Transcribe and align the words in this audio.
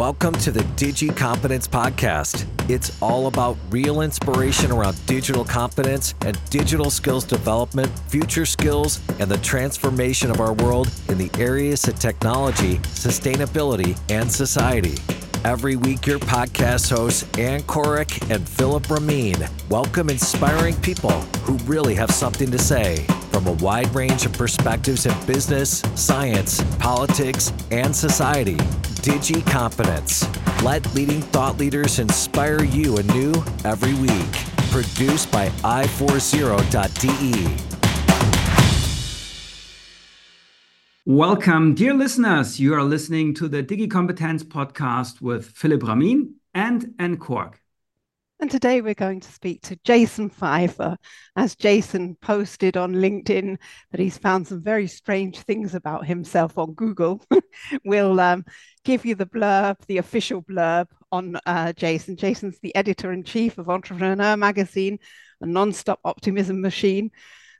Welcome 0.00 0.32
to 0.36 0.50
the 0.50 0.62
Digi 0.76 1.14
Competence 1.14 1.68
Podcast. 1.68 2.46
It's 2.70 2.90
all 3.02 3.26
about 3.26 3.58
real 3.68 4.00
inspiration 4.00 4.72
around 4.72 4.96
digital 5.04 5.44
competence 5.44 6.14
and 6.22 6.40
digital 6.48 6.88
skills 6.88 7.22
development, 7.22 7.92
future 8.08 8.46
skills, 8.46 9.02
and 9.18 9.30
the 9.30 9.36
transformation 9.36 10.30
of 10.30 10.40
our 10.40 10.54
world 10.54 10.90
in 11.10 11.18
the 11.18 11.30
areas 11.38 11.86
of 11.86 11.98
technology, 11.98 12.78
sustainability, 12.78 14.00
and 14.08 14.32
society. 14.32 14.94
Every 15.44 15.76
week, 15.76 16.06
your 16.06 16.18
podcast 16.18 16.88
hosts, 16.88 17.24
Ann 17.38 17.60
Korek 17.64 18.34
and 18.34 18.48
Philip 18.48 18.88
Ramin, 18.88 19.36
welcome 19.68 20.08
inspiring 20.08 20.76
people 20.80 21.20
who 21.44 21.58
really 21.66 21.94
have 21.96 22.10
something 22.10 22.50
to 22.50 22.58
say 22.58 23.04
from 23.30 23.46
a 23.46 23.52
wide 23.52 23.94
range 23.94 24.24
of 24.24 24.32
perspectives 24.32 25.04
in 25.04 25.26
business, 25.26 25.82
science, 25.94 26.64
politics, 26.78 27.52
and 27.70 27.94
society. 27.94 28.56
Digi 29.02 29.44
Competence. 29.46 30.26
Let 30.62 30.94
leading 30.94 31.22
thought 31.22 31.56
leaders 31.56 31.98
inspire 31.98 32.62
you 32.64 32.98
anew 32.98 33.32
every 33.64 33.94
week. 33.94 34.32
Produced 34.70 35.32
by 35.32 35.48
i40.de. 35.64 37.56
Welcome, 41.06 41.74
dear 41.74 41.94
listeners. 41.94 42.60
You 42.60 42.74
are 42.74 42.84
listening 42.84 43.32
to 43.36 43.48
the 43.48 43.62
Digi 43.62 43.90
Competence 43.90 44.44
podcast 44.44 45.22
with 45.22 45.46
Philip 45.46 45.82
Ramin 45.82 46.34
and 46.52 46.94
Anne 46.98 47.16
Korek. 47.16 47.54
And 48.40 48.50
today 48.50 48.80
we're 48.80 48.94
going 48.94 49.20
to 49.20 49.30
speak 49.30 49.60
to 49.62 49.78
Jason 49.84 50.30
Feifer. 50.30 50.96
As 51.36 51.54
Jason 51.54 52.16
posted 52.22 52.74
on 52.74 52.94
LinkedIn 52.94 53.58
that 53.90 54.00
he's 54.00 54.16
found 54.16 54.46
some 54.46 54.62
very 54.62 54.86
strange 54.86 55.40
things 55.40 55.74
about 55.74 56.06
himself 56.06 56.56
on 56.56 56.72
Google, 56.72 57.22
we'll 57.84 58.18
um, 58.18 58.46
give 58.84 59.04
you 59.04 59.14
the 59.14 59.26
blurb, 59.26 59.76
the 59.86 59.98
official 59.98 60.42
blurb 60.42 60.86
on 61.12 61.36
uh, 61.46 61.72
Jason. 61.72 62.16
Jason's 62.16 62.58
the 62.60 62.74
editor 62.74 63.12
in 63.12 63.24
chief 63.24 63.58
of 63.58 63.68
Entrepreneur 63.68 64.36
Magazine, 64.36 64.98
a 65.40 65.46
non-stop 65.46 66.00
optimism 66.04 66.60
machine, 66.60 67.10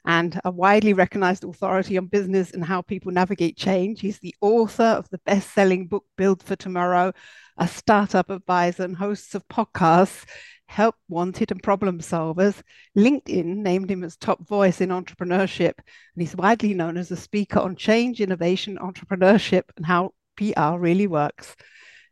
and 0.06 0.40
a 0.44 0.50
widely 0.50 0.92
recognized 0.92 1.44
authority 1.44 1.98
on 1.98 2.06
business 2.06 2.52
and 2.52 2.64
how 2.64 2.80
people 2.80 3.12
navigate 3.12 3.56
change. 3.56 4.00
He's 4.00 4.18
the 4.18 4.34
author 4.40 4.82
of 4.82 5.08
the 5.10 5.20
best 5.26 5.52
selling 5.52 5.88
book, 5.88 6.04
Build 6.16 6.42
for 6.42 6.56
Tomorrow, 6.56 7.12
a 7.58 7.68
startup 7.68 8.30
advisor, 8.30 8.84
and 8.84 8.96
hosts 8.96 9.34
of 9.34 9.46
podcasts 9.48 10.24
help 10.66 10.94
wanted 11.08 11.50
and 11.50 11.62
problem 11.62 11.98
solvers. 11.98 12.62
LinkedIn 12.96 13.56
named 13.56 13.90
him 13.90 14.04
as 14.04 14.16
top 14.16 14.46
voice 14.46 14.80
in 14.80 14.90
entrepreneurship, 14.90 15.74
and 15.76 16.18
he's 16.22 16.36
widely 16.36 16.72
known 16.74 16.96
as 16.96 17.10
a 17.10 17.16
speaker 17.16 17.58
on 17.58 17.76
change, 17.76 18.20
innovation, 18.20 18.78
entrepreneurship, 18.78 19.64
and 19.76 19.84
how 19.84 20.12
PR 20.40 20.78
really 20.78 21.06
works. 21.06 21.54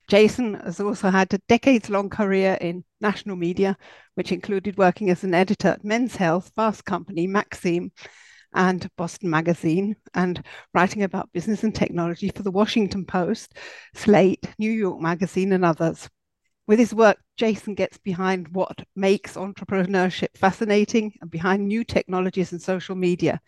Jason 0.08 0.54
has 0.54 0.80
also 0.80 1.10
had 1.10 1.32
a 1.34 1.38
decades 1.48 1.90
long 1.90 2.08
career 2.08 2.56
in 2.60 2.84
national 3.00 3.36
media, 3.36 3.76
which 4.14 4.32
included 4.32 4.78
working 4.78 5.10
as 5.10 5.24
an 5.24 5.34
editor 5.34 5.68
at 5.68 5.84
Men's 5.84 6.16
Health, 6.16 6.50
Fast 6.54 6.84
Company, 6.84 7.26
Maxim, 7.26 7.92
and 8.54 8.88
Boston 8.96 9.28
Magazine, 9.28 9.96
and 10.14 10.42
writing 10.72 11.02
about 11.02 11.32
business 11.32 11.62
and 11.62 11.74
technology 11.74 12.30
for 12.34 12.42
the 12.42 12.50
Washington 12.50 13.04
Post, 13.04 13.54
Slate, 13.94 14.46
New 14.58 14.70
York 14.70 15.00
Magazine, 15.00 15.52
and 15.52 15.64
others. 15.64 16.08
With 16.66 16.78
his 16.78 16.94
work, 16.94 17.18
Jason 17.36 17.74
gets 17.74 17.98
behind 17.98 18.48
what 18.48 18.78
makes 18.96 19.34
entrepreneurship 19.34 20.36
fascinating 20.36 21.14
and 21.20 21.30
behind 21.30 21.66
new 21.66 21.84
technologies 21.84 22.52
and 22.52 22.60
social 22.60 22.94
media. 22.94 23.40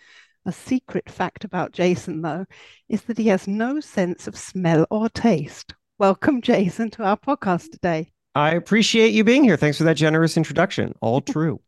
A 0.47 0.53
secret 0.53 1.11
fact 1.11 1.45
about 1.45 1.73
Jason, 1.73 2.23
though, 2.23 2.47
is 2.89 3.03
that 3.03 3.19
he 3.19 3.29
has 3.29 3.47
no 3.47 3.79
sense 3.79 4.27
of 4.27 4.39
smell 4.39 4.87
or 4.91 5.11
taste. 5.11 5.75
Welcome, 5.99 6.41
Jason, 6.41 6.91
to 6.93 7.05
our 7.05 7.19
podcast 7.19 7.73
today. 7.73 8.11
I 8.35 8.53
appreciate 8.53 9.13
you 9.13 9.23
being 9.23 9.45
here. 9.45 9.59
Thanks 9.59 9.77
for 9.77 9.85
that 9.85 9.99
generous 9.99 10.39
introduction. 10.39 10.95
All 11.03 11.21
true. 11.21 11.61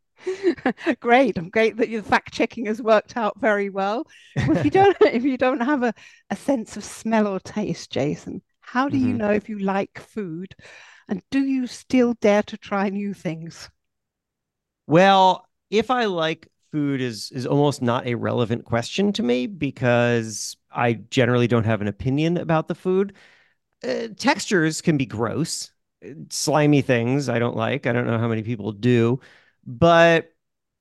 great. 1.00 1.36
I'm 1.36 1.50
great 1.50 1.76
that 1.76 1.90
your 1.90 2.02
fact 2.02 2.32
checking 2.32 2.64
has 2.64 2.80
worked 2.80 3.14
out 3.14 3.38
very 3.38 3.68
well. 3.68 4.06
well 4.36 4.56
if 4.56 4.64
you 4.64 4.70
don't 4.70 4.96
if 5.02 5.22
you 5.24 5.36
don't 5.36 5.60
have 5.60 5.82
a, 5.82 5.92
a 6.30 6.36
sense 6.36 6.78
of 6.78 6.84
smell 6.84 7.26
or 7.26 7.40
taste, 7.40 7.90
Jason, 7.90 8.40
how 8.60 8.88
do 8.88 8.96
mm-hmm. 8.96 9.06
you 9.06 9.12
know 9.12 9.32
if 9.32 9.50
you 9.50 9.58
like 9.58 10.00
food 10.00 10.54
and 11.08 11.22
do 11.30 11.44
you 11.44 11.66
still 11.66 12.14
dare 12.22 12.42
to 12.44 12.56
try 12.56 12.88
new 12.88 13.12
things? 13.12 13.68
Well, 14.86 15.46
if 15.68 15.90
I 15.90 16.06
like 16.06 16.48
food 16.72 17.00
is 17.00 17.30
is 17.32 17.46
almost 17.46 17.82
not 17.82 18.06
a 18.06 18.14
relevant 18.14 18.64
question 18.64 19.12
to 19.14 19.22
me 19.22 19.46
because 19.46 20.56
I 20.70 20.94
generally 20.94 21.46
don't 21.46 21.64
have 21.64 21.80
an 21.80 21.88
opinion 21.88 22.38
about 22.38 22.68
the 22.68 22.74
food. 22.74 23.14
Uh, 23.84 24.08
textures 24.16 24.80
can 24.80 24.96
be 24.96 25.06
gross, 25.06 25.72
slimy 26.30 26.82
things 26.82 27.28
I 27.28 27.38
don't 27.38 27.56
like. 27.56 27.86
I 27.86 27.92
don't 27.92 28.06
know 28.06 28.18
how 28.18 28.28
many 28.28 28.42
people 28.42 28.72
do, 28.72 29.20
but 29.66 30.32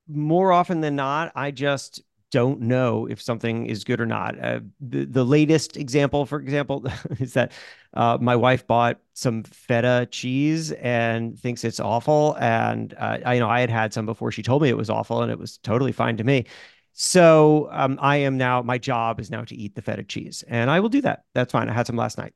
more 0.08 0.52
often 0.52 0.80
than 0.80 0.96
not, 0.96 1.32
I 1.34 1.50
just 1.50 2.02
don't 2.32 2.60
know 2.60 3.06
if 3.06 3.22
something 3.22 3.66
is 3.66 3.84
good 3.84 4.00
or 4.00 4.06
not. 4.06 4.42
Uh, 4.42 4.60
the, 4.80 5.04
the 5.04 5.22
latest 5.22 5.76
example, 5.76 6.26
for 6.26 6.40
example, 6.40 6.84
is 7.20 7.34
that 7.34 7.52
uh, 7.94 8.18
my 8.20 8.34
wife 8.34 8.66
bought 8.66 8.98
some 9.12 9.44
feta 9.44 10.08
cheese 10.10 10.72
and 10.72 11.38
thinks 11.38 11.62
it's 11.62 11.78
awful. 11.78 12.36
And 12.40 12.94
uh, 12.94 13.18
I 13.24 13.34
you 13.34 13.40
know 13.40 13.48
I 13.48 13.60
had 13.60 13.70
had 13.70 13.92
some 13.92 14.06
before 14.06 14.32
she 14.32 14.42
told 14.42 14.62
me 14.62 14.70
it 14.70 14.76
was 14.76 14.90
awful, 14.90 15.22
and 15.22 15.30
it 15.30 15.38
was 15.38 15.58
totally 15.58 15.92
fine 15.92 16.16
to 16.16 16.24
me. 16.24 16.46
So 16.94 17.68
um, 17.70 17.98
I 18.02 18.16
am 18.16 18.36
now 18.36 18.62
my 18.62 18.78
job 18.78 19.20
is 19.20 19.30
now 19.30 19.44
to 19.44 19.54
eat 19.54 19.74
the 19.74 19.82
feta 19.82 20.02
cheese, 20.02 20.42
and 20.48 20.70
I 20.70 20.80
will 20.80 20.88
do 20.88 21.02
that. 21.02 21.24
That's 21.34 21.52
fine. 21.52 21.68
I 21.68 21.72
had 21.74 21.86
some 21.86 21.96
last 21.96 22.18
night 22.18 22.32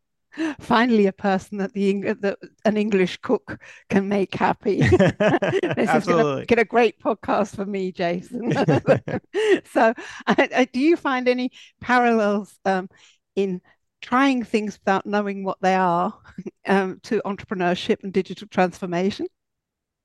finally 0.61 1.07
a 1.07 1.13
person 1.13 1.59
that 1.59 1.73
the 1.73 2.03
that 2.21 2.39
an 2.65 2.77
English 2.77 3.19
cook 3.19 3.59
can 3.89 4.09
make 4.09 4.35
happy. 4.35 4.81
this 4.89 5.95
is 5.95 6.05
going 6.07 6.41
to 6.41 6.45
get 6.47 6.59
a 6.59 6.65
great 6.65 7.01
podcast 7.01 7.57
for 7.57 7.67
me, 7.67 7.93
Jason. 7.93 8.53
so, 9.73 9.95
do 10.73 10.81
you 10.81 10.97
find 10.97 11.29
any 11.29 11.51
parallels 11.81 12.59
um, 12.65 12.89
in 13.35 13.61
trying 14.01 14.45
things 14.45 14.79
without 14.79 15.07
knowing 15.07 15.45
what 15.45 15.59
they 15.61 15.75
are 15.75 16.15
um, 16.67 17.01
to 17.05 17.23
entrepreneurship 17.25 18.03
and 18.03 18.13
digital 18.13 18.49
transformation? 18.49 19.27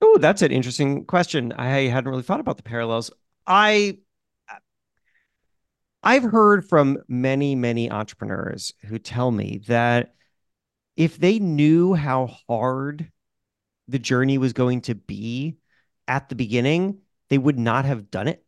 Oh, 0.02 0.18
that's 0.18 0.42
an 0.42 0.52
interesting 0.52 1.06
question. 1.06 1.54
I 1.54 1.82
hadn't 1.82 2.10
really 2.10 2.24
thought 2.24 2.40
about 2.40 2.58
the 2.58 2.64
parallels. 2.64 3.12
I 3.46 3.98
I've 6.04 6.24
heard 6.24 6.68
from 6.68 6.98
many, 7.08 7.54
many 7.54 7.92
entrepreneurs 7.92 8.74
who 8.86 8.98
tell 8.98 9.32
me 9.32 9.62
that 9.68 10.16
if 10.96 11.18
they 11.18 11.40
knew 11.40 11.94
how 11.94 12.28
hard 12.48 13.12
the 13.88 14.00
journey 14.00 14.38
was 14.38 14.54
going 14.54 14.82
to 14.82 14.96
be 14.96 15.58
at 16.08 16.30
the 16.30 16.36
beginning, 16.36 17.00
they 17.30 17.38
would 17.38 17.60
not 17.60 17.86
have 17.86 18.12
done 18.12 18.28
it. 18.28 18.46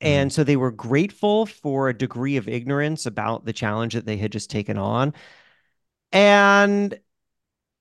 Mm-hmm. 0.00 0.06
And 0.06 0.32
so 0.32 0.44
they 0.44 0.56
were 0.56 0.70
grateful 0.70 1.46
for 1.46 1.88
a 1.88 1.96
degree 1.96 2.36
of 2.36 2.48
ignorance 2.48 3.06
about 3.06 3.44
the 3.44 3.52
challenge 3.52 3.94
that 3.94 4.06
they 4.06 4.16
had 4.16 4.32
just 4.32 4.50
taken 4.50 4.76
on. 4.76 5.14
And 6.12 6.98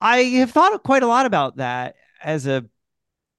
I 0.01 0.17
have 0.17 0.51
thought 0.51 0.83
quite 0.83 1.03
a 1.03 1.07
lot 1.07 1.25
about 1.25 1.57
that 1.57 1.95
as 2.23 2.47
a 2.47 2.65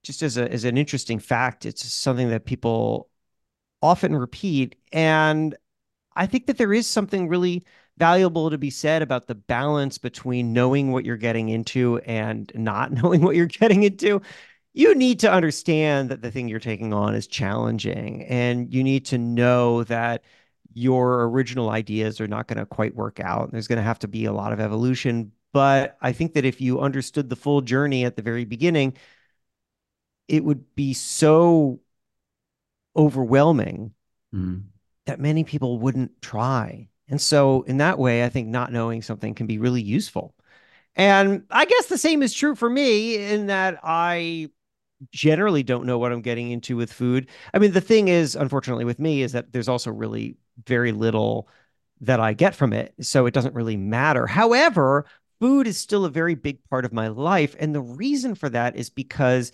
just 0.02 0.22
as 0.22 0.36
a 0.36 0.50
as 0.50 0.64
an 0.64 0.78
interesting 0.78 1.18
fact. 1.18 1.66
It's 1.66 1.84
something 1.92 2.30
that 2.30 2.44
people 2.44 3.08
often 3.82 4.14
repeat. 4.14 4.76
And 4.92 5.54
I 6.14 6.26
think 6.26 6.46
that 6.46 6.58
there 6.58 6.72
is 6.72 6.86
something 6.86 7.28
really 7.28 7.64
valuable 7.98 8.50
to 8.50 8.58
be 8.58 8.70
said 8.70 9.02
about 9.02 9.26
the 9.26 9.34
balance 9.34 9.98
between 9.98 10.52
knowing 10.52 10.92
what 10.92 11.04
you're 11.04 11.16
getting 11.16 11.48
into 11.48 11.98
and 11.98 12.50
not 12.54 12.92
knowing 13.02 13.22
what 13.22 13.36
you're 13.36 13.46
getting 13.46 13.82
into. 13.82 14.20
You 14.74 14.94
need 14.94 15.20
to 15.20 15.32
understand 15.32 16.10
that 16.10 16.20
the 16.20 16.30
thing 16.30 16.48
you're 16.48 16.60
taking 16.60 16.92
on 16.92 17.14
is 17.14 17.26
challenging, 17.26 18.24
and 18.24 18.72
you 18.72 18.84
need 18.84 19.06
to 19.06 19.18
know 19.18 19.84
that 19.84 20.22
your 20.74 21.24
original 21.30 21.70
ideas 21.70 22.20
are 22.20 22.28
not 22.28 22.46
going 22.46 22.58
to 22.58 22.66
quite 22.66 22.94
work 22.94 23.18
out. 23.18 23.50
There's 23.50 23.68
going 23.68 23.78
to 23.78 23.82
have 23.82 23.98
to 24.00 24.08
be 24.08 24.26
a 24.26 24.32
lot 24.32 24.52
of 24.52 24.60
evolution. 24.60 25.32
But 25.54 25.96
I 26.02 26.12
think 26.12 26.34
that 26.34 26.44
if 26.44 26.60
you 26.60 26.80
understood 26.80 27.30
the 27.30 27.36
full 27.36 27.62
journey 27.62 28.04
at 28.04 28.16
the 28.16 28.20
very 28.20 28.44
beginning, 28.44 28.98
it 30.28 30.44
would 30.44 30.74
be 30.74 30.92
so 30.92 31.80
overwhelming 32.94 33.94
mm. 34.34 34.64
that 35.06 35.18
many 35.18 35.44
people 35.44 35.78
wouldn't 35.78 36.20
try 36.20 36.88
and 37.08 37.20
so, 37.20 37.62
in 37.62 37.78
that 37.78 37.98
way, 37.98 38.24
I 38.24 38.28
think 38.28 38.48
not 38.48 38.72
knowing 38.72 39.02
something 39.02 39.34
can 39.34 39.46
be 39.46 39.58
really 39.58 39.82
useful. 39.82 40.34
And 40.96 41.44
I 41.50 41.66
guess 41.66 41.86
the 41.86 41.98
same 41.98 42.22
is 42.22 42.32
true 42.34 42.54
for 42.54 42.68
me 42.68 43.16
in 43.16 43.46
that 43.46 43.78
I 43.82 44.50
generally 45.12 45.62
don't 45.62 45.86
know 45.86 45.98
what 45.98 46.12
I'm 46.12 46.22
getting 46.22 46.50
into 46.50 46.76
with 46.76 46.92
food. 46.92 47.28
I 47.52 47.58
mean, 47.58 47.72
the 47.72 47.80
thing 47.80 48.08
is, 48.08 48.34
unfortunately, 48.34 48.84
with 48.84 48.98
me, 48.98 49.22
is 49.22 49.32
that 49.32 49.52
there's 49.52 49.68
also 49.68 49.90
really 49.90 50.36
very 50.66 50.92
little 50.92 51.48
that 52.00 52.20
I 52.20 52.32
get 52.32 52.54
from 52.54 52.72
it. 52.72 52.94
So 53.00 53.26
it 53.26 53.34
doesn't 53.34 53.54
really 53.54 53.76
matter. 53.76 54.26
However, 54.26 55.06
food 55.40 55.66
is 55.66 55.78
still 55.78 56.04
a 56.04 56.10
very 56.10 56.34
big 56.34 56.64
part 56.70 56.84
of 56.84 56.92
my 56.92 57.08
life. 57.08 57.54
And 57.58 57.74
the 57.74 57.80
reason 57.80 58.34
for 58.34 58.48
that 58.48 58.76
is 58.76 58.90
because 58.90 59.52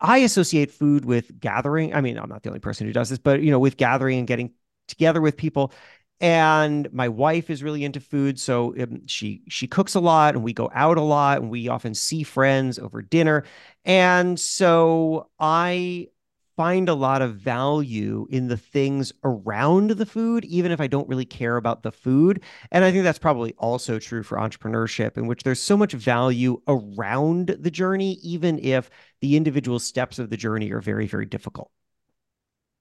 I 0.00 0.18
associate 0.18 0.70
food 0.70 1.04
with 1.04 1.40
gathering. 1.40 1.94
I 1.94 2.00
mean, 2.00 2.18
I'm 2.18 2.28
not 2.28 2.42
the 2.42 2.50
only 2.50 2.60
person 2.60 2.86
who 2.86 2.92
does 2.92 3.08
this, 3.08 3.18
but 3.18 3.42
you 3.42 3.50
know, 3.50 3.58
with 3.58 3.76
gathering 3.76 4.18
and 4.18 4.28
getting 4.28 4.52
together 4.86 5.20
with 5.20 5.36
people 5.36 5.72
and 6.20 6.92
my 6.92 7.08
wife 7.08 7.48
is 7.48 7.62
really 7.62 7.84
into 7.84 8.00
food 8.00 8.40
so 8.40 8.74
um, 8.80 9.06
she 9.06 9.42
she 9.48 9.66
cooks 9.66 9.94
a 9.94 10.00
lot 10.00 10.34
and 10.34 10.42
we 10.42 10.52
go 10.52 10.70
out 10.74 10.96
a 10.96 11.02
lot 11.02 11.40
and 11.40 11.50
we 11.50 11.68
often 11.68 11.94
see 11.94 12.22
friends 12.22 12.78
over 12.78 13.02
dinner. 13.02 13.44
And 13.84 14.38
so 14.38 15.28
i 15.38 16.08
find 16.56 16.88
a 16.88 16.94
lot 16.94 17.22
of 17.22 17.36
value 17.36 18.26
in 18.30 18.48
the 18.48 18.56
things 18.56 19.12
around 19.22 19.90
the 19.90 20.06
food 20.06 20.44
even 20.44 20.72
if 20.72 20.80
i 20.80 20.88
don't 20.88 21.08
really 21.08 21.24
care 21.24 21.56
about 21.56 21.82
the 21.84 21.92
food. 21.92 22.42
And 22.72 22.84
i 22.84 22.90
think 22.90 23.04
that's 23.04 23.18
probably 23.18 23.54
also 23.58 23.98
true 24.00 24.24
for 24.24 24.38
entrepreneurship 24.38 25.16
in 25.16 25.28
which 25.28 25.44
there's 25.44 25.62
so 25.62 25.76
much 25.76 25.92
value 25.92 26.60
around 26.66 27.56
the 27.60 27.70
journey 27.70 28.14
even 28.22 28.58
if 28.58 28.90
the 29.20 29.36
individual 29.36 29.78
steps 29.78 30.18
of 30.18 30.30
the 30.30 30.36
journey 30.36 30.72
are 30.72 30.80
very 30.80 31.06
very 31.06 31.26
difficult 31.26 31.70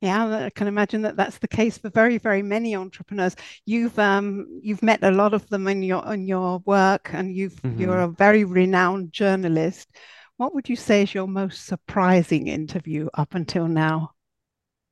yeah, 0.02 0.46
I 0.46 0.50
can 0.52 0.68
imagine 0.68 1.02
that 1.04 1.16
that's 1.16 1.40
the 1.40 1.48
case 1.48 1.78
for 1.78 1.90
very, 1.90 2.20
very 2.20 2.44
many 2.44 2.76
entrepreneurs. 2.76 3.36
You've 3.66 3.98
um, 3.98 4.60
you've 4.62 4.84
met 4.84 5.04
a 5.04 5.12
lot 5.12 5.34
of 5.34 5.48
them 5.50 5.68
in 5.68 5.82
your 5.82 6.06
in 6.14 6.28
your 6.28 6.60
work, 6.66 7.10
and 7.14 7.36
you've 7.36 7.56
mm-hmm. 7.56 7.82
you're 7.82 8.00
a 8.00 8.08
very 8.08 8.44
renowned 8.44 9.12
journalist. 9.12 9.90
What 10.38 10.54
would 10.54 10.70
you 10.70 10.76
say 10.76 11.02
is 11.02 11.16
your 11.16 11.28
most 11.28 11.66
surprising 11.66 12.48
interview 12.48 13.08
up 13.16 13.34
until 13.34 13.68
now? 13.68 14.12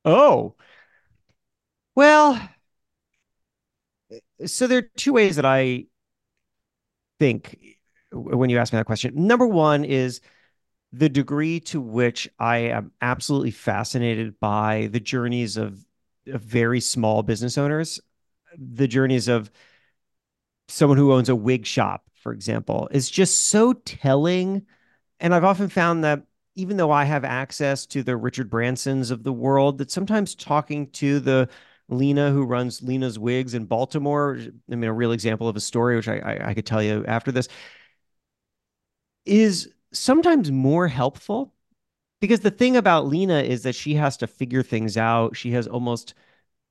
Oh, 0.04 0.56
well, 1.94 2.40
so 4.44 4.66
there 4.66 4.78
are 4.78 4.90
two 4.96 5.12
ways 5.12 5.36
that 5.36 5.44
I 5.44 5.86
think 7.20 7.56
when 8.12 8.50
you 8.50 8.58
ask 8.58 8.72
me 8.72 8.78
that 8.78 8.86
question. 8.86 9.14
Number 9.14 9.46
one 9.46 9.84
is 9.84 10.20
the 10.92 11.08
degree 11.08 11.60
to 11.60 11.80
which 11.80 12.28
I 12.38 12.58
am 12.58 12.92
absolutely 13.00 13.50
fascinated 13.50 14.38
by 14.40 14.88
the 14.92 15.00
journeys 15.00 15.56
of, 15.56 15.84
of 16.26 16.40
very 16.40 16.80
small 16.80 17.22
business 17.22 17.58
owners, 17.58 18.00
the 18.56 18.88
journeys 18.88 19.28
of 19.28 19.50
someone 20.68 20.98
who 20.98 21.12
owns 21.12 21.28
a 21.28 21.36
wig 21.36 21.66
shop, 21.66 22.04
for 22.22 22.32
example, 22.32 22.88
is 22.90 23.10
just 23.10 23.46
so 23.46 23.72
telling. 23.72 24.66
And 25.20 25.34
I've 25.34 25.44
often 25.44 25.68
found 25.68 26.04
that 26.04 26.22
even 26.54 26.76
though 26.76 26.90
I 26.90 27.04
have 27.04 27.24
access 27.24 27.84
to 27.86 28.02
the 28.02 28.16
Richard 28.16 28.50
Bransons 28.50 29.10
of 29.10 29.22
the 29.22 29.32
world, 29.32 29.78
that 29.78 29.90
sometimes 29.90 30.34
talking 30.34 30.90
to 30.92 31.20
the 31.20 31.48
Lena 31.88 32.30
who 32.30 32.44
runs 32.44 32.82
Lena's 32.82 33.18
Wigs 33.18 33.54
in 33.54 33.66
Baltimore, 33.66 34.38
I 34.70 34.74
mean, 34.74 34.84
a 34.84 34.92
real 34.92 35.12
example 35.12 35.48
of 35.48 35.56
a 35.56 35.60
story, 35.60 35.96
which 35.96 36.08
I, 36.08 36.18
I, 36.18 36.48
I 36.48 36.54
could 36.54 36.66
tell 36.66 36.82
you 36.82 37.04
after 37.06 37.30
this, 37.30 37.48
is 39.24 39.70
sometimes 39.98 40.50
more 40.50 40.88
helpful 40.88 41.52
because 42.20 42.40
the 42.40 42.50
thing 42.50 42.76
about 42.76 43.06
Lena 43.06 43.40
is 43.40 43.62
that 43.64 43.74
she 43.74 43.94
has 43.94 44.16
to 44.18 44.26
figure 44.26 44.62
things 44.62 44.96
out. 44.96 45.36
She 45.36 45.52
has 45.52 45.66
almost 45.66 46.14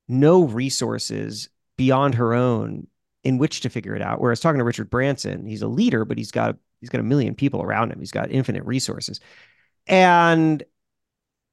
no 0.08 0.44
resources 0.44 1.48
beyond 1.76 2.14
her 2.16 2.34
own 2.34 2.86
in 3.24 3.38
which 3.38 3.60
to 3.60 3.68
figure 3.68 3.94
it 3.94 4.02
out. 4.02 4.20
Whereas 4.20 4.40
talking 4.40 4.58
to 4.58 4.64
Richard 4.64 4.90
Branson, 4.90 5.46
he's 5.46 5.62
a 5.62 5.68
leader, 5.68 6.04
but 6.04 6.18
he's 6.18 6.30
got 6.30 6.56
he's 6.80 6.90
got 6.90 7.00
a 7.00 7.04
million 7.04 7.34
people 7.34 7.62
around 7.62 7.92
him. 7.92 7.98
He's 7.98 8.12
got 8.12 8.30
infinite 8.30 8.64
resources. 8.64 9.20
And 9.86 10.62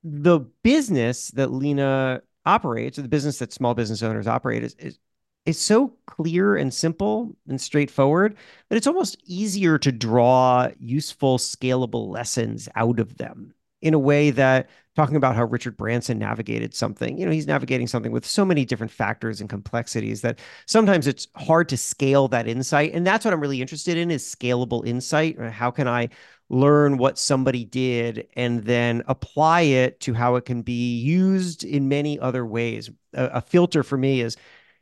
the 0.04 0.40
business 0.64 1.30
that 1.30 1.52
Lena 1.52 2.22
operates, 2.46 3.00
or 3.00 3.04
the 3.04 3.08
business 3.08 3.40
that 3.40 3.54
small 3.54 3.74
business 3.74 4.04
owners 4.04 4.28
operate, 4.28 4.64
is, 4.64 4.75
is 4.80 5.00
is 5.45 5.60
so 5.60 5.94
clear 6.06 6.56
and 6.56 6.74
simple 6.74 7.36
and 7.48 7.60
straightforward 7.60 8.36
that 8.69 8.75
it's 8.75 8.88
almost 8.88 9.18
easier 9.25 9.78
to 9.78 9.92
draw 9.92 10.69
useful, 10.80 11.38
scalable 11.38 12.10
lessons 12.10 12.69
out 12.75 13.00
of 13.00 13.18
them 13.18 13.54
in 13.81 13.94
a 13.94 14.00
way 14.00 14.31
that 14.31 14.69
talking 14.95 15.18
about 15.18 15.36
how 15.36 15.44
Richard 15.44 15.75
Branson 15.75 16.18
navigated 16.18 16.74
something, 16.74 17.18
you 17.18 17.25
know, 17.25 17.31
he's 17.31 17.48
navigating 17.48 17.88
something 17.88 18.13
with 18.13 18.25
so 18.25 18.45
many 18.45 18.63
different 18.63 18.92
factors 18.92 19.42
and 19.42 19.50
complexities 19.50 20.22
that 20.22 20.40
sometimes 20.68 21.06
it's 21.06 21.28
hard 21.36 21.68
to 21.69 21.78
scale 21.78 22.30
that 22.30 22.48
insight. 22.48 22.94
And 22.94 23.06
that's 23.06 23.25
what 23.25 23.34
I'm 23.34 23.42
really 23.42 23.62
interested 23.62 23.98
in 23.98 24.10
is 24.10 24.24
scalable 24.24 24.88
insight. 24.88 25.38
Uh, 25.38 25.50
how 25.50 25.69
can 25.69 25.88
I 25.88 26.10
learn 26.50 26.98
what 26.98 27.18
somebody 27.18 27.66
did 27.66 28.28
and 28.36 28.63
then 28.63 29.04
apply 29.07 29.62
it 29.62 30.00
to 30.01 30.13
how 30.13 30.36
it 30.36 30.46
can 30.46 30.62
be 30.62 31.00
used 31.00 31.66
in 31.66 31.89
many 31.89 32.18
other 32.19 32.46
ways? 32.46 32.89
A, 33.13 33.25
a 33.25 33.42
filter 33.42 33.84
for 33.84 33.98
me 33.98 34.22
is 34.22 34.38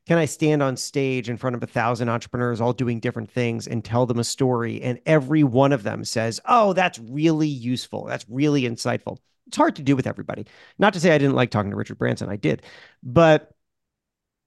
can 0.07 0.17
I 0.17 0.25
stand 0.25 0.63
on 0.63 0.77
stage 0.77 1.29
in 1.29 1.37
front 1.37 1.55
of 1.55 1.61
a 1.61 1.67
thousand 1.67 2.09
entrepreneurs 2.09 2.59
all 2.59 2.73
doing 2.73 2.99
different 2.99 3.29
things 3.29 3.67
and 3.67 3.85
tell 3.85 4.05
them 4.05 4.19
a 4.19 4.23
story? 4.23 4.81
And 4.81 4.99
every 5.05 5.43
one 5.43 5.71
of 5.71 5.83
them 5.83 6.03
says, 6.03 6.39
Oh, 6.45 6.73
that's 6.73 6.97
really 6.99 7.47
useful. 7.47 8.05
That's 8.05 8.25
really 8.27 8.63
insightful. 8.63 9.17
It's 9.47 9.57
hard 9.57 9.75
to 9.75 9.83
do 9.83 9.95
with 9.95 10.07
everybody. 10.07 10.47
Not 10.79 10.93
to 10.93 10.99
say 10.99 11.13
I 11.13 11.17
didn't 11.17 11.35
like 11.35 11.51
talking 11.51 11.71
to 11.71 11.77
Richard 11.77 11.97
Branson, 11.97 12.29
I 12.29 12.35
did, 12.35 12.63
but 13.03 13.51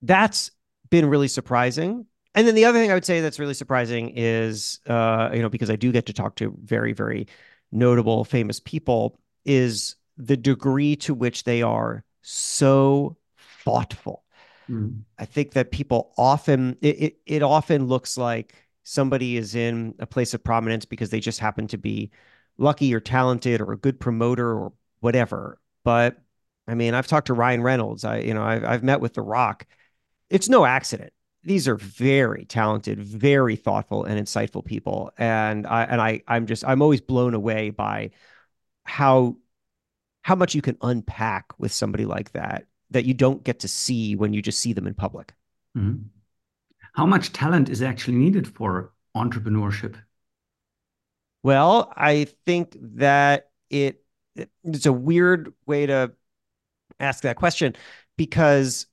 that's 0.02 0.50
been 0.90 1.06
really 1.06 1.28
surprising. 1.28 2.06
And 2.34 2.48
then 2.48 2.56
the 2.56 2.64
other 2.64 2.78
thing 2.78 2.90
I 2.90 2.94
would 2.94 3.04
say 3.04 3.20
that's 3.20 3.38
really 3.38 3.54
surprising 3.54 4.12
is, 4.16 4.80
uh, 4.88 5.30
you 5.32 5.40
know, 5.40 5.48
because 5.48 5.70
I 5.70 5.76
do 5.76 5.92
get 5.92 6.06
to 6.06 6.12
talk 6.12 6.34
to 6.36 6.56
very, 6.64 6.92
very 6.92 7.28
notable, 7.70 8.24
famous 8.24 8.58
people, 8.58 9.18
is 9.44 9.94
the 10.16 10.36
degree 10.36 10.96
to 10.96 11.14
which 11.14 11.44
they 11.44 11.62
are 11.62 12.04
so 12.22 13.16
thoughtful 13.64 14.23
Mm. 14.70 15.02
I 15.18 15.24
think 15.24 15.52
that 15.52 15.70
people 15.70 16.12
often 16.16 16.76
it, 16.80 17.02
it, 17.02 17.16
it 17.26 17.42
often 17.42 17.86
looks 17.86 18.16
like 18.16 18.54
somebody 18.82 19.36
is 19.36 19.54
in 19.54 19.94
a 19.98 20.06
place 20.06 20.34
of 20.34 20.44
prominence 20.44 20.84
because 20.84 21.10
they 21.10 21.20
just 21.20 21.40
happen 21.40 21.66
to 21.68 21.78
be 21.78 22.10
lucky 22.58 22.94
or 22.94 23.00
talented 23.00 23.60
or 23.60 23.72
a 23.72 23.78
good 23.78 23.98
promoter 23.98 24.48
or 24.48 24.72
whatever. 25.00 25.60
But 25.82 26.18
I 26.66 26.74
mean, 26.74 26.94
I've 26.94 27.06
talked 27.06 27.26
to 27.26 27.34
Ryan 27.34 27.62
Reynolds. 27.62 28.04
I 28.04 28.18
you 28.18 28.34
know 28.34 28.42
I've 28.42 28.64
I've 28.64 28.82
met 28.82 29.00
with 29.00 29.14
The 29.14 29.22
Rock. 29.22 29.66
It's 30.30 30.48
no 30.48 30.64
accident. 30.64 31.12
These 31.42 31.68
are 31.68 31.76
very 31.76 32.46
talented, 32.46 32.98
very 33.00 33.56
thoughtful 33.56 34.04
and 34.04 34.18
insightful 34.18 34.64
people, 34.64 35.12
and 35.18 35.66
I 35.66 35.84
and 35.84 36.00
I 36.00 36.22
I'm 36.26 36.46
just 36.46 36.64
I'm 36.64 36.80
always 36.80 37.00
blown 37.00 37.34
away 37.34 37.70
by 37.70 38.10
how 38.84 39.36
how 40.22 40.34
much 40.34 40.54
you 40.54 40.62
can 40.62 40.78
unpack 40.80 41.52
with 41.58 41.72
somebody 41.72 42.06
like 42.06 42.32
that 42.32 42.66
that 42.94 43.04
you 43.04 43.12
don't 43.12 43.42
get 43.42 43.58
to 43.58 43.68
see 43.68 44.14
when 44.14 44.32
you 44.32 44.40
just 44.40 44.60
see 44.60 44.72
them 44.72 44.86
in 44.86 44.94
public. 44.94 45.34
Mm-hmm. 45.76 46.04
How 46.92 47.06
much 47.06 47.32
talent 47.32 47.68
is 47.68 47.82
actually 47.82 48.16
needed 48.16 48.46
for 48.46 48.92
entrepreneurship? 49.16 49.96
Well, 51.42 51.92
I 51.96 52.28
think 52.46 52.76
that 52.80 53.50
it 53.68 54.00
it's 54.62 54.86
a 54.86 54.92
weird 54.92 55.52
way 55.66 55.86
to 55.86 56.12
ask 57.00 57.24
that 57.24 57.36
question 57.36 57.74
because 58.16 58.86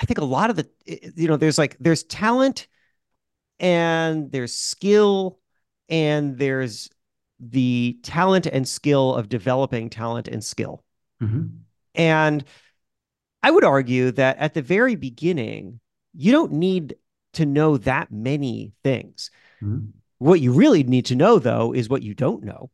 I 0.00 0.06
think 0.06 0.18
a 0.18 0.24
lot 0.24 0.48
of 0.48 0.56
the 0.56 0.68
you 0.86 1.28
know 1.28 1.36
there's 1.36 1.58
like 1.58 1.76
there's 1.78 2.02
talent 2.02 2.66
and 3.60 4.32
there's 4.32 4.54
skill 4.54 5.38
and 5.90 6.38
there's 6.38 6.88
the 7.38 7.98
talent 8.02 8.46
and 8.46 8.66
skill 8.66 9.14
of 9.14 9.28
developing 9.28 9.90
talent 9.90 10.28
and 10.28 10.42
skill. 10.42 10.82
Mm-hmm. 11.22 11.58
And 11.94 12.44
I 13.44 13.50
would 13.50 13.64
argue 13.64 14.10
that 14.12 14.38
at 14.38 14.54
the 14.54 14.62
very 14.62 14.96
beginning, 14.96 15.78
you 16.14 16.32
don't 16.32 16.52
need 16.52 16.96
to 17.34 17.44
know 17.44 17.76
that 17.76 18.10
many 18.10 18.72
things. 18.82 19.30
Mm-hmm. 19.62 19.90
What 20.16 20.40
you 20.40 20.52
really 20.52 20.82
need 20.82 21.04
to 21.06 21.14
know, 21.14 21.38
though, 21.38 21.74
is 21.74 21.90
what 21.90 22.02
you 22.02 22.14
don't 22.14 22.42
know. 22.42 22.70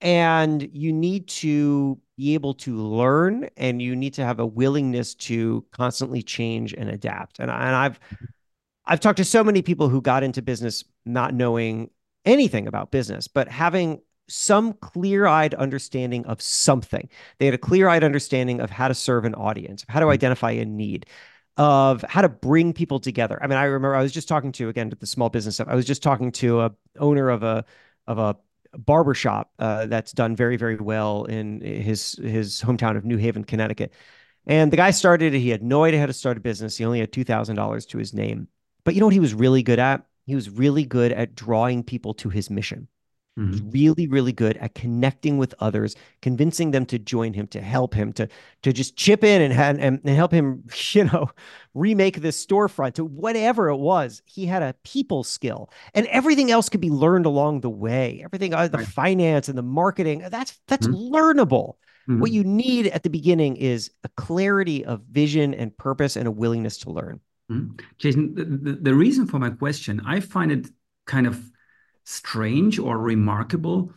And 0.00 0.68
you 0.72 0.92
need 0.92 1.26
to 1.28 1.98
be 2.16 2.34
able 2.34 2.54
to 2.54 2.76
learn 2.76 3.48
and 3.56 3.82
you 3.82 3.96
need 3.96 4.14
to 4.14 4.24
have 4.24 4.38
a 4.38 4.46
willingness 4.46 5.16
to 5.16 5.64
constantly 5.72 6.22
change 6.22 6.72
and 6.72 6.88
adapt. 6.88 7.40
And, 7.40 7.50
and 7.50 7.74
I've 7.74 7.98
I've 8.84 9.00
talked 9.00 9.16
to 9.16 9.24
so 9.24 9.42
many 9.42 9.60
people 9.60 9.88
who 9.88 10.00
got 10.00 10.22
into 10.22 10.40
business 10.40 10.84
not 11.04 11.34
knowing 11.34 11.90
anything 12.24 12.68
about 12.68 12.92
business, 12.92 13.26
but 13.26 13.48
having 13.48 14.02
some 14.28 14.72
clear 14.74 15.26
eyed 15.26 15.54
understanding 15.54 16.24
of 16.26 16.40
something. 16.40 17.08
They 17.38 17.46
had 17.46 17.54
a 17.54 17.58
clear 17.58 17.88
eyed 17.88 18.04
understanding 18.04 18.60
of 18.60 18.70
how 18.70 18.88
to 18.88 18.94
serve 18.94 19.24
an 19.24 19.34
audience, 19.34 19.84
how 19.88 20.00
to 20.00 20.06
hmm. 20.06 20.12
identify 20.12 20.52
a 20.52 20.64
need, 20.64 21.06
of 21.56 22.02
how 22.02 22.22
to 22.22 22.28
bring 22.28 22.72
people 22.72 22.98
together. 22.98 23.38
I 23.42 23.46
mean, 23.46 23.58
I 23.58 23.64
remember 23.64 23.94
I 23.94 24.02
was 24.02 24.12
just 24.12 24.28
talking 24.28 24.52
to 24.52 24.68
again 24.68 24.90
to 24.90 24.96
the 24.96 25.06
small 25.06 25.28
business 25.28 25.56
stuff. 25.56 25.68
I 25.68 25.74
was 25.74 25.86
just 25.86 26.02
talking 26.02 26.32
to 26.32 26.60
a 26.62 26.72
owner 26.98 27.28
of 27.28 27.42
a 27.42 27.64
of 28.06 28.18
a 28.18 28.36
barbershop 28.74 29.52
uh, 29.58 29.86
that's 29.86 30.12
done 30.12 30.34
very 30.34 30.56
very 30.56 30.76
well 30.76 31.24
in 31.24 31.60
his 31.60 32.14
his 32.14 32.62
hometown 32.62 32.96
of 32.96 33.04
New 33.04 33.18
Haven, 33.18 33.44
Connecticut. 33.44 33.92
And 34.46 34.72
the 34.72 34.76
guy 34.76 34.90
started 34.90 35.34
it. 35.34 35.38
He 35.38 35.50
had 35.50 35.62
no 35.62 35.84
idea 35.84 36.00
how 36.00 36.06
to 36.06 36.12
start 36.12 36.36
a 36.36 36.40
business. 36.40 36.76
He 36.76 36.84
only 36.84 37.00
had 37.00 37.12
two 37.12 37.24
thousand 37.24 37.56
dollars 37.56 37.86
to 37.86 37.98
his 37.98 38.14
name. 38.14 38.48
But 38.84 38.94
you 38.94 39.00
know 39.00 39.06
what 39.06 39.14
he 39.14 39.20
was 39.20 39.34
really 39.34 39.62
good 39.62 39.78
at? 39.78 40.04
He 40.26 40.34
was 40.34 40.50
really 40.50 40.84
good 40.84 41.12
at 41.12 41.34
drawing 41.34 41.82
people 41.82 42.14
to 42.14 42.28
his 42.28 42.50
mission. 42.50 42.88
Mm-hmm. 43.38 43.52
He's 43.52 43.62
really, 43.62 44.06
really 44.08 44.32
good 44.32 44.58
at 44.58 44.74
connecting 44.74 45.38
with 45.38 45.54
others, 45.58 45.96
convincing 46.20 46.70
them 46.70 46.84
to 46.86 46.98
join 46.98 47.32
him, 47.32 47.46
to 47.48 47.62
help 47.62 47.94
him, 47.94 48.12
to 48.14 48.28
to 48.62 48.72
just 48.74 48.96
chip 48.96 49.24
in 49.24 49.40
and 49.40 49.80
and, 49.80 50.00
and 50.04 50.16
help 50.16 50.32
him, 50.32 50.64
you 50.92 51.04
know, 51.04 51.30
remake 51.72 52.20
this 52.20 52.44
storefront 52.44 52.94
to 52.94 53.04
whatever 53.04 53.70
it 53.70 53.78
was. 53.78 54.20
He 54.26 54.44
had 54.44 54.62
a 54.62 54.74
people 54.84 55.24
skill, 55.24 55.70
and 55.94 56.06
everything 56.08 56.50
else 56.50 56.68
could 56.68 56.82
be 56.82 56.90
learned 56.90 57.24
along 57.24 57.62
the 57.62 57.70
way. 57.70 58.20
Everything, 58.22 58.52
uh, 58.52 58.68
the 58.68 58.78
right. 58.78 58.86
finance 58.86 59.48
and 59.48 59.56
the 59.56 59.62
marketing, 59.62 60.26
that's 60.30 60.60
that's 60.68 60.86
mm-hmm. 60.86 61.14
learnable. 61.14 61.76
Mm-hmm. 62.08 62.20
What 62.20 62.32
you 62.32 62.44
need 62.44 62.88
at 62.88 63.02
the 63.02 63.10
beginning 63.10 63.56
is 63.56 63.90
a 64.04 64.08
clarity 64.10 64.84
of 64.84 65.02
vision 65.10 65.54
and 65.54 65.74
purpose 65.76 66.16
and 66.16 66.26
a 66.26 66.30
willingness 66.30 66.76
to 66.78 66.90
learn. 66.90 67.20
Mm-hmm. 67.50 67.76
Jason, 67.96 68.34
the, 68.34 68.72
the 68.72 68.94
reason 68.94 69.26
for 69.26 69.38
my 69.38 69.50
question, 69.50 70.02
I 70.04 70.20
find 70.20 70.52
it 70.52 70.66
kind 71.06 71.26
of 71.26 71.51
strange 72.04 72.78
or 72.78 72.98
remarkable 72.98 73.92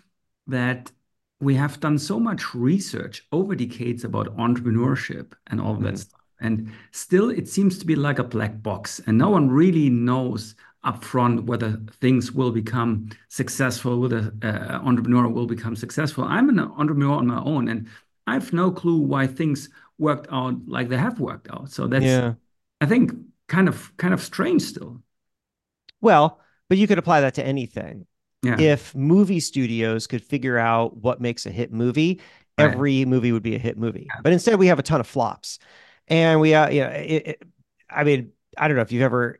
that 0.47 0.91
we 1.39 1.55
have 1.55 1.79
done 1.79 1.97
so 1.97 2.19
much 2.19 2.55
research 2.55 3.27
over 3.31 3.55
decades 3.55 4.03
about 4.03 4.35
entrepreneurship 4.37 5.33
and 5.47 5.59
all 5.59 5.75
that 5.75 5.87
mm-hmm. 5.87 5.95
stuff. 5.95 6.21
And 6.39 6.71
still, 6.91 7.29
it 7.29 7.47
seems 7.47 7.77
to 7.79 7.85
be 7.85 7.95
like 7.95 8.19
a 8.19 8.23
black 8.23 8.61
box, 8.61 9.01
and 9.07 9.17
no 9.17 9.29
one 9.29 9.49
really 9.49 9.89
knows 9.89 10.55
upfront 10.85 11.45
whether 11.45 11.79
things 11.99 12.31
will 12.31 12.51
become 12.51 13.09
successful, 13.29 13.99
whether 13.99 14.33
uh, 14.43 14.79
entrepreneur 14.83 15.27
will 15.27 15.47
become 15.47 15.75
successful. 15.75 16.25
I'm 16.25 16.49
an 16.49 16.59
entrepreneur 16.59 17.15
on 17.15 17.27
my 17.27 17.41
own, 17.41 17.69
and 17.69 17.87
I 18.27 18.33
have 18.33 18.53
no 18.53 18.69
clue 18.69 18.97
why 18.97 19.27
things 19.27 19.69
worked 19.97 20.27
out 20.31 20.55
like 20.67 20.89
they 20.89 20.97
have 20.97 21.19
worked 21.19 21.49
out. 21.49 21.71
So 21.71 21.87
that's, 21.87 22.05
yeah. 22.05 22.33
I 22.81 22.85
think, 22.85 23.13
kind 23.47 23.67
of 23.67 23.95
kind 23.97 24.13
of 24.13 24.21
strange 24.21 24.61
still. 24.61 25.01
Well, 26.01 26.39
but 26.69 26.77
you 26.77 26.87
could 26.87 26.97
apply 26.97 27.21
that 27.21 27.35
to 27.35 27.45
anything. 27.45 28.05
Yeah. 28.43 28.59
If 28.59 28.93
movie 28.93 29.39
studios 29.39 30.05
could 30.05 30.23
figure 30.23 30.57
out 30.57 30.97
what 30.97 31.19
makes 31.19 31.45
a 31.45 31.51
hit 31.51 31.71
movie, 31.73 32.21
right. 32.57 32.71
every 32.71 33.05
movie 33.05 33.31
would 33.31 33.43
be 33.43 33.55
a 33.55 33.59
hit 33.59 33.77
movie. 33.77 34.07
Yeah. 34.07 34.21
But 34.23 34.33
instead, 34.33 34.59
we 34.59 34.67
have 34.67 34.77
a 34.77 34.83
ton 34.83 34.99
of 34.99 35.07
flops, 35.07 35.57
and 36.07 36.39
we, 36.39 36.53
uh, 36.53 36.69
you 36.69 36.81
know, 36.81 36.89
it, 36.89 37.27
it, 37.27 37.43
I 37.89 38.03
mean, 38.03 38.31
I 38.57 38.67
don't 38.67 38.77
know 38.77 38.83
if 38.83 38.91
you've 38.91 39.01
ever 39.01 39.39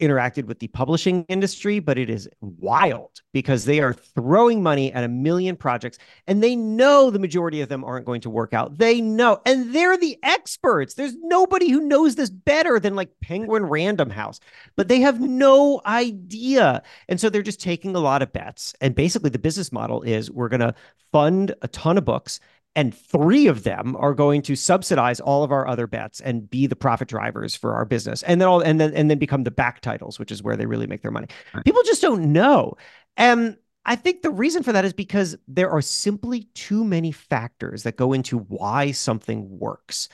interacted 0.00 0.44
with 0.44 0.58
the 0.58 0.68
publishing 0.68 1.24
industry, 1.28 1.78
but 1.78 1.98
it 1.98 2.10
is 2.10 2.28
wild 2.40 3.20
because 3.32 3.64
they 3.64 3.80
are 3.80 3.92
throwing 3.92 4.62
money 4.62 4.92
at 4.92 5.04
a 5.04 5.08
million 5.08 5.56
projects 5.56 5.98
and 6.26 6.42
they 6.42 6.56
know 6.56 7.10
the 7.10 7.18
majority 7.18 7.60
of 7.60 7.68
them 7.68 7.84
aren't 7.84 8.06
going 8.06 8.20
to 8.22 8.30
work 8.30 8.52
out. 8.52 8.78
They 8.78 9.00
know, 9.00 9.40
and 9.46 9.74
they're 9.74 9.96
the 9.96 10.18
experts. 10.22 10.94
There's 10.94 11.16
nobody 11.22 11.70
who 11.70 11.80
knows 11.80 12.16
this 12.16 12.30
better 12.30 12.80
than 12.80 12.96
like 12.96 13.10
Penguin 13.20 13.64
Random 13.64 14.10
House, 14.10 14.40
but 14.76 14.88
they 14.88 15.00
have 15.00 15.20
no 15.20 15.80
idea. 15.86 16.82
And 17.08 17.20
so 17.20 17.30
they're 17.30 17.42
just 17.42 17.60
taking 17.60 17.94
a 17.94 18.00
lot 18.00 18.22
of 18.22 18.32
bets. 18.32 18.74
And 18.80 18.94
basically, 18.94 19.30
the 19.30 19.38
business 19.38 19.72
model 19.72 20.02
is 20.02 20.30
we're 20.30 20.48
going 20.48 20.60
to 20.60 20.74
fund 21.12 21.54
a 21.62 21.68
ton 21.68 21.98
of 21.98 22.04
books 22.04 22.40
and 22.76 22.94
three 22.94 23.46
of 23.46 23.64
them 23.64 23.96
are 23.96 24.14
going 24.14 24.42
to 24.42 24.54
subsidize 24.54 25.20
all 25.20 25.42
of 25.42 25.50
our 25.50 25.66
other 25.66 25.86
bets 25.86 26.20
and 26.20 26.48
be 26.48 26.66
the 26.66 26.76
profit 26.76 27.08
drivers 27.08 27.56
for 27.56 27.74
our 27.74 27.84
business. 27.84 28.22
And 28.22 28.40
then 28.40 28.48
all 28.48 28.60
and 28.60 28.80
then 28.80 28.94
and 28.94 29.10
then 29.10 29.18
become 29.18 29.44
the 29.44 29.50
back 29.50 29.80
titles 29.80 30.18
which 30.18 30.30
is 30.30 30.42
where 30.42 30.56
they 30.56 30.66
really 30.66 30.86
make 30.86 31.02
their 31.02 31.10
money. 31.10 31.26
Right. 31.52 31.64
people 31.64 31.82
just 31.84 32.02
don't 32.02 32.32
know. 32.32 32.76
And 33.16 33.56
i 33.86 33.96
think 33.96 34.20
the 34.20 34.30
reason 34.30 34.62
for 34.62 34.72
that 34.72 34.84
is 34.84 34.92
because 34.92 35.36
there 35.48 35.70
are 35.70 35.80
simply 35.80 36.44
too 36.54 36.84
many 36.84 37.10
factors 37.10 37.82
that 37.82 37.96
go 37.96 38.12
into 38.12 38.38
why 38.38 38.92
something 38.92 39.58
works. 39.58 40.08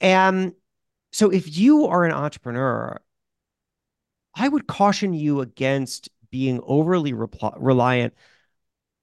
And 0.00 0.52
so 1.12 1.30
if 1.30 1.56
you 1.56 1.86
are 1.86 2.04
an 2.04 2.12
entrepreneur 2.12 3.00
i 4.34 4.48
would 4.48 4.66
caution 4.66 5.14
you 5.14 5.40
against 5.40 6.08
being 6.30 6.60
overly 6.64 7.12
reliant 7.12 8.12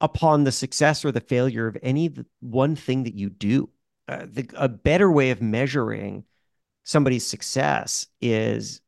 upon 0.01 0.43
the 0.43 0.51
success 0.51 1.05
or 1.05 1.11
the 1.11 1.21
failure 1.21 1.67
of 1.67 1.77
any 1.81 2.11
one 2.41 2.75
thing 2.75 3.03
that 3.03 3.13
you 3.13 3.29
do. 3.29 3.69
Uh, 4.07 4.25
the, 4.29 4.49
a 4.55 4.67
better 4.67 5.09
way 5.09 5.29
of 5.29 5.41
measuring 5.41 6.25
somebody's 6.83 7.25
success 7.25 8.07
is 8.19 8.81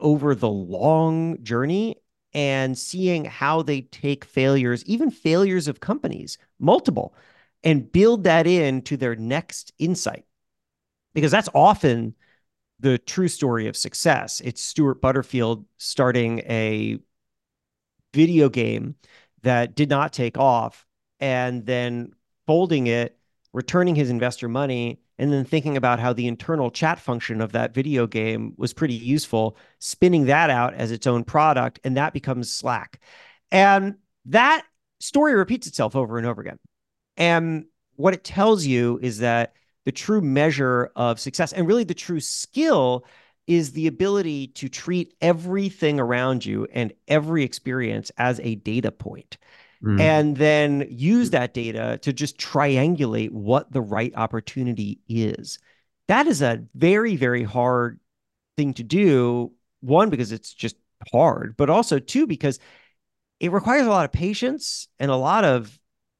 over 0.00 0.34
the 0.34 0.48
long 0.48 1.42
journey 1.44 1.96
and 2.32 2.76
seeing 2.76 3.24
how 3.24 3.62
they 3.62 3.82
take 3.82 4.24
failures, 4.24 4.84
even 4.84 5.10
failures 5.10 5.68
of 5.68 5.80
companies, 5.80 6.38
multiple, 6.58 7.14
and 7.62 7.92
build 7.92 8.24
that 8.24 8.46
into 8.46 8.96
their 8.96 9.16
next 9.16 9.72
insight. 9.78 10.24
Because 11.14 11.30
that's 11.30 11.48
often 11.54 12.14
the 12.80 12.98
true 12.98 13.28
story 13.28 13.66
of 13.66 13.76
success. 13.76 14.40
It's 14.44 14.62
Stuart 14.62 15.00
Butterfield 15.00 15.64
starting 15.78 16.40
a 16.40 16.98
video 18.14 18.48
game 18.48 18.94
that 19.42 19.74
did 19.74 19.88
not 19.88 20.12
take 20.12 20.38
off 20.38 20.86
and 21.20 21.66
then 21.66 22.12
folding 22.46 22.86
it, 22.86 23.18
returning 23.52 23.94
his 23.94 24.10
investor 24.10 24.48
money, 24.48 25.00
and 25.18 25.32
then 25.32 25.44
thinking 25.44 25.76
about 25.76 25.98
how 25.98 26.12
the 26.12 26.28
internal 26.28 26.70
chat 26.70 26.98
function 26.98 27.40
of 27.40 27.52
that 27.52 27.74
video 27.74 28.06
game 28.06 28.54
was 28.56 28.72
pretty 28.72 28.94
useful, 28.94 29.56
spinning 29.80 30.26
that 30.26 30.48
out 30.48 30.74
as 30.74 30.90
its 30.90 31.06
own 31.06 31.24
product, 31.24 31.80
and 31.84 31.96
that 31.96 32.12
becomes 32.12 32.50
Slack. 32.50 33.00
And 33.50 33.96
that 34.26 34.64
story 35.00 35.34
repeats 35.34 35.66
itself 35.66 35.96
over 35.96 36.18
and 36.18 36.26
over 36.26 36.40
again. 36.40 36.58
And 37.16 37.66
what 37.96 38.14
it 38.14 38.22
tells 38.22 38.64
you 38.64 39.00
is 39.02 39.18
that 39.18 39.54
the 39.84 39.92
true 39.92 40.20
measure 40.20 40.92
of 40.94 41.18
success 41.18 41.52
and 41.52 41.66
really 41.66 41.84
the 41.84 41.94
true 41.94 42.20
skill 42.20 43.04
is 43.48 43.72
the 43.72 43.86
ability 43.86 44.48
to 44.48 44.68
treat 44.68 45.14
everything 45.22 45.98
around 45.98 46.44
you 46.44 46.68
and 46.72 46.92
every 47.08 47.42
experience 47.42 48.12
as 48.18 48.38
a 48.40 48.56
data 48.56 48.92
point. 48.92 49.38
Mm. 49.82 50.00
And 50.00 50.36
then 50.36 50.86
use 50.90 51.30
that 51.30 51.54
data 51.54 51.98
to 52.02 52.12
just 52.12 52.36
triangulate 52.38 53.30
what 53.30 53.72
the 53.72 53.80
right 53.80 54.12
opportunity 54.14 55.00
is. 55.08 55.58
That 56.08 56.26
is 56.26 56.42
a 56.42 56.64
very, 56.74 57.16
very 57.16 57.42
hard 57.42 58.00
thing 58.56 58.74
to 58.74 58.82
do. 58.82 59.52
One, 59.80 60.10
because 60.10 60.30
it's 60.30 60.52
just 60.52 60.76
hard, 61.10 61.56
but 61.56 61.70
also 61.70 61.98
two, 61.98 62.26
because 62.26 62.58
it 63.40 63.52
requires 63.52 63.86
a 63.86 63.90
lot 63.90 64.04
of 64.04 64.12
patience 64.12 64.88
and 64.98 65.10
a 65.10 65.16
lot 65.16 65.44
of 65.44 65.78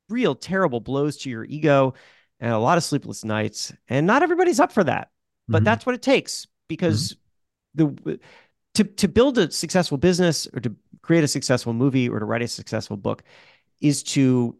real 0.08 0.34
terrible 0.34 0.80
blows 0.80 1.18
to 1.18 1.30
your 1.30 1.44
ego 1.44 1.92
and 2.40 2.52
a 2.52 2.58
lot 2.58 2.78
of 2.78 2.84
sleepless 2.84 3.24
nights. 3.24 3.72
And 3.88 4.06
not 4.06 4.22
everybody's 4.22 4.60
up 4.60 4.72
for 4.72 4.84
that, 4.84 5.10
but 5.46 5.58
mm-hmm. 5.58 5.64
that's 5.64 5.84
what 5.84 5.94
it 5.94 6.02
takes 6.02 6.46
because 6.68 7.16
mm-hmm. 7.76 7.94
the 8.04 8.20
to 8.74 8.84
to 8.84 9.08
build 9.08 9.38
a 9.38 9.50
successful 9.50 9.98
business 9.98 10.46
or 10.52 10.60
to 10.60 10.74
create 11.02 11.24
a 11.24 11.28
successful 11.28 11.72
movie 11.72 12.08
or 12.08 12.18
to 12.18 12.24
write 12.24 12.42
a 12.42 12.48
successful 12.48 12.96
book 12.96 13.22
is 13.80 14.02
to 14.02 14.56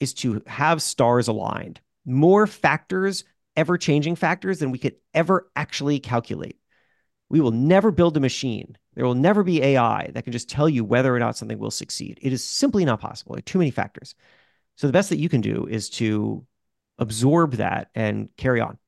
is 0.00 0.14
to 0.14 0.42
have 0.46 0.82
stars 0.82 1.28
aligned. 1.28 1.80
More 2.04 2.46
factors 2.46 3.24
ever 3.56 3.78
changing 3.78 4.16
factors 4.16 4.58
than 4.58 4.70
we 4.70 4.78
could 4.78 4.96
ever 5.14 5.50
actually 5.56 5.98
calculate. 5.98 6.58
We 7.28 7.40
will 7.40 7.52
never 7.52 7.90
build 7.90 8.16
a 8.16 8.20
machine. 8.20 8.76
There 8.94 9.04
will 9.04 9.14
never 9.14 9.42
be 9.42 9.62
ai 9.62 10.10
that 10.12 10.24
can 10.24 10.32
just 10.32 10.48
tell 10.48 10.68
you 10.68 10.84
whether 10.84 11.14
or 11.14 11.18
not 11.18 11.36
something 11.36 11.58
will 11.58 11.70
succeed. 11.70 12.18
It 12.22 12.32
is 12.32 12.44
simply 12.44 12.84
not 12.84 13.00
possible. 13.00 13.34
There 13.34 13.40
are 13.40 13.42
too 13.42 13.58
many 13.58 13.70
factors. 13.70 14.14
So 14.76 14.86
the 14.86 14.92
best 14.92 15.08
that 15.10 15.18
you 15.18 15.28
can 15.28 15.40
do 15.40 15.66
is 15.66 15.90
to 15.90 16.46
absorb 16.98 17.54
that 17.54 17.90
and 17.94 18.28
carry 18.36 18.60
on 18.60 18.78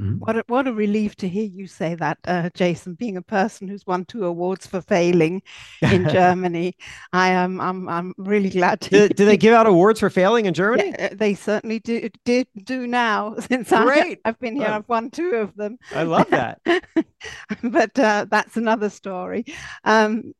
Mm-hmm. 0.00 0.18
What 0.18 0.36
a, 0.36 0.44
what 0.46 0.66
a 0.66 0.72
relief 0.72 1.14
to 1.16 1.28
hear 1.28 1.44
you 1.44 1.66
say 1.66 1.94
that, 1.96 2.18
uh, 2.24 2.48
Jason. 2.54 2.94
Being 2.94 3.18
a 3.18 3.22
person 3.22 3.68
who's 3.68 3.86
won 3.86 4.06
two 4.06 4.24
awards 4.24 4.66
for 4.66 4.80
failing 4.80 5.42
in 5.82 6.08
Germany, 6.10 6.74
I 7.12 7.28
am 7.28 7.60
I'm 7.60 7.88
I'm 7.88 8.14
really 8.16 8.48
glad. 8.48 8.80
To 8.82 8.90
do, 8.90 9.08
do, 9.08 9.24
they 9.26 9.36
give 9.36 9.52
out 9.52 9.66
awards 9.66 10.00
for 10.00 10.08
failing 10.08 10.46
in 10.46 10.54
Germany? 10.54 10.94
Yeah, 10.98 11.10
they 11.12 11.34
certainly 11.34 11.80
do 11.80 12.08
did 12.24 12.46
do 12.64 12.86
now. 12.86 13.34
Since. 13.40 13.72
I, 13.72 14.16
have 14.24 14.38
been 14.38 14.56
here, 14.56 14.68
oh. 14.68 14.76
I've 14.76 14.88
won 14.88 15.10
two 15.10 15.34
of 15.34 15.54
them. 15.56 15.78
I 15.94 16.04
love 16.04 16.30
that. 16.30 16.60
but 17.62 17.98
uh, 17.98 18.26
that's 18.30 18.56
another 18.56 18.88
story. 18.88 19.44
Um, 19.84 20.34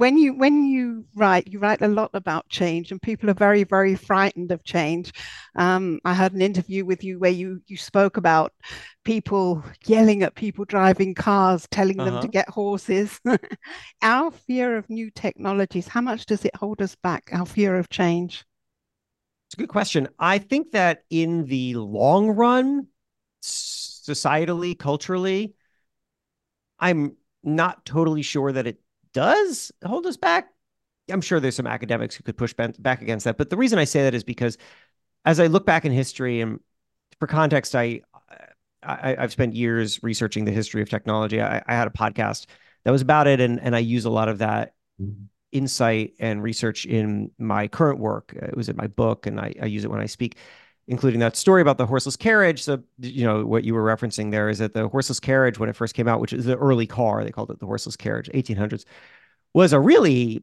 when 0.00 0.16
you 0.16 0.32
when 0.32 0.64
you 0.64 1.04
write 1.14 1.46
you 1.46 1.58
write 1.58 1.82
a 1.82 1.88
lot 1.88 2.10
about 2.14 2.48
change 2.48 2.90
and 2.90 3.02
people 3.02 3.28
are 3.28 3.34
very 3.34 3.64
very 3.64 3.94
frightened 3.94 4.50
of 4.50 4.64
change 4.64 5.12
um, 5.56 6.00
i 6.06 6.14
had 6.14 6.32
an 6.32 6.40
interview 6.40 6.86
with 6.86 7.04
you 7.04 7.18
where 7.18 7.30
you 7.30 7.60
you 7.66 7.76
spoke 7.76 8.16
about 8.16 8.54
people 9.04 9.62
yelling 9.84 10.22
at 10.22 10.34
people 10.34 10.64
driving 10.64 11.14
cars 11.14 11.68
telling 11.70 12.00
uh-huh. 12.00 12.12
them 12.12 12.14
to 12.14 12.28
uh-huh. 12.28 12.28
get 12.32 12.48
horses 12.48 13.20
our 14.02 14.30
fear 14.30 14.78
of 14.78 14.88
new 14.88 15.10
technologies 15.10 15.86
how 15.86 16.00
much 16.00 16.24
does 16.24 16.46
it 16.46 16.56
hold 16.56 16.80
us 16.80 16.94
back 16.94 17.28
our 17.32 17.44
fear 17.44 17.76
of 17.76 17.90
change 17.90 18.46
it's 19.48 19.54
a 19.54 19.58
good 19.58 19.68
question 19.68 20.08
i 20.18 20.38
think 20.38 20.72
that 20.72 21.02
in 21.10 21.44
the 21.44 21.74
long 21.74 22.30
run 22.30 22.86
societally 23.42 24.78
culturally 24.78 25.52
i'm 26.78 27.14
not 27.44 27.84
totally 27.84 28.22
sure 28.22 28.50
that 28.50 28.66
it 28.66 28.78
does 29.12 29.72
hold 29.84 30.06
us 30.06 30.16
back. 30.16 30.48
I'm 31.10 31.20
sure 31.20 31.40
there's 31.40 31.56
some 31.56 31.66
academics 31.66 32.14
who 32.14 32.22
could 32.22 32.36
push 32.36 32.54
back 32.54 33.02
against 33.02 33.24
that. 33.24 33.36
But 33.36 33.50
the 33.50 33.56
reason 33.56 33.78
I 33.78 33.84
say 33.84 34.02
that 34.02 34.14
is 34.14 34.24
because 34.24 34.58
as 35.24 35.40
I 35.40 35.48
look 35.48 35.66
back 35.66 35.84
in 35.84 35.92
history 35.92 36.40
and 36.40 36.60
for 37.18 37.26
context, 37.26 37.74
I, 37.74 38.02
I 38.82 39.16
have 39.18 39.32
spent 39.32 39.54
years 39.54 40.02
researching 40.02 40.44
the 40.44 40.52
history 40.52 40.82
of 40.82 40.88
technology. 40.88 41.40
I, 41.40 41.62
I, 41.66 41.74
had 41.74 41.86
a 41.86 41.90
podcast 41.90 42.46
that 42.84 42.90
was 42.90 43.02
about 43.02 43.26
it, 43.26 43.40
and 43.40 43.60
and 43.60 43.76
I 43.76 43.80
use 43.80 44.06
a 44.06 44.10
lot 44.10 44.28
of 44.28 44.38
that 44.38 44.74
mm-hmm. 45.00 45.24
insight 45.52 46.14
and 46.18 46.42
research 46.42 46.86
in 46.86 47.30
my 47.38 47.68
current 47.68 47.98
work. 47.98 48.32
It 48.34 48.56
was 48.56 48.68
in 48.68 48.76
my 48.76 48.86
book, 48.86 49.26
and 49.26 49.38
I, 49.38 49.54
I 49.60 49.66
use 49.66 49.84
it 49.84 49.90
when 49.90 50.00
I 50.00 50.06
speak 50.06 50.36
including 50.86 51.20
that 51.20 51.36
story 51.36 51.62
about 51.62 51.78
the 51.78 51.86
horseless 51.86 52.16
carriage. 52.16 52.62
So, 52.62 52.82
you 52.98 53.24
know, 53.24 53.46
what 53.46 53.64
you 53.64 53.74
were 53.74 53.84
referencing 53.84 54.30
there 54.30 54.48
is 54.48 54.58
that 54.58 54.74
the 54.74 54.88
horseless 54.88 55.20
carriage, 55.20 55.58
when 55.58 55.68
it 55.68 55.76
first 55.76 55.94
came 55.94 56.08
out, 56.08 56.20
which 56.20 56.32
is 56.32 56.44
the 56.44 56.56
early 56.56 56.86
car, 56.86 57.24
they 57.24 57.30
called 57.30 57.50
it 57.50 57.60
the 57.60 57.66
horseless 57.66 57.96
carriage, 57.96 58.28
1800s, 58.34 58.84
was 59.54 59.72
a 59.72 59.80
really 59.80 60.42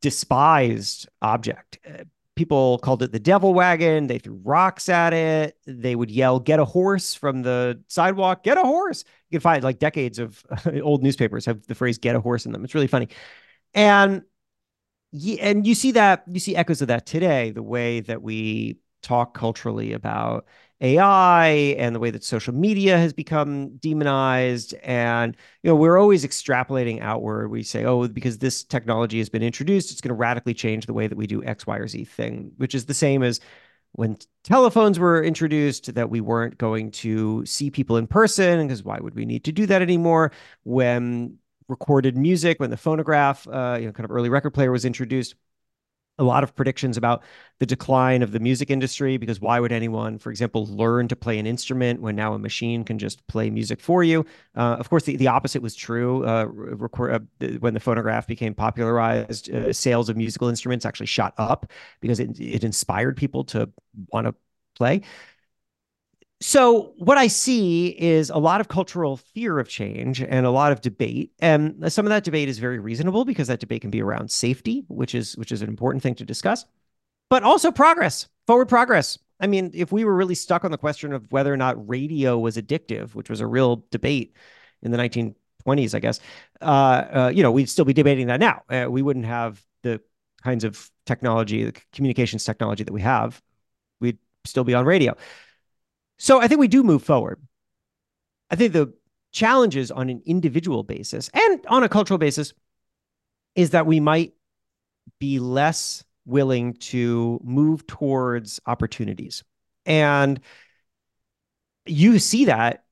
despised 0.00 1.08
object. 1.20 1.78
Uh, 1.88 2.04
people 2.34 2.78
called 2.78 3.02
it 3.02 3.12
the 3.12 3.20
devil 3.20 3.54
wagon. 3.54 4.06
They 4.06 4.18
threw 4.18 4.40
rocks 4.42 4.88
at 4.88 5.12
it. 5.12 5.56
They 5.66 5.94
would 5.94 6.10
yell, 6.10 6.40
"Get 6.40 6.60
a 6.60 6.64
horse!" 6.64 7.14
from 7.14 7.42
the 7.42 7.80
sidewalk. 7.88 8.42
Get 8.42 8.58
a 8.58 8.62
horse! 8.62 9.04
You 9.30 9.36
can 9.38 9.42
find 9.42 9.64
like 9.64 9.78
decades 9.78 10.18
of 10.18 10.44
old 10.82 11.02
newspapers 11.02 11.46
have 11.46 11.66
the 11.66 11.74
phrase 11.74 11.98
"Get 11.98 12.16
a 12.16 12.20
horse" 12.20 12.46
in 12.46 12.52
them. 12.52 12.64
It's 12.64 12.74
really 12.74 12.86
funny, 12.86 13.08
and 13.74 14.22
and 15.40 15.66
you 15.66 15.74
see 15.74 15.92
that 15.92 16.24
you 16.26 16.40
see 16.40 16.56
echoes 16.56 16.82
of 16.82 16.88
that 16.88 17.06
today. 17.06 17.50
The 17.50 17.62
way 17.62 18.00
that 18.00 18.22
we 18.22 18.78
talk 19.02 19.34
culturally 19.36 19.92
about 19.92 20.46
AI 20.80 21.46
and 21.78 21.94
the 21.94 22.00
way 22.00 22.10
that 22.10 22.24
social 22.24 22.52
media 22.52 22.98
has 22.98 23.12
become 23.12 23.76
demonized. 23.76 24.74
And, 24.82 25.36
you 25.62 25.70
know, 25.70 25.76
we're 25.76 25.98
always 25.98 26.24
extrapolating 26.24 27.00
outward. 27.00 27.48
We 27.48 27.62
say, 27.62 27.84
oh, 27.84 28.08
because 28.08 28.38
this 28.38 28.64
technology 28.64 29.18
has 29.18 29.28
been 29.28 29.42
introduced, 29.42 29.92
it's 29.92 30.00
going 30.00 30.08
to 30.10 30.14
radically 30.14 30.54
change 30.54 30.86
the 30.86 30.92
way 30.92 31.06
that 31.06 31.16
we 31.16 31.26
do 31.26 31.44
X, 31.44 31.66
Y, 31.66 31.76
or 31.76 31.86
Z 31.86 32.04
thing, 32.06 32.52
which 32.56 32.74
is 32.74 32.86
the 32.86 32.94
same 32.94 33.22
as 33.22 33.40
when 33.92 34.16
telephones 34.42 34.98
were 34.98 35.22
introduced 35.22 35.94
that 35.94 36.10
we 36.10 36.20
weren't 36.20 36.58
going 36.58 36.90
to 36.90 37.44
see 37.46 37.70
people 37.70 37.96
in 37.96 38.06
person 38.06 38.66
because 38.66 38.82
why 38.82 38.98
would 38.98 39.14
we 39.14 39.24
need 39.24 39.44
to 39.44 39.52
do 39.52 39.66
that 39.66 39.82
anymore 39.82 40.32
when 40.64 41.36
recorded 41.68 42.16
music 42.16 42.58
when 42.58 42.70
the 42.70 42.76
phonograph 42.76 43.46
uh, 43.48 43.76
you 43.78 43.86
know 43.86 43.92
kind 43.92 44.04
of 44.04 44.10
early 44.10 44.28
record 44.28 44.50
player 44.50 44.72
was 44.72 44.84
introduced 44.84 45.34
a 46.18 46.24
lot 46.24 46.44
of 46.44 46.54
predictions 46.54 46.96
about 46.96 47.22
the 47.58 47.66
decline 47.66 48.22
of 48.22 48.32
the 48.32 48.40
music 48.40 48.70
industry 48.70 49.16
because 49.16 49.40
why 49.40 49.58
would 49.58 49.72
anyone, 49.72 50.18
for 50.18 50.30
example, 50.30 50.66
learn 50.66 51.08
to 51.08 51.16
play 51.16 51.38
an 51.38 51.46
instrument 51.46 52.00
when 52.00 52.14
now 52.14 52.34
a 52.34 52.38
machine 52.38 52.84
can 52.84 52.98
just 52.98 53.26
play 53.28 53.50
music 53.50 53.80
for 53.80 54.04
you? 54.04 54.24
Uh, 54.56 54.76
of 54.78 54.90
course, 54.90 55.04
the, 55.04 55.16
the 55.16 55.28
opposite 55.28 55.62
was 55.62 55.74
true. 55.74 56.26
Uh, 56.26 56.44
record, 56.44 57.28
uh, 57.40 57.46
when 57.60 57.74
the 57.74 57.80
phonograph 57.80 58.26
became 58.26 58.54
popularized, 58.54 59.50
uh, 59.52 59.72
sales 59.72 60.08
of 60.08 60.16
musical 60.16 60.48
instruments 60.48 60.84
actually 60.84 61.06
shot 61.06 61.34
up 61.38 61.70
because 62.00 62.20
it, 62.20 62.38
it 62.38 62.62
inspired 62.62 63.16
people 63.16 63.44
to 63.44 63.70
want 64.12 64.26
to 64.26 64.34
play. 64.74 65.02
So, 66.42 66.92
what 66.96 67.18
I 67.18 67.28
see 67.28 67.86
is 67.86 68.28
a 68.28 68.36
lot 68.36 68.60
of 68.60 68.66
cultural 68.66 69.16
fear 69.16 69.60
of 69.60 69.68
change 69.68 70.20
and 70.20 70.44
a 70.44 70.50
lot 70.50 70.72
of 70.72 70.80
debate. 70.80 71.30
And 71.38 71.92
some 71.92 72.04
of 72.04 72.10
that 72.10 72.24
debate 72.24 72.48
is 72.48 72.58
very 72.58 72.80
reasonable 72.80 73.24
because 73.24 73.46
that 73.46 73.60
debate 73.60 73.82
can 73.82 73.90
be 73.90 74.02
around 74.02 74.28
safety, 74.28 74.84
which 74.88 75.14
is 75.14 75.36
which 75.36 75.52
is 75.52 75.62
an 75.62 75.68
important 75.68 76.02
thing 76.02 76.16
to 76.16 76.24
discuss, 76.24 76.64
but 77.30 77.44
also 77.44 77.70
progress, 77.70 78.26
forward 78.48 78.68
progress. 78.68 79.20
I 79.38 79.46
mean, 79.46 79.70
if 79.72 79.92
we 79.92 80.04
were 80.04 80.16
really 80.16 80.34
stuck 80.34 80.64
on 80.64 80.72
the 80.72 80.78
question 80.78 81.12
of 81.12 81.30
whether 81.30 81.52
or 81.52 81.56
not 81.56 81.88
radio 81.88 82.36
was 82.36 82.56
addictive, 82.56 83.14
which 83.14 83.30
was 83.30 83.40
a 83.40 83.46
real 83.46 83.84
debate 83.92 84.36
in 84.82 84.90
the 84.90 84.98
1920s, 84.98 85.94
I 85.94 86.00
guess, 86.00 86.18
uh, 86.60 86.64
uh, 86.64 87.32
you 87.32 87.44
know, 87.44 87.52
we'd 87.52 87.68
still 87.68 87.84
be 87.84 87.92
debating 87.92 88.26
that 88.26 88.40
now. 88.40 88.62
Uh, 88.68 88.88
we 88.90 89.00
wouldn't 89.00 89.26
have 89.26 89.64
the 89.82 90.00
kinds 90.42 90.64
of 90.64 90.90
technology, 91.06 91.62
the 91.62 91.80
communications 91.92 92.42
technology 92.42 92.82
that 92.82 92.92
we 92.92 93.02
have. 93.02 93.40
We'd 94.00 94.18
still 94.44 94.64
be 94.64 94.74
on 94.74 94.86
radio. 94.86 95.16
So 96.18 96.40
I 96.40 96.48
think 96.48 96.60
we 96.60 96.68
do 96.68 96.82
move 96.82 97.02
forward. 97.02 97.40
I 98.50 98.56
think 98.56 98.72
the 98.72 98.92
challenges 99.32 99.90
on 99.90 100.10
an 100.10 100.22
individual 100.26 100.82
basis 100.82 101.30
and 101.32 101.64
on 101.66 101.82
a 101.82 101.88
cultural 101.88 102.18
basis 102.18 102.52
is 103.54 103.70
that 103.70 103.86
we 103.86 103.98
might 103.98 104.34
be 105.18 105.38
less 105.38 106.04
willing 106.26 106.74
to 106.74 107.40
move 107.42 107.86
towards 107.86 108.60
opportunities. 108.66 109.42
And 109.86 110.40
you 111.86 112.18
see 112.18 112.44
that 112.44 112.84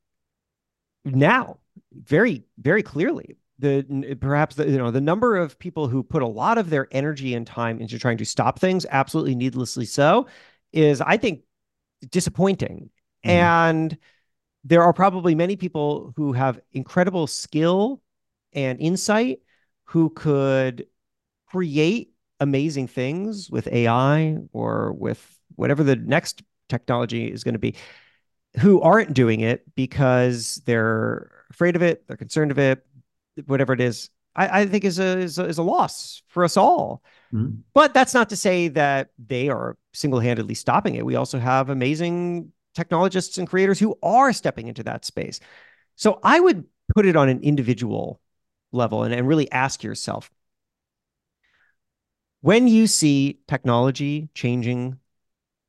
now 1.04 1.58
very, 1.92 2.42
very 2.58 2.82
clearly. 2.82 3.36
The 3.58 4.16
perhaps 4.18 4.56
the, 4.56 4.66
you 4.66 4.78
know 4.78 4.90
the 4.90 5.02
number 5.02 5.36
of 5.36 5.58
people 5.58 5.86
who 5.86 6.02
put 6.02 6.22
a 6.22 6.26
lot 6.26 6.56
of 6.56 6.70
their 6.70 6.88
energy 6.92 7.34
and 7.34 7.46
time 7.46 7.78
into 7.78 7.98
trying 7.98 8.16
to 8.16 8.24
stop 8.24 8.58
things, 8.58 8.86
absolutely 8.88 9.34
needlessly 9.34 9.84
so, 9.84 10.26
is 10.72 11.02
I 11.02 11.18
think 11.18 11.42
disappointing 12.10 12.88
Mm-hmm. 13.24 13.30
And 13.30 13.98
there 14.64 14.82
are 14.82 14.92
probably 14.92 15.34
many 15.34 15.56
people 15.56 16.12
who 16.16 16.32
have 16.32 16.60
incredible 16.72 17.26
skill 17.26 18.02
and 18.52 18.80
insight 18.80 19.40
who 19.84 20.10
could 20.10 20.86
create 21.46 22.12
amazing 22.38 22.86
things 22.86 23.50
with 23.50 23.66
AI 23.68 24.38
or 24.52 24.92
with 24.92 25.38
whatever 25.56 25.82
the 25.82 25.96
next 25.96 26.42
technology 26.68 27.30
is 27.30 27.44
going 27.44 27.54
to 27.54 27.58
be, 27.58 27.74
who 28.58 28.80
aren't 28.80 29.14
doing 29.14 29.40
it 29.40 29.64
because 29.74 30.62
they're 30.64 31.30
afraid 31.50 31.76
of 31.76 31.82
it, 31.82 32.06
they're 32.06 32.16
concerned 32.16 32.50
of 32.50 32.58
it, 32.58 32.86
whatever 33.46 33.72
it 33.72 33.80
is. 33.80 34.10
I, 34.36 34.60
I 34.60 34.66
think 34.66 34.84
is 34.84 34.98
a, 34.98 35.18
is 35.18 35.38
a, 35.38 35.44
is 35.46 35.58
a 35.58 35.62
loss 35.62 36.22
for 36.28 36.44
us 36.44 36.56
all. 36.56 37.02
Mm-hmm. 37.32 37.56
But 37.74 37.94
that's 37.94 38.14
not 38.14 38.28
to 38.30 38.36
say 38.36 38.68
that 38.68 39.08
they 39.18 39.48
are 39.48 39.76
single-handedly 39.92 40.54
stopping 40.54 40.94
it. 40.94 41.04
We 41.04 41.16
also 41.16 41.38
have 41.38 41.68
amazing 41.68 42.52
technologists 42.74 43.38
and 43.38 43.48
creators 43.48 43.78
who 43.78 43.98
are 44.02 44.32
stepping 44.32 44.68
into 44.68 44.82
that 44.84 45.04
space. 45.04 45.40
So 45.96 46.20
I 46.22 46.40
would 46.40 46.64
put 46.94 47.06
it 47.06 47.16
on 47.16 47.28
an 47.28 47.40
individual 47.40 48.20
level 48.72 49.02
and, 49.02 49.12
and 49.14 49.26
really 49.26 49.50
ask 49.50 49.82
yourself 49.82 50.30
when 52.40 52.68
you 52.68 52.86
see 52.86 53.40
technology 53.48 54.28
changing 54.34 54.98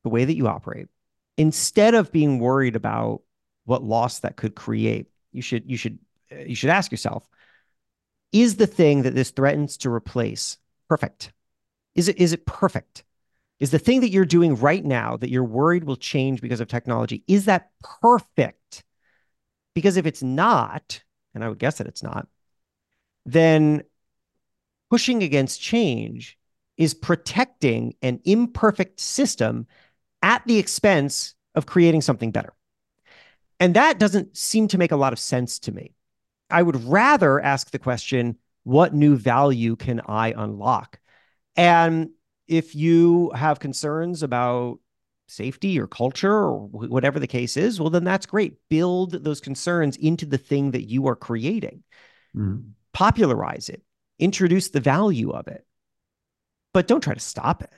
the 0.04 0.08
way 0.08 0.24
that 0.24 0.36
you 0.36 0.48
operate, 0.48 0.88
instead 1.36 1.94
of 1.94 2.12
being 2.12 2.38
worried 2.38 2.76
about 2.76 3.22
what 3.64 3.84
loss 3.84 4.20
that 4.20 4.36
could 4.36 4.54
create, 4.54 5.08
you 5.32 5.42
should 5.42 5.70
you 5.70 5.76
should 5.76 5.98
you 6.30 6.54
should 6.54 6.70
ask 6.70 6.90
yourself, 6.90 7.28
is 8.32 8.56
the 8.56 8.66
thing 8.66 9.02
that 9.02 9.14
this 9.14 9.30
threatens 9.30 9.76
to 9.78 9.90
replace 9.90 10.58
perfect? 10.88 11.32
Is 11.94 12.08
it 12.08 12.18
is 12.18 12.32
it 12.32 12.46
perfect? 12.46 13.04
Is 13.62 13.70
the 13.70 13.78
thing 13.78 14.00
that 14.00 14.10
you're 14.10 14.24
doing 14.24 14.56
right 14.56 14.84
now 14.84 15.16
that 15.16 15.30
you're 15.30 15.44
worried 15.44 15.84
will 15.84 15.96
change 15.96 16.40
because 16.40 16.60
of 16.60 16.66
technology 16.66 17.22
is 17.28 17.44
that 17.44 17.70
perfect? 18.02 18.82
Because 19.74 19.96
if 19.96 20.04
it's 20.04 20.22
not 20.22 21.02
and 21.34 21.42
i 21.42 21.48
would 21.48 21.58
guess 21.58 21.78
that 21.78 21.86
it's 21.86 22.02
not 22.02 22.26
then 23.24 23.82
pushing 24.90 25.22
against 25.22 25.60
change 25.60 26.36
is 26.76 26.92
protecting 26.92 27.94
an 28.02 28.20
imperfect 28.24 28.98
system 28.98 29.66
at 30.22 30.44
the 30.46 30.58
expense 30.58 31.34
of 31.54 31.66
creating 31.66 32.00
something 32.00 32.30
better. 32.30 32.52
And 33.60 33.74
that 33.74 33.98
doesn't 33.98 34.36
seem 34.36 34.68
to 34.68 34.78
make 34.78 34.90
a 34.90 34.96
lot 34.96 35.12
of 35.12 35.18
sense 35.18 35.58
to 35.60 35.72
me. 35.72 35.94
I 36.50 36.62
would 36.62 36.84
rather 36.84 37.40
ask 37.40 37.70
the 37.70 37.78
question 37.78 38.36
what 38.64 38.94
new 38.94 39.16
value 39.16 39.76
can 39.76 40.00
i 40.06 40.34
unlock? 40.36 40.98
And 41.56 42.10
if 42.52 42.74
you 42.74 43.30
have 43.34 43.58
concerns 43.58 44.22
about 44.22 44.78
safety 45.26 45.80
or 45.80 45.86
culture 45.86 46.32
or 46.32 46.66
whatever 46.68 47.18
the 47.18 47.26
case 47.26 47.56
is, 47.56 47.80
well, 47.80 47.90
then 47.90 48.04
that's 48.04 48.26
great. 48.26 48.56
Build 48.68 49.12
those 49.12 49.40
concerns 49.40 49.96
into 49.96 50.26
the 50.26 50.38
thing 50.38 50.72
that 50.72 50.88
you 50.88 51.08
are 51.08 51.16
creating, 51.16 51.82
mm-hmm. 52.36 52.60
popularize 52.92 53.70
it, 53.70 53.82
introduce 54.18 54.68
the 54.68 54.80
value 54.80 55.30
of 55.30 55.48
it, 55.48 55.64
but 56.74 56.86
don't 56.86 57.02
try 57.02 57.14
to 57.14 57.20
stop 57.20 57.62
it. 57.62 57.72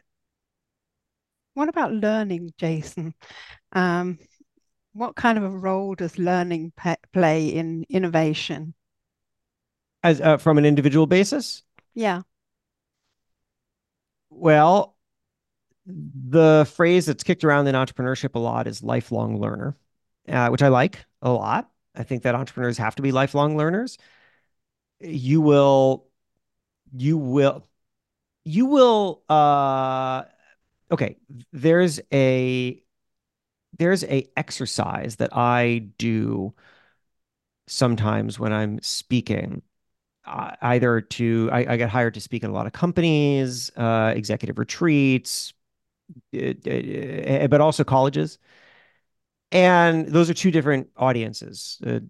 What 1.55 1.69
about 1.69 1.93
learning, 1.93 2.53
Jason? 2.59 3.15
Um, 3.71 4.19
what 4.93 5.15
kind 5.15 5.39
of 5.39 5.45
a 5.45 5.51
role 5.51 5.95
does 5.95 6.19
learning 6.19 6.73
pe- 6.77 6.97
play 7.13 7.49
in 7.49 7.85
innovation? 7.89 8.75
As 10.03 10.21
uh, 10.21 10.37
from 10.37 10.59
an 10.59 10.65
individual 10.65 11.07
basis? 11.07 11.63
Yeah. 11.95 12.23
Well, 14.45 14.95
the 15.87 16.71
phrase 16.77 17.07
that's 17.07 17.25
kicked 17.25 17.45
around 17.45 17.67
in 17.67 17.75
entrepreneurship 17.75 18.35
a 18.35 18.39
lot 18.39 18.67
is 18.67 18.83
lifelong 18.83 19.41
learner, 19.41 19.75
uh, 20.29 20.49
which 20.51 20.63
I 20.63 20.69
like 20.69 21.07
a 21.23 21.31
lot. 21.31 21.71
I 21.95 22.03
think 22.03 22.25
that 22.25 22.35
entrepreneurs 22.35 22.77
have 22.77 22.95
to 22.97 23.03
be 23.03 23.11
lifelong 23.11 23.57
learners. 23.57 23.97
You 25.01 25.41
will, 25.41 26.07
you 26.93 27.19
will, 27.19 27.67
you 28.45 28.67
will, 28.67 29.23
uh, 29.29 30.25
okay, 30.93 31.17
there's 31.53 32.01
a, 32.13 32.83
there's 33.79 34.05
a 34.05 34.29
exercise 34.37 35.17
that 35.17 35.37
I 35.37 35.91
do 35.99 36.55
sometimes 37.67 38.39
when 38.39 38.53
I'm 38.53 38.81
speaking 38.83 39.63
either 40.27 41.01
to 41.01 41.51
I, 41.53 41.75
I, 41.75 41.77
got 41.77 41.91
hired 41.91 42.15
to 42.15 42.21
speak 42.21 42.45
at 42.45 42.51
a 42.51 42.53
lot 42.53 42.67
of 42.67 42.73
companies, 42.73 43.71
uh, 43.77 44.13
executive 44.17 44.59
retreats, 44.59 45.53
uh, 46.35 46.53
uh, 46.67 47.47
but 47.49 47.61
also 47.61 47.85
colleges. 47.85 48.39
And 49.53 50.09
those 50.09 50.31
are 50.31 50.35
two 50.35 50.51
different 50.51 50.89
audiences: 50.97 51.79
uh, 51.87 52.01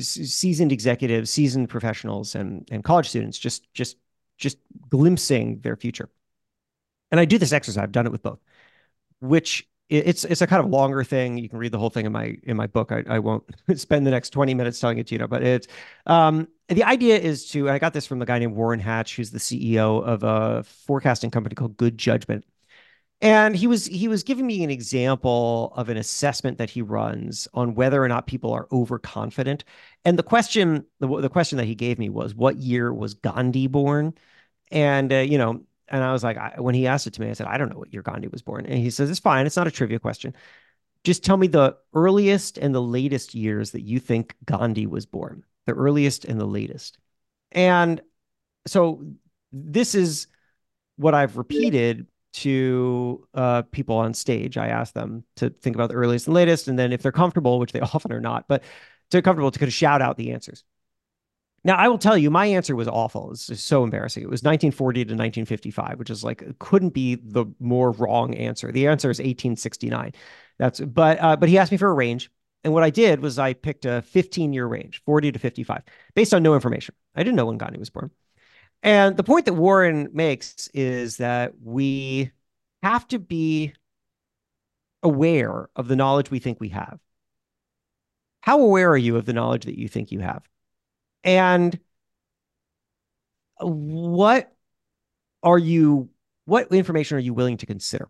seasoned 0.00 0.72
executives, 0.72 1.30
seasoned 1.30 1.68
professionals, 1.68 2.34
and 2.34 2.68
and 2.70 2.82
college 2.84 3.08
students. 3.08 3.38
Just 3.38 3.72
just 3.72 3.96
just 4.36 4.58
glimpsing 4.90 5.60
their 5.60 5.76
future. 5.76 6.10
And 7.10 7.20
I 7.20 7.24
do 7.24 7.38
this 7.38 7.52
exercise. 7.52 7.82
I've 7.82 7.92
done 7.92 8.06
it 8.06 8.12
with 8.12 8.22
both, 8.22 8.40
which 9.20 9.68
it's 9.88 10.24
it's 10.24 10.40
a 10.40 10.46
kind 10.46 10.64
of 10.64 10.70
longer 10.70 11.04
thing. 11.04 11.38
You 11.38 11.48
can 11.48 11.58
read 11.58 11.72
the 11.72 11.78
whole 11.78 11.90
thing 11.90 12.06
in 12.06 12.12
my 12.12 12.36
in 12.44 12.56
my 12.56 12.66
book. 12.66 12.90
I, 12.92 13.04
I 13.08 13.18
won't 13.18 13.44
spend 13.76 14.06
the 14.06 14.10
next 14.10 14.30
20 14.30 14.54
minutes 14.54 14.80
telling 14.80 14.98
it 14.98 15.06
to 15.08 15.14
you 15.14 15.18
know, 15.18 15.28
but 15.28 15.42
it's 15.42 15.66
um 16.06 16.48
the 16.68 16.84
idea 16.84 17.18
is 17.18 17.50
to 17.50 17.68
I 17.70 17.78
got 17.78 17.92
this 17.92 18.06
from 18.06 18.18
the 18.18 18.26
guy 18.26 18.38
named 18.38 18.54
Warren 18.54 18.80
Hatch, 18.80 19.16
who's 19.16 19.30
the 19.30 19.40
CEO 19.40 20.02
of 20.02 20.22
a 20.22 20.62
forecasting 20.64 21.30
company 21.30 21.54
called 21.54 21.76
Good 21.76 21.98
Judgment. 21.98 22.44
And 23.20 23.56
he 23.56 23.66
was 23.66 23.86
he 23.86 24.08
was 24.08 24.22
giving 24.22 24.46
me 24.46 24.64
an 24.64 24.70
example 24.70 25.72
of 25.76 25.88
an 25.88 25.96
assessment 25.96 26.58
that 26.58 26.70
he 26.70 26.82
runs 26.82 27.48
on 27.54 27.74
whether 27.74 28.02
or 28.02 28.08
not 28.08 28.26
people 28.26 28.52
are 28.52 28.68
overconfident. 28.72 29.64
And 30.04 30.18
the 30.18 30.22
question 30.22 30.84
the, 31.00 31.20
the 31.20 31.30
question 31.30 31.58
that 31.58 31.66
he 31.66 31.74
gave 31.74 31.98
me 31.98 32.08
was, 32.10 32.34
"What 32.34 32.56
year 32.56 32.92
was 32.92 33.14
Gandhi 33.14 33.66
born?" 33.66 34.14
And 34.70 35.12
uh, 35.12 35.16
you 35.18 35.38
know, 35.38 35.62
and 35.88 36.02
I 36.02 36.12
was 36.12 36.24
like, 36.24 36.36
I, 36.36 36.54
when 36.58 36.74
he 36.74 36.86
asked 36.86 37.06
it 37.06 37.14
to 37.14 37.20
me, 37.20 37.30
I 37.30 37.34
said, 37.34 37.46
"I 37.46 37.58
don't 37.58 37.70
know 37.70 37.78
what 37.78 37.92
year 37.92 38.02
Gandhi 38.02 38.28
was 38.28 38.42
born." 38.42 38.66
And 38.66 38.78
he 38.78 38.90
says, 38.90 39.10
"It's 39.10 39.20
fine. 39.20 39.46
It's 39.46 39.56
not 39.56 39.66
a 39.66 39.70
trivia 39.70 39.98
question. 39.98 40.34
Just 41.04 41.24
tell 41.24 41.36
me 41.36 41.46
the 41.46 41.76
earliest 41.94 42.58
and 42.58 42.74
the 42.74 42.82
latest 42.82 43.34
years 43.34 43.72
that 43.72 43.82
you 43.82 44.00
think 44.00 44.36
Gandhi 44.44 44.86
was 44.86 45.06
born. 45.06 45.44
The 45.66 45.74
earliest 45.74 46.24
and 46.24 46.40
the 46.40 46.46
latest." 46.46 46.98
And 47.52 48.00
so 48.66 49.04
this 49.52 49.94
is 49.94 50.26
what 50.96 51.14
I've 51.14 51.36
repeated 51.36 52.06
to 52.34 53.26
uh, 53.34 53.62
people 53.62 53.96
on 53.96 54.12
stage. 54.14 54.56
I 54.56 54.68
ask 54.68 54.92
them 54.92 55.24
to 55.36 55.50
think 55.50 55.76
about 55.76 55.88
the 55.88 55.94
earliest 55.94 56.26
and 56.26 56.34
latest, 56.34 56.68
and 56.68 56.78
then 56.78 56.92
if 56.92 57.02
they're 57.02 57.12
comfortable, 57.12 57.58
which 57.58 57.72
they 57.72 57.80
often 57.94 58.12
are 58.12 58.20
not, 58.20 58.46
but 58.48 58.62
they're 59.10 59.22
comfortable 59.22 59.50
to 59.50 59.58
kind 59.58 59.68
of 59.68 59.74
shout 59.74 60.02
out 60.02 60.16
the 60.16 60.32
answers. 60.32 60.64
Now, 61.66 61.76
I 61.76 61.88
will 61.88 61.98
tell 61.98 62.18
you, 62.18 62.30
my 62.30 62.44
answer 62.46 62.76
was 62.76 62.88
awful. 62.88 63.32
It's 63.32 63.60
so 63.62 63.84
embarrassing. 63.84 64.22
It 64.22 64.28
was 64.28 64.42
1940 64.42 65.04
to 65.04 65.14
1955, 65.14 65.98
which 65.98 66.10
is 66.10 66.22
like 66.22 66.44
couldn't 66.58 66.90
be 66.90 67.14
the 67.14 67.46
more 67.58 67.90
wrong 67.92 68.34
answer. 68.34 68.70
The 68.70 68.86
answer 68.86 69.10
is 69.10 69.18
1869. 69.18 70.12
That's 70.58 70.80
but 70.80 71.20
uh, 71.22 71.36
but 71.36 71.48
he 71.48 71.56
asked 71.56 71.72
me 71.72 71.78
for 71.78 71.88
a 71.88 71.94
range, 71.94 72.30
and 72.64 72.72
what 72.74 72.82
I 72.82 72.90
did 72.90 73.20
was 73.20 73.38
I 73.38 73.54
picked 73.54 73.86
a 73.86 74.02
15 74.02 74.52
year 74.52 74.66
range, 74.66 75.02
40 75.06 75.32
to 75.32 75.38
55, 75.38 75.82
based 76.14 76.34
on 76.34 76.42
no 76.42 76.54
information. 76.54 76.94
I 77.14 77.22
didn't 77.22 77.36
know 77.36 77.46
when 77.46 77.58
Gandhi 77.58 77.78
was 77.78 77.90
born. 77.90 78.10
And 78.82 79.16
the 79.16 79.24
point 79.24 79.46
that 79.46 79.54
Warren 79.54 80.10
makes 80.12 80.68
is 80.74 81.16
that 81.16 81.54
we 81.62 82.30
have 82.82 83.08
to 83.08 83.18
be 83.18 83.72
aware 85.02 85.70
of 85.74 85.88
the 85.88 85.96
knowledge 85.96 86.30
we 86.30 86.38
think 86.38 86.60
we 86.60 86.68
have. 86.68 86.98
How 88.42 88.60
aware 88.60 88.90
are 88.90 88.96
you 88.98 89.16
of 89.16 89.24
the 89.24 89.32
knowledge 89.32 89.64
that 89.64 89.78
you 89.78 89.88
think 89.88 90.12
you 90.12 90.20
have? 90.20 90.42
And 91.24 91.78
what 93.58 94.52
are 95.42 95.58
you, 95.58 96.10
what 96.44 96.72
information 96.72 97.16
are 97.16 97.20
you 97.20 97.34
willing 97.34 97.56
to 97.58 97.66
consider? 97.66 98.08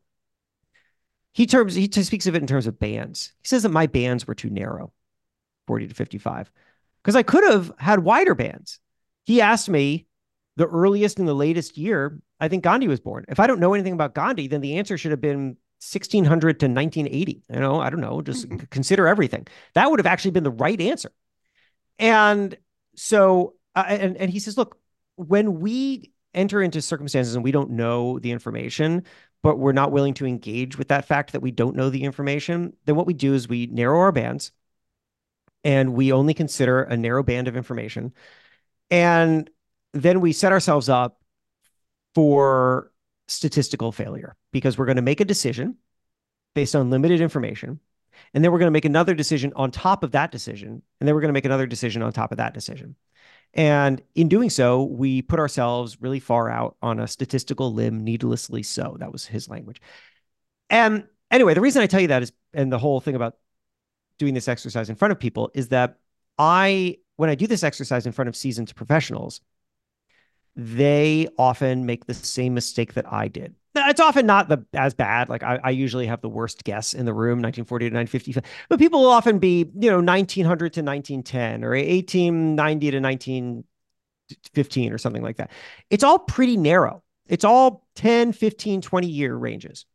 He 1.33 1.47
terms 1.47 1.75
he 1.75 1.91
speaks 1.91 2.27
of 2.27 2.37
it 2.37 2.43
in 2.43 2.47
terms 2.47 2.67
of 2.67 2.79
bands. 2.79 3.33
He 3.43 3.49
says 3.49 3.65
that 3.65 3.71
my 3.71 3.89
bands 3.89 4.27
were 4.27 4.37
too 4.37 4.51
narrow, 4.51 4.93
40 5.67 5.89
to 5.89 5.95
55, 5.95 6.51
because 7.03 7.17
I 7.17 7.25
could 7.25 7.43
have 7.45 7.73
had 7.79 8.01
wider 8.01 8.37
bands. 8.37 8.79
He 9.25 9.41
asked 9.41 9.69
me 9.69 10.07
the 10.57 10.69
earliest 10.69 11.19
and 11.19 11.27
the 11.27 11.35
latest 11.35 11.77
year 11.77 12.21
I 12.41 12.49
think 12.49 12.63
Gandhi 12.63 12.89
was 12.89 13.01
born. 13.01 13.25
If 13.29 13.41
I 13.41 13.47
don't 13.47 13.61
know 13.61 13.75
anything 13.75 13.95
about 13.95 14.15
Gandhi, 14.15 14.49
then 14.49 14.61
the 14.61 14.77
answer 14.77 14.99
should 14.99 15.13
have 15.13 15.21
been 15.21 15.57
1600 15.81 16.61
to 16.61 16.67
1980. 16.67 17.43
You 17.49 17.61
know, 17.61 17.81
I 17.81 17.91
don't 17.91 18.01
know, 18.01 18.23
just 18.23 18.49
mm-hmm. 18.49 18.67
consider 18.71 19.07
everything. 19.07 19.47
That 19.75 19.91
would 19.91 19.99
have 19.99 20.07
actually 20.07 20.33
been 20.33 20.45
the 20.45 20.51
right 20.51 20.81
answer. 20.81 21.11
And 21.99 22.57
so, 22.97 23.55
uh, 23.75 23.85
and, 23.87 24.17
and 24.17 24.31
he 24.31 24.39
says, 24.39 24.57
look, 24.57 24.79
when 25.17 25.61
we 25.61 26.13
enter 26.33 26.63
into 26.63 26.83
circumstances 26.83 27.35
and 27.35 27.45
we 27.45 27.53
don't 27.53 27.71
know 27.71 28.19
the 28.19 28.31
information, 28.31 29.05
but 29.43 29.59
we're 29.59 29.73
not 29.73 29.93
willing 29.93 30.15
to 30.15 30.27
engage 30.27 30.79
with 30.79 30.89
that 30.89 31.05
fact 31.05 31.33
that 31.33 31.41
we 31.41 31.51
don't 31.51 31.77
know 31.77 31.91
the 31.91 32.03
information, 32.03 32.75
then 32.87 32.97
what 32.97 33.07
we 33.07 33.15
do 33.15 33.35
is 33.35 33.49
we 33.49 33.67
narrow 33.67 34.01
our 34.01 34.13
bands 34.13 34.53
and 35.63 35.95
we 35.95 36.13
only 36.13 36.35
consider 36.35 36.83
a 36.83 36.97
narrow 36.97 37.23
band 37.23 37.49
of 37.49 37.57
information. 37.57 38.13
And 38.91 39.49
then 39.93 40.21
we 40.21 40.33
set 40.33 40.53
ourselves 40.53 40.89
up 40.89 41.21
for 42.15 42.91
statistical 43.29 43.93
failure 43.93 44.37
because 44.53 44.77
we're 44.77 44.87
going 44.87 44.97
to 44.97 45.03
make 45.03 45.21
a 45.21 45.25
decision 45.25 45.77
based 46.55 46.77
on 46.77 46.91
limited 46.91 47.21
information. 47.21 47.81
And 48.33 48.43
then 48.43 48.51
we're 48.53 48.59
going 48.59 48.69
to 48.69 48.73
make 48.73 48.85
another 48.85 49.15
decision 49.15 49.53
on 49.55 49.71
top 49.71 50.03
of 50.03 50.13
that 50.13 50.33
decision. 50.33 50.83
And 51.01 51.09
then 51.09 51.15
we're 51.15 51.21
going 51.21 51.29
to 51.29 51.35
make 51.35 51.45
another 51.45 51.67
decision 51.67 52.03
on 52.03 52.13
top 52.13 52.33
of 52.33 52.39
that 52.39 52.55
decision. 52.55 52.97
And 53.53 54.03
in 54.15 54.29
doing 54.29 54.51
so, 54.51 54.85
we 54.85 55.23
put 55.23 55.39
ourselves 55.39 56.01
really 56.01 56.19
far 56.21 56.51
out 56.51 56.77
on 56.83 56.99
a 56.99 57.07
statistical 57.07 57.73
limb, 57.73 58.03
needlessly 58.03 58.63
so. 58.63 58.97
That 58.99 59.13
was 59.13 59.27
his 59.27 59.49
language. 59.49 59.81
And 60.71 61.07
anyway, 61.31 61.55
the 61.55 61.61
reason 61.61 61.83
I 61.83 61.87
tell 61.87 62.01
you 62.01 62.09
that 62.09 62.23
is, 62.23 62.33
and 62.53 62.73
the 62.73 62.79
whole 62.79 63.01
thing 63.01 63.15
about 63.15 63.37
doing 64.19 64.35
this 64.35 64.49
exercise 64.49 64.89
in 64.89 64.97
front 64.97 65.13
of 65.13 65.21
people 65.21 65.51
is 65.55 65.69
that 65.69 65.99
I, 66.37 66.99
when 67.17 67.31
I 67.31 67.37
do 67.37 67.47
this 67.47 67.63
exercise 67.63 68.07
in 68.07 68.13
front 68.13 68.29
of 68.29 68.37
seasoned 68.37 68.75
professionals, 68.75 69.41
they 70.57 71.29
often 71.39 71.87
make 71.87 72.07
the 72.07 72.15
same 72.15 72.55
mistake 72.55 72.95
that 72.95 73.13
I 73.13 73.29
did. 73.29 73.55
It's 73.77 74.01
often 74.01 74.27
not 74.27 74.49
the 74.49 74.65
as 74.75 74.95
bad. 74.95 75.29
Like 75.29 75.43
I, 75.43 75.59
I 75.63 75.71
usually 75.71 76.07
have 76.07 76.21
the 76.21 76.29
worst 76.29 76.65
guess 76.65 76.95
in 76.95 77.07
the 77.07 77.13
room, 77.13 77.43
1940 77.43 77.91
to 77.91 77.97
1950. 77.97 78.49
But 78.69 78.79
people 78.79 79.01
will 79.01 79.11
often 79.11 79.39
be, 79.39 79.71
you 79.79 79.91
know, 79.91 80.01
1900 80.01 80.75
to 80.75 80.83
1910 80.83 81.65
or 81.65 81.71
1890 81.71 82.91
to 82.93 83.01
1915 83.01 84.93
or 84.93 84.99
something 84.99 85.23
like 85.23 85.39
that. 85.39 85.51
It's 85.91 86.05
all 86.05 86.21
pretty 86.21 86.57
narrow. 86.57 87.03
It's 87.27 87.45
all 87.45 87.87
10, 87.97 88.33
15, 88.33 88.81
20 88.81 89.07
year 89.07 89.35
ranges. 89.35 89.87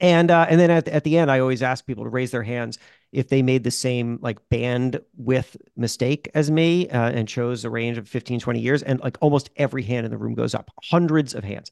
And 0.00 0.32
uh, 0.32 0.46
and 0.48 0.58
then 0.58 0.70
at, 0.70 0.88
at 0.88 1.04
the 1.04 1.16
end, 1.16 1.30
I 1.30 1.38
always 1.38 1.62
ask 1.62 1.86
people 1.86 2.04
to 2.04 2.10
raise 2.10 2.32
their 2.32 2.42
hands 2.42 2.78
if 3.12 3.28
they 3.28 3.42
made 3.42 3.62
the 3.62 3.70
same 3.70 4.18
like 4.20 4.38
band 4.48 5.00
width 5.16 5.56
mistake 5.76 6.28
as 6.34 6.50
me 6.50 6.88
uh, 6.88 7.10
and 7.10 7.28
chose 7.28 7.64
a 7.64 7.70
range 7.70 7.98
of 7.98 8.08
15, 8.08 8.40
20 8.40 8.58
years. 8.58 8.82
And 8.82 8.98
like 9.00 9.18
almost 9.20 9.50
every 9.56 9.84
hand 9.84 10.04
in 10.04 10.10
the 10.10 10.18
room 10.18 10.34
goes 10.34 10.54
up, 10.54 10.70
hundreds 10.90 11.34
of 11.34 11.44
hands. 11.44 11.70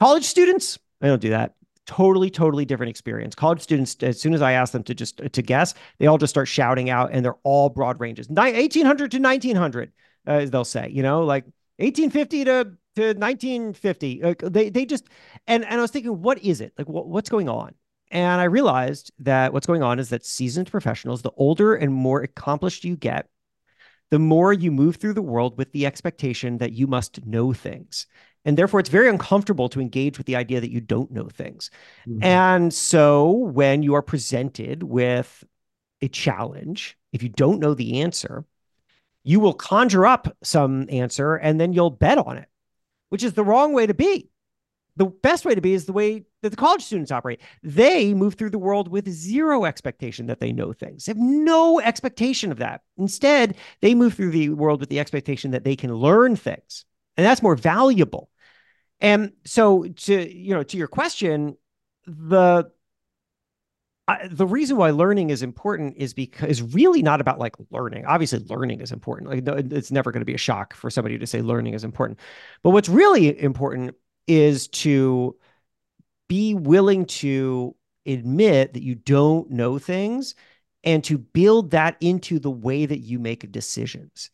College 0.00 0.24
students, 0.24 0.78
I 1.02 1.08
don't 1.08 1.20
do 1.20 1.30
that. 1.30 1.54
Totally, 1.86 2.30
totally 2.30 2.64
different 2.64 2.90
experience. 2.90 3.34
College 3.34 3.60
students, 3.60 3.96
as 4.02 4.20
soon 4.20 4.32
as 4.32 4.42
I 4.42 4.52
ask 4.52 4.72
them 4.72 4.82
to 4.84 4.94
just 4.94 5.18
to 5.18 5.42
guess, 5.42 5.74
they 5.98 6.06
all 6.06 6.18
just 6.18 6.30
start 6.30 6.48
shouting 6.48 6.88
out, 6.88 7.10
and 7.12 7.24
they're 7.24 7.38
all 7.42 7.68
broad 7.68 8.00
ranges, 8.00 8.28
1800 8.28 9.10
to 9.10 9.18
1900. 9.18 9.92
Uh, 10.26 10.46
they'll 10.46 10.64
say, 10.64 10.88
you 10.90 11.02
know, 11.02 11.24
like 11.24 11.44
1850 11.78 12.44
to 12.44 12.72
to 12.96 13.14
1950. 13.14 14.20
Like 14.22 14.38
they 14.38 14.70
they 14.70 14.86
just 14.86 15.08
and 15.46 15.64
and 15.64 15.74
I 15.74 15.82
was 15.82 15.90
thinking, 15.90 16.22
what 16.22 16.38
is 16.38 16.60
it? 16.60 16.72
Like 16.78 16.88
what, 16.88 17.08
what's 17.08 17.30
going 17.30 17.48
on? 17.48 17.74
And 18.10 18.40
I 18.40 18.44
realized 18.44 19.12
that 19.20 19.52
what's 19.52 19.66
going 19.66 19.82
on 19.82 19.98
is 19.98 20.08
that 20.10 20.24
seasoned 20.24 20.70
professionals, 20.70 21.22
the 21.22 21.32
older 21.36 21.74
and 21.74 21.92
more 21.92 22.22
accomplished 22.22 22.84
you 22.84 22.96
get, 22.96 23.28
the 24.10 24.18
more 24.18 24.52
you 24.52 24.72
move 24.72 24.96
through 24.96 25.14
the 25.14 25.22
world 25.22 25.56
with 25.56 25.72
the 25.72 25.86
expectation 25.86 26.58
that 26.58 26.72
you 26.72 26.86
must 26.86 27.24
know 27.24 27.52
things. 27.52 28.06
And 28.44 28.56
therefore, 28.56 28.80
it's 28.80 28.88
very 28.88 29.08
uncomfortable 29.08 29.68
to 29.68 29.80
engage 29.80 30.16
with 30.16 30.26
the 30.26 30.36
idea 30.36 30.60
that 30.60 30.70
you 30.70 30.80
don't 30.80 31.10
know 31.10 31.28
things. 31.28 31.70
Mm-hmm. 32.08 32.24
And 32.24 32.74
so, 32.74 33.30
when 33.30 33.82
you 33.82 33.94
are 33.94 34.02
presented 34.02 34.82
with 34.82 35.44
a 36.00 36.08
challenge, 36.08 36.96
if 37.12 37.22
you 37.22 37.28
don't 37.28 37.60
know 37.60 37.74
the 37.74 38.00
answer, 38.00 38.44
you 39.24 39.40
will 39.40 39.52
conjure 39.52 40.06
up 40.06 40.34
some 40.42 40.86
answer 40.90 41.36
and 41.36 41.60
then 41.60 41.74
you'll 41.74 41.90
bet 41.90 42.16
on 42.16 42.38
it 42.38 42.48
which 43.10 43.22
is 43.22 43.34
the 43.34 43.44
wrong 43.44 43.74
way 43.74 43.86
to 43.86 43.94
be. 43.94 44.30
The 44.96 45.06
best 45.06 45.44
way 45.44 45.54
to 45.54 45.60
be 45.60 45.72
is 45.72 45.86
the 45.86 45.92
way 45.92 46.24
that 46.42 46.50
the 46.50 46.56
college 46.56 46.82
students 46.82 47.12
operate. 47.12 47.40
They 47.62 48.12
move 48.12 48.34
through 48.34 48.50
the 48.50 48.58
world 48.58 48.88
with 48.88 49.08
zero 49.08 49.64
expectation 49.64 50.26
that 50.26 50.40
they 50.40 50.52
know 50.52 50.72
things. 50.72 51.04
They 51.04 51.10
have 51.10 51.18
no 51.18 51.80
expectation 51.80 52.50
of 52.50 52.58
that. 52.58 52.82
Instead, 52.98 53.56
they 53.82 53.94
move 53.94 54.14
through 54.14 54.30
the 54.30 54.50
world 54.50 54.80
with 54.80 54.88
the 54.88 55.00
expectation 55.00 55.52
that 55.52 55.64
they 55.64 55.76
can 55.76 55.94
learn 55.94 56.36
things. 56.36 56.84
And 57.16 57.26
that's 57.26 57.42
more 57.42 57.56
valuable. 57.56 58.30
And 59.00 59.32
so 59.44 59.84
to 59.84 60.34
you 60.34 60.54
know 60.54 60.62
to 60.62 60.76
your 60.76 60.88
question, 60.88 61.56
the 62.06 62.70
I, 64.10 64.26
the 64.26 64.46
reason 64.46 64.76
why 64.76 64.90
learning 64.90 65.30
is 65.30 65.42
important 65.42 65.96
is 65.96 66.14
because 66.14 66.48
is 66.48 66.62
really 66.62 67.00
not 67.00 67.20
about 67.20 67.38
like 67.38 67.54
learning. 67.70 68.06
Obviously, 68.06 68.40
learning 68.40 68.80
is 68.80 68.90
important. 68.90 69.30
Like 69.30 69.46
it's 69.72 69.92
never 69.92 70.10
going 70.10 70.20
to 70.22 70.26
be 70.26 70.34
a 70.34 70.38
shock 70.38 70.74
for 70.74 70.90
somebody 70.90 71.16
to 71.18 71.26
say 71.26 71.42
learning 71.42 71.74
is 71.74 71.84
important. 71.84 72.18
But 72.62 72.70
what's 72.70 72.88
really 72.88 73.40
important 73.40 73.94
is 74.26 74.66
to 74.68 75.36
be 76.28 76.54
willing 76.54 77.06
to 77.06 77.76
admit 78.04 78.74
that 78.74 78.82
you 78.82 78.96
don't 78.96 79.50
know 79.50 79.78
things 79.78 80.34
and 80.82 81.04
to 81.04 81.18
build 81.18 81.70
that 81.70 81.96
into 82.00 82.38
the 82.38 82.50
way 82.50 82.86
that 82.86 82.98
you 82.98 83.18
make 83.18 83.52
decisions 83.52 84.30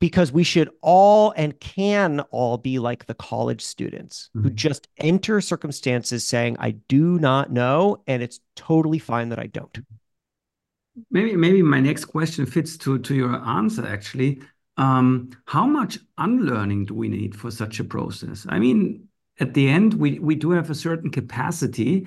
because 0.00 0.32
we 0.32 0.44
should 0.44 0.70
all 0.82 1.32
and 1.36 1.58
can 1.60 2.20
all 2.30 2.58
be 2.58 2.78
like 2.78 3.06
the 3.06 3.14
college 3.14 3.62
students 3.62 4.30
mm-hmm. 4.36 4.46
who 4.46 4.54
just 4.54 4.88
enter 4.98 5.40
circumstances 5.40 6.26
saying, 6.26 6.56
I 6.58 6.72
do 6.88 7.18
not 7.18 7.50
know, 7.50 8.02
and 8.06 8.22
it's 8.22 8.40
totally 8.56 8.98
fine 8.98 9.30
that 9.30 9.38
I 9.38 9.46
don't. 9.46 9.78
Maybe, 11.10 11.34
maybe 11.36 11.62
my 11.62 11.80
next 11.80 12.04
question 12.06 12.46
fits 12.46 12.76
to, 12.78 12.98
to 12.98 13.14
your 13.14 13.34
answer 13.36 13.86
actually. 13.86 14.42
Um, 14.76 15.30
how 15.46 15.66
much 15.66 15.98
unlearning 16.18 16.86
do 16.86 16.94
we 16.94 17.08
need 17.08 17.34
for 17.34 17.50
such 17.50 17.80
a 17.80 17.84
process? 17.84 18.44
I 18.48 18.58
mean, 18.58 19.08
at 19.40 19.54
the 19.54 19.68
end, 19.68 19.94
we, 19.94 20.18
we 20.18 20.34
do 20.34 20.50
have 20.50 20.70
a 20.70 20.74
certain 20.74 21.10
capacity, 21.10 22.06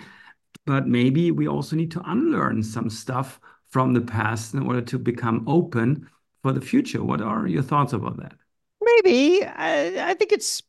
but 0.66 0.88
maybe 0.88 1.32
we 1.32 1.48
also 1.48 1.76
need 1.76 1.92
to 1.92 2.02
unlearn 2.10 2.64
some 2.64 2.90
stuff 2.90 3.40
from 3.70 3.94
the 3.94 4.02
past 4.02 4.54
in 4.54 4.64
order 4.64 4.82
to 4.82 5.00
become 5.00 5.44
open 5.48 6.10
for 6.48 6.54
the 6.54 6.66
future. 6.66 7.04
What 7.04 7.22
are 7.22 7.46
your 7.46 7.62
thoughts 7.62 7.92
about 7.92 8.18
that? 8.18 8.34
Maybe 8.82 9.44
I, 9.44 10.12
I 10.12 10.14
think 10.14 10.32
it's 10.32 10.64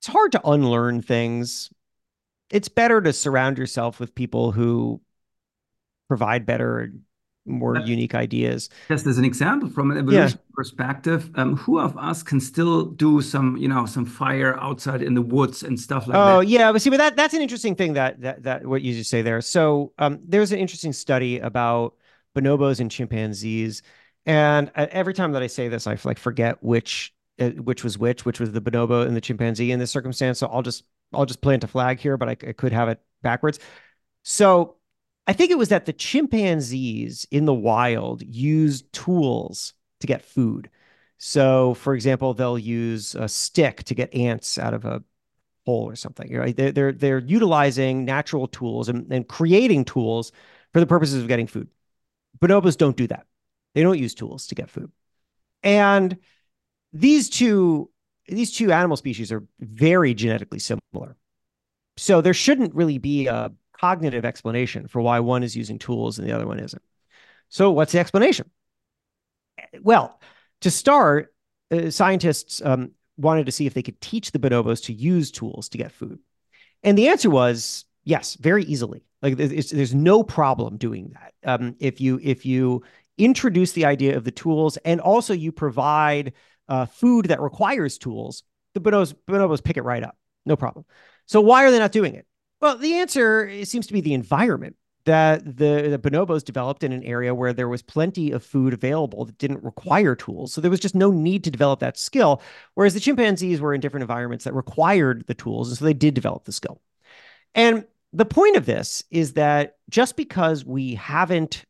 it's 0.00 0.06
hard 0.06 0.32
to 0.32 0.46
unlearn 0.46 1.00
things. 1.00 1.70
it's 2.50 2.68
better 2.68 3.00
to 3.00 3.12
surround 3.12 3.58
yourself 3.58 4.00
with 4.00 4.14
people 4.14 4.52
who 4.52 5.00
provide 6.08 6.46
better 6.46 6.92
more 7.46 7.78
unique 7.78 8.14
ideas. 8.14 8.68
Just 8.88 9.06
as 9.06 9.16
an 9.16 9.24
example, 9.24 9.70
from 9.70 9.90
an 9.90 9.96
evolution 9.96 10.38
yeah. 10.38 10.54
perspective, 10.54 11.30
um, 11.36 11.56
who 11.56 11.78
of 11.78 11.96
us 11.96 12.22
can 12.22 12.40
still 12.40 12.84
do 12.84 13.22
some, 13.22 13.56
you 13.56 13.68
know, 13.68 13.86
some 13.86 14.04
fire 14.04 14.58
outside 14.60 15.02
in 15.02 15.14
the 15.14 15.22
woods 15.22 15.62
and 15.62 15.80
stuff 15.80 16.06
like 16.06 16.16
oh, 16.16 16.26
that? 16.26 16.36
Oh 16.36 16.40
yeah, 16.40 16.70
but 16.70 16.82
see, 16.82 16.90
but 16.90 16.98
that 16.98 17.16
that's 17.16 17.32
an 17.32 17.40
interesting 17.40 17.74
thing 17.74 17.94
that 17.94 18.20
that 18.20 18.42
that 18.42 18.66
what 18.66 18.82
you 18.82 18.92
just 18.92 19.08
say 19.08 19.22
there. 19.22 19.40
So 19.40 19.92
um, 19.98 20.20
there's 20.22 20.52
an 20.52 20.58
interesting 20.58 20.92
study 20.92 21.38
about 21.38 21.94
bonobos 22.36 22.80
and 22.80 22.90
chimpanzees, 22.90 23.82
and 24.26 24.70
uh, 24.74 24.86
every 24.90 25.14
time 25.14 25.32
that 25.32 25.42
I 25.42 25.46
say 25.46 25.68
this, 25.68 25.86
I 25.86 25.96
like 26.04 26.18
forget 26.18 26.62
which 26.62 27.14
uh, 27.38 27.50
which 27.50 27.84
was 27.84 27.98
which, 27.98 28.24
which 28.24 28.40
was 28.40 28.52
the 28.52 28.60
bonobo 28.60 29.06
and 29.06 29.16
the 29.16 29.20
chimpanzee 29.20 29.72
in 29.72 29.78
this 29.78 29.90
circumstance. 29.90 30.38
So 30.38 30.48
I'll 30.48 30.62
just 30.62 30.84
I'll 31.12 31.26
just 31.26 31.40
plant 31.40 31.64
a 31.64 31.68
flag 31.68 32.00
here, 32.00 32.16
but 32.16 32.28
I, 32.28 32.32
I 32.32 32.52
could 32.52 32.72
have 32.72 32.88
it 32.88 33.00
backwards. 33.22 33.58
So 34.24 34.76
I 35.26 35.32
think 35.32 35.50
it 35.50 35.58
was 35.58 35.68
that 35.68 35.86
the 35.86 35.92
chimpanzees 35.92 37.26
in 37.30 37.44
the 37.44 37.54
wild 37.54 38.22
use 38.22 38.82
tools 38.92 39.74
to 40.00 40.06
get 40.06 40.24
food. 40.24 40.70
So, 41.18 41.74
for 41.74 41.94
example, 41.94 42.32
they'll 42.34 42.58
use 42.58 43.14
a 43.14 43.28
stick 43.28 43.84
to 43.84 43.94
get 43.94 44.14
ants 44.14 44.58
out 44.58 44.72
of 44.74 44.84
a 44.84 45.02
hole 45.66 45.88
or 45.88 45.96
something. 45.96 46.34
Right? 46.34 46.56
They're 46.56 46.72
they're, 46.72 46.92
they're 46.92 47.18
utilizing 47.18 48.04
natural 48.04 48.48
tools 48.48 48.88
and, 48.88 49.12
and 49.12 49.28
creating 49.28 49.84
tools 49.84 50.32
for 50.72 50.80
the 50.80 50.86
purposes 50.86 51.22
of 51.22 51.28
getting 51.28 51.46
food. 51.46 51.68
Bonobos 52.40 52.76
don't 52.76 52.96
do 52.96 53.06
that. 53.08 53.26
They 53.78 53.84
don't 53.84 53.96
use 53.96 54.12
tools 54.12 54.48
to 54.48 54.56
get 54.56 54.70
food. 54.70 54.90
And 55.62 56.16
these 56.92 57.30
two 57.30 57.88
these 58.26 58.50
two 58.50 58.72
animal 58.72 58.96
species 58.96 59.30
are 59.30 59.46
very 59.60 60.14
genetically 60.14 60.58
similar. 60.58 61.16
So 61.96 62.20
there 62.20 62.34
shouldn't 62.34 62.74
really 62.74 62.98
be 62.98 63.28
a 63.28 63.52
cognitive 63.80 64.24
explanation 64.24 64.88
for 64.88 65.00
why 65.00 65.20
one 65.20 65.44
is 65.44 65.56
using 65.56 65.78
tools 65.78 66.18
and 66.18 66.26
the 66.26 66.32
other 66.32 66.44
one 66.44 66.58
isn't. 66.58 66.82
So, 67.50 67.70
what's 67.70 67.92
the 67.92 68.00
explanation? 68.00 68.50
Well, 69.80 70.20
to 70.62 70.72
start, 70.72 71.32
uh, 71.70 71.90
scientists 71.90 72.60
um, 72.64 72.90
wanted 73.16 73.46
to 73.46 73.52
see 73.52 73.66
if 73.66 73.74
they 73.74 73.82
could 73.84 74.00
teach 74.00 74.32
the 74.32 74.40
bonobos 74.40 74.86
to 74.86 74.92
use 74.92 75.30
tools 75.30 75.68
to 75.68 75.78
get 75.78 75.92
food. 75.92 76.18
And 76.82 76.98
the 76.98 77.06
answer 77.06 77.30
was 77.30 77.84
yes, 78.02 78.34
very 78.40 78.64
easily. 78.64 79.04
Like 79.22 79.36
there's 79.36 79.94
no 79.94 80.24
problem 80.24 80.78
doing 80.78 81.14
that. 81.14 81.34
Um, 81.44 81.76
if 81.78 82.00
you 82.00 82.18
if 82.20 82.44
you 82.44 82.82
introduce 83.18 83.72
the 83.72 83.84
idea 83.84 84.16
of 84.16 84.24
the 84.24 84.30
tools 84.30 84.76
and 84.78 85.00
also 85.00 85.34
you 85.34 85.52
provide 85.52 86.32
uh, 86.68 86.86
food 86.86 87.26
that 87.26 87.40
requires 87.40 87.98
tools, 87.98 88.42
the 88.74 88.80
bonobos 88.80 89.14
bonobos 89.26 89.62
pick 89.62 89.76
it 89.76 89.82
right 89.82 90.02
up, 90.02 90.16
no 90.46 90.56
problem. 90.56 90.84
So 91.26 91.40
why 91.40 91.64
are 91.64 91.70
they 91.70 91.78
not 91.78 91.92
doing 91.92 92.14
it? 92.14 92.26
Well, 92.60 92.76
the 92.76 92.94
answer 92.94 93.64
seems 93.64 93.86
to 93.86 93.92
be 93.92 94.00
the 94.00 94.14
environment 94.14 94.76
that 95.04 95.44
the, 95.44 95.88
the 95.88 95.98
bonobos 95.98 96.44
developed 96.44 96.82
in 96.82 96.92
an 96.92 97.02
area 97.02 97.34
where 97.34 97.54
there 97.54 97.68
was 97.68 97.80
plenty 97.80 98.30
of 98.30 98.44
food 98.44 98.74
available 98.74 99.24
that 99.24 99.38
didn't 99.38 99.64
require 99.64 100.14
tools. 100.14 100.52
So 100.52 100.60
there 100.60 100.70
was 100.70 100.80
just 100.80 100.94
no 100.94 101.10
need 101.10 101.44
to 101.44 101.50
develop 101.50 101.80
that 101.80 101.96
skill. 101.96 102.42
Whereas 102.74 102.92
the 102.92 103.00
chimpanzees 103.00 103.60
were 103.60 103.72
in 103.72 103.80
different 103.80 104.02
environments 104.02 104.44
that 104.44 104.52
required 104.52 105.24
the 105.26 105.34
tools. 105.34 105.68
And 105.68 105.78
so 105.78 105.84
they 105.86 105.94
did 105.94 106.12
develop 106.12 106.44
the 106.44 106.52
skill. 106.52 106.82
And 107.54 107.86
the 108.12 108.26
point 108.26 108.56
of 108.56 108.66
this 108.66 109.04
is 109.10 109.32
that 109.34 109.76
just 109.88 110.16
because 110.16 110.64
we 110.64 110.94
haven't 110.96 111.64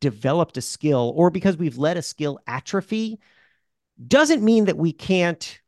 developed 0.00 0.56
a 0.56 0.62
skill 0.62 1.12
or 1.16 1.30
because 1.30 1.56
we've 1.56 1.78
let 1.78 1.96
a 1.96 2.02
skill 2.02 2.38
atrophy 2.46 3.18
doesn't 4.06 4.42
mean 4.42 4.66
that 4.66 4.76
we 4.76 4.92
can't 4.92 5.60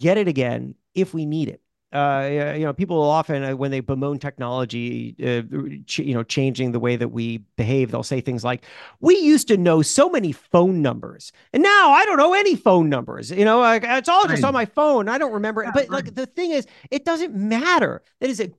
get 0.00 0.18
it 0.18 0.28
again 0.28 0.74
if 0.94 1.14
we 1.14 1.26
need 1.26 1.48
it 1.48 1.60
uh, 1.92 2.52
you 2.56 2.64
know, 2.64 2.72
people 2.72 3.00
often 3.00 3.44
uh, 3.44 3.54
when 3.54 3.70
they 3.70 3.80
bemoan 3.80 4.18
technology, 4.18 5.14
uh, 5.22 5.42
ch- 5.86 6.00
you 6.00 6.14
know, 6.14 6.24
changing 6.24 6.72
the 6.72 6.80
way 6.80 6.96
that 6.96 7.08
we 7.08 7.38
behave, 7.56 7.90
they'll 7.92 8.02
say 8.02 8.20
things 8.20 8.42
like, 8.42 8.64
"We 9.00 9.16
used 9.18 9.46
to 9.48 9.56
know 9.56 9.82
so 9.82 10.10
many 10.10 10.32
phone 10.32 10.82
numbers, 10.82 11.30
and 11.52 11.62
now 11.62 11.92
I 11.92 12.04
don't 12.04 12.16
know 12.16 12.34
any 12.34 12.56
phone 12.56 12.88
numbers." 12.88 13.30
You 13.30 13.44
know, 13.44 13.60
like 13.60 13.84
it's 13.84 14.08
all 14.08 14.26
just 14.26 14.42
on 14.42 14.52
my 14.52 14.64
phone. 14.64 15.08
I 15.08 15.16
don't 15.16 15.32
remember. 15.32 15.62
Yeah, 15.62 15.70
but 15.72 15.82
right. 15.82 15.90
like 15.90 16.14
the 16.14 16.26
thing 16.26 16.50
is, 16.50 16.66
it 16.90 17.04
doesn't 17.04 17.34
matter. 17.34 18.02
That 18.20 18.30
is 18.30 18.40
a 18.40 18.50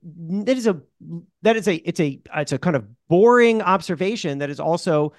that 0.45 0.57
is 0.57 0.65
a 0.65 0.81
that 1.41 1.57
is 1.57 1.67
a 1.67 1.75
it's 1.87 1.99
a 1.99 2.21
it's 2.37 2.53
a 2.53 2.57
kind 2.57 2.77
of 2.77 2.85
boring 3.09 3.61
observation 3.61 4.37
that 4.37 4.49
is 4.49 4.59
also 4.59 5.11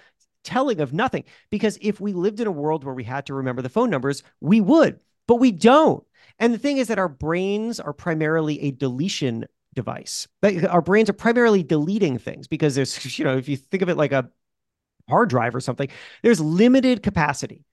telling 0.45 0.81
of 0.81 0.95
nothing. 0.95 1.25
Because 1.51 1.79
if 1.83 2.01
we 2.01 2.15
lived 2.15 2.41
in 2.41 2.47
a 2.47 2.53
world 2.53 2.85
where 2.85 2.95
we 2.95 3.05
had 3.05 3.27
to 3.27 3.35
remember 3.35 3.61
the 3.61 3.69
phone 3.69 3.91
numbers, 3.91 4.23
we 4.41 4.63
would, 4.63 4.99
but 5.27 5.37
we 5.37 5.53
don't. 5.53 6.03
And 6.39 6.55
the 6.55 6.59
thing 6.59 6.79
is 6.79 6.89
that 6.89 6.99
our 6.99 7.09
brains 7.09 7.81
are 7.81 7.93
primarily 7.93 8.61
a 8.63 8.71
deletion 8.71 9.47
device. 9.75 10.29
Our 10.69 10.83
brains 10.83 11.11
are 11.11 11.15
primarily 11.15 11.63
deleting 11.63 12.19
things 12.19 12.47
because 12.47 12.75
there's, 12.75 13.19
you 13.19 13.25
know, 13.25 13.37
if 13.37 13.49
you 13.49 13.57
think 13.57 13.83
of 13.83 13.89
it 13.89 13.97
like 13.97 14.13
a 14.13 14.31
hard 15.09 15.31
drive 15.31 15.55
or 15.55 15.61
something, 15.61 15.89
there's 16.23 16.41
limited 16.41 17.03
capacity. 17.03 17.65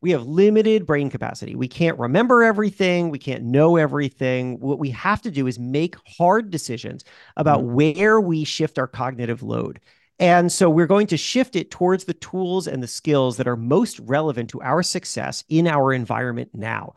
We 0.00 0.10
have 0.10 0.26
limited 0.26 0.84
brain 0.84 1.10
capacity. 1.10 1.54
We 1.54 1.68
can't 1.68 1.96
remember 1.98 2.42
everything. 2.42 3.10
We 3.10 3.20
can't 3.20 3.44
know 3.44 3.76
everything. 3.76 4.58
What 4.58 4.80
we 4.80 4.90
have 4.90 5.22
to 5.22 5.30
do 5.30 5.46
is 5.46 5.60
make 5.60 5.94
hard 6.18 6.50
decisions 6.50 7.04
about 7.36 7.60
mm-hmm. 7.60 7.74
where 7.74 8.20
we 8.20 8.42
shift 8.42 8.80
our 8.80 8.88
cognitive 8.88 9.44
load. 9.44 9.78
And 10.18 10.50
so 10.50 10.68
we're 10.68 10.88
going 10.88 11.06
to 11.08 11.16
shift 11.16 11.54
it 11.54 11.70
towards 11.70 12.04
the 12.04 12.14
tools 12.14 12.66
and 12.66 12.82
the 12.82 12.88
skills 12.88 13.36
that 13.36 13.48
are 13.48 13.56
most 13.56 14.00
relevant 14.00 14.50
to 14.50 14.60
our 14.60 14.82
success 14.82 15.44
in 15.48 15.68
our 15.68 15.92
environment 15.92 16.50
now. 16.52 16.94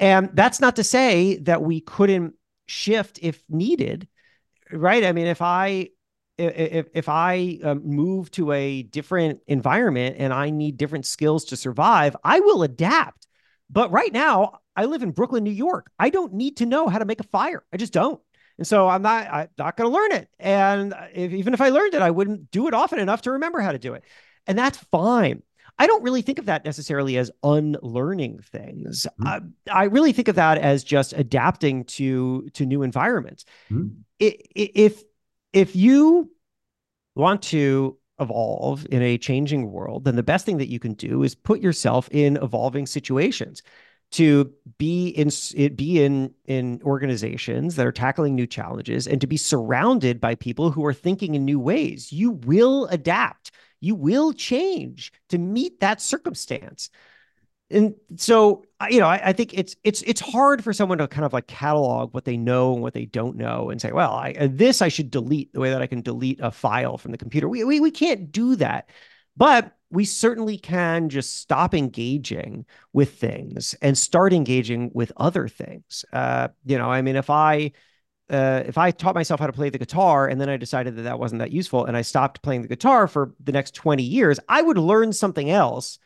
And 0.00 0.30
that's 0.34 0.60
not 0.60 0.76
to 0.76 0.84
say 0.84 1.38
that 1.38 1.62
we 1.62 1.80
couldn't 1.80 2.34
shift 2.66 3.18
if 3.22 3.42
needed, 3.48 4.08
right? 4.70 5.04
I 5.04 5.12
mean, 5.12 5.26
if 5.26 5.42
I 5.42 5.88
if 6.36 6.86
if 6.94 7.08
I 7.08 7.58
um, 7.64 7.82
move 7.84 8.30
to 8.32 8.52
a 8.52 8.82
different 8.82 9.40
environment 9.48 10.16
and 10.18 10.32
I 10.32 10.50
need 10.50 10.76
different 10.76 11.06
skills 11.06 11.46
to 11.46 11.56
survive, 11.56 12.16
I 12.22 12.40
will 12.40 12.62
adapt. 12.62 13.26
But 13.70 13.90
right 13.90 14.12
now, 14.12 14.60
I 14.76 14.84
live 14.84 15.02
in 15.02 15.10
Brooklyn, 15.10 15.42
New 15.44 15.50
York. 15.50 15.90
I 15.98 16.10
don't 16.10 16.34
need 16.34 16.58
to 16.58 16.66
know 16.66 16.88
how 16.88 17.00
to 17.00 17.04
make 17.04 17.20
a 17.20 17.24
fire. 17.24 17.64
I 17.72 17.76
just 17.76 17.92
don't. 17.92 18.20
And 18.56 18.66
so 18.66 18.88
I'm 18.88 19.02
not 19.02 19.26
I'm 19.32 19.48
not 19.58 19.76
going 19.76 19.90
to 19.90 19.96
learn 19.96 20.12
it. 20.12 20.28
And 20.38 20.94
if, 21.12 21.32
even 21.32 21.54
if 21.54 21.60
I 21.60 21.70
learned 21.70 21.94
it, 21.94 22.02
I 22.02 22.10
wouldn't 22.10 22.50
do 22.50 22.68
it 22.68 22.74
often 22.74 23.00
enough 23.00 23.22
to 23.22 23.32
remember 23.32 23.60
how 23.60 23.72
to 23.72 23.78
do 23.78 23.94
it. 23.94 24.04
And 24.46 24.56
that's 24.56 24.78
fine. 24.78 25.42
I 25.78 25.86
don't 25.86 26.02
really 26.02 26.22
think 26.22 26.38
of 26.38 26.46
that 26.46 26.64
necessarily 26.64 27.16
as 27.18 27.30
unlearning 27.42 28.40
things. 28.40 29.06
Mm-hmm. 29.20 29.48
I 29.70 29.84
really 29.84 30.12
think 30.12 30.28
of 30.28 30.34
that 30.36 30.58
as 30.58 30.82
just 30.84 31.12
adapting 31.12 31.84
to 31.84 32.48
to 32.54 32.66
new 32.66 32.82
environments. 32.82 33.44
Mm-hmm. 33.70 34.00
If 34.18 35.02
if 35.52 35.76
you 35.76 36.30
want 37.14 37.42
to 37.42 37.96
evolve 38.20 38.86
in 38.90 39.02
a 39.02 39.18
changing 39.18 39.70
world, 39.70 40.04
then 40.04 40.16
the 40.16 40.22
best 40.22 40.44
thing 40.44 40.58
that 40.58 40.68
you 40.68 40.80
can 40.80 40.94
do 40.94 41.22
is 41.22 41.34
put 41.34 41.60
yourself 41.60 42.08
in 42.10 42.36
evolving 42.38 42.86
situations 42.86 43.62
to 44.10 44.52
be 44.78 45.08
in 45.08 45.30
be 45.76 46.02
in 46.02 46.32
in 46.46 46.80
organizations 46.82 47.76
that 47.76 47.86
are 47.86 47.92
tackling 47.92 48.34
new 48.34 48.46
challenges 48.46 49.06
and 49.06 49.20
to 49.20 49.26
be 49.26 49.36
surrounded 49.36 50.20
by 50.20 50.34
people 50.34 50.70
who 50.70 50.84
are 50.84 50.94
thinking 50.94 51.34
in 51.34 51.44
new 51.44 51.60
ways 51.60 52.10
you 52.10 52.30
will 52.30 52.86
adapt 52.86 53.50
you 53.80 53.94
will 53.94 54.32
change 54.32 55.12
to 55.28 55.38
meet 55.38 55.80
that 55.80 56.00
circumstance. 56.00 56.90
And 57.70 57.94
so, 58.16 58.64
you 58.88 58.98
know, 58.98 59.06
I, 59.06 59.20
I, 59.28 59.32
think 59.34 59.52
it's 59.52 59.76
it's 59.84 60.00
it's 60.02 60.20
hard 60.20 60.64
for 60.64 60.72
someone 60.72 60.98
to 60.98 61.06
kind 61.06 61.26
of 61.26 61.34
like 61.34 61.46
catalog 61.46 62.14
what 62.14 62.24
they 62.24 62.38
know 62.38 62.72
and 62.72 62.82
what 62.82 62.94
they 62.94 63.04
don't 63.04 63.36
know, 63.36 63.68
and 63.68 63.80
say, 63.80 63.92
well, 63.92 64.12
I, 64.12 64.46
this 64.46 64.80
I 64.80 64.88
should 64.88 65.10
delete 65.10 65.52
the 65.52 65.60
way 65.60 65.70
that 65.70 65.82
I 65.82 65.86
can 65.86 66.00
delete 66.00 66.40
a 66.40 66.50
file 66.50 66.96
from 66.96 67.12
the 67.12 67.18
computer. 67.18 67.46
We 67.46 67.64
we 67.64 67.80
we 67.80 67.90
can't 67.90 68.32
do 68.32 68.56
that, 68.56 68.88
but 69.36 69.76
we 69.90 70.06
certainly 70.06 70.56
can 70.58 71.10
just 71.10 71.36
stop 71.36 71.74
engaging 71.74 72.64
with 72.92 73.18
things 73.18 73.74
and 73.82 73.96
start 73.96 74.32
engaging 74.32 74.90
with 74.94 75.12
other 75.16 75.46
things. 75.48 76.04
Uh, 76.12 76.48
you 76.64 76.78
know, 76.78 76.90
I 76.90 77.02
mean, 77.02 77.16
if 77.16 77.28
I 77.28 77.72
uh, 78.30 78.62
if 78.66 78.76
I 78.76 78.90
taught 78.90 79.14
myself 79.14 79.40
how 79.40 79.46
to 79.46 79.52
play 79.52 79.70
the 79.70 79.78
guitar 79.78 80.28
and 80.28 80.40
then 80.40 80.48
I 80.48 80.56
decided 80.56 80.96
that 80.96 81.02
that 81.02 81.18
wasn't 81.18 81.40
that 81.40 81.52
useful 81.52 81.84
and 81.84 81.96
I 81.96 82.02
stopped 82.02 82.42
playing 82.42 82.62
the 82.62 82.68
guitar 82.68 83.08
for 83.08 83.34
the 83.42 83.52
next 83.52 83.74
20 83.74 84.02
years, 84.02 84.38
I 84.48 84.60
would 84.62 84.78
learn 84.78 85.12
something 85.12 85.50
else 85.50 85.98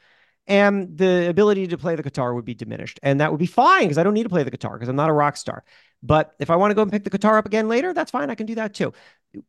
and 0.46 0.96
the 0.96 1.28
ability 1.28 1.68
to 1.68 1.78
play 1.78 1.94
the 1.94 2.02
guitar 2.02 2.34
would 2.34 2.44
be 2.44 2.54
diminished. 2.54 2.98
And 3.02 3.20
that 3.20 3.30
would 3.30 3.38
be 3.38 3.46
fine 3.46 3.84
because 3.84 3.98
I 3.98 4.02
don't 4.02 4.14
need 4.14 4.24
to 4.24 4.28
play 4.28 4.42
the 4.42 4.50
guitar 4.50 4.74
because 4.74 4.88
I'm 4.88 4.96
not 4.96 5.10
a 5.10 5.14
rock 5.14 5.36
star. 5.36 5.64
But 6.02 6.34
if 6.40 6.50
I 6.50 6.56
want 6.56 6.72
to 6.72 6.74
go 6.74 6.82
and 6.82 6.90
pick 6.90 7.04
the 7.04 7.10
guitar 7.10 7.38
up 7.38 7.46
again 7.46 7.68
later, 7.68 7.92
that's 7.94 8.10
fine. 8.10 8.30
I 8.30 8.34
can 8.34 8.46
do 8.46 8.56
that 8.56 8.74
too. 8.74 8.92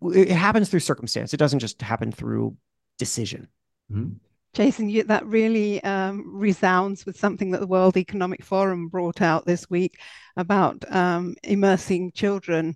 It 0.01 0.29
happens 0.29 0.69
through 0.69 0.79
circumstance, 0.81 1.33
it 1.33 1.37
doesn't 1.37 1.59
just 1.59 1.81
happen 1.81 2.11
through 2.11 2.55
decision. 2.97 3.47
Mm-hmm. 3.91 4.13
Jason, 4.53 4.89
you, 4.89 5.03
that 5.03 5.25
really 5.25 5.83
um, 5.83 6.23
resounds 6.25 7.05
with 7.05 7.17
something 7.17 7.51
that 7.51 7.59
the 7.59 7.67
World 7.67 7.97
Economic 7.97 8.43
Forum 8.43 8.87
brought 8.87 9.21
out 9.21 9.45
this 9.45 9.69
week 9.69 9.99
about 10.37 10.83
um, 10.93 11.35
immersing 11.43 12.11
children 12.11 12.75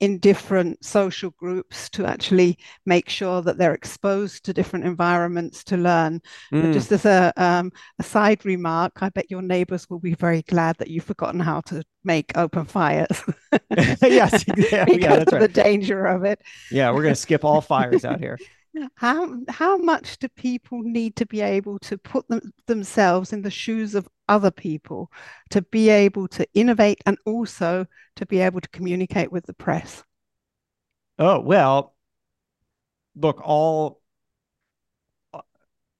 in 0.00 0.18
different 0.18 0.84
social 0.84 1.30
groups 1.30 1.88
to 1.88 2.04
actually 2.04 2.58
make 2.84 3.08
sure 3.08 3.40
that 3.40 3.56
they're 3.56 3.74
exposed 3.74 4.44
to 4.44 4.52
different 4.52 4.84
environments 4.84 5.64
to 5.64 5.76
learn. 5.76 6.20
Mm. 6.52 6.72
Just 6.72 6.92
as 6.92 7.06
a, 7.06 7.32
um, 7.36 7.72
a 7.98 8.02
side 8.02 8.44
remark, 8.44 9.02
I 9.02 9.08
bet 9.08 9.30
your 9.30 9.40
neighbors 9.40 9.88
will 9.88 9.98
be 9.98 10.14
very 10.14 10.42
glad 10.42 10.76
that 10.78 10.88
you've 10.88 11.04
forgotten 11.04 11.40
how 11.40 11.62
to 11.62 11.82
make 12.04 12.36
open 12.36 12.66
fires. 12.66 13.22
yes, 14.02 14.44
yeah, 14.56 14.84
yeah, 14.88 15.14
of 15.14 15.32
right. 15.32 15.40
the 15.40 15.48
danger 15.48 16.04
of 16.04 16.24
it. 16.24 16.42
Yeah, 16.70 16.90
we're 16.90 17.02
going 17.02 17.14
to 17.14 17.20
skip 17.20 17.44
all 17.44 17.62
fires 17.62 18.04
out 18.04 18.20
here. 18.20 18.38
How 18.94 19.38
how 19.48 19.76
much 19.78 20.18
do 20.18 20.28
people 20.28 20.82
need 20.82 21.16
to 21.16 21.26
be 21.26 21.40
able 21.40 21.78
to 21.80 21.98
put 21.98 22.28
them, 22.28 22.52
themselves 22.66 23.32
in 23.32 23.42
the 23.42 23.50
shoes 23.50 23.94
of 23.94 24.08
other 24.28 24.50
people 24.50 25.10
to 25.50 25.62
be 25.62 25.88
able 25.88 26.28
to 26.28 26.46
innovate 26.54 27.02
and 27.06 27.18
also 27.24 27.86
to 28.16 28.26
be 28.26 28.40
able 28.40 28.60
to 28.60 28.68
communicate 28.70 29.32
with 29.32 29.46
the 29.46 29.54
press? 29.54 30.02
Oh, 31.18 31.40
well, 31.40 31.94
look, 33.14 33.40
all 33.42 34.00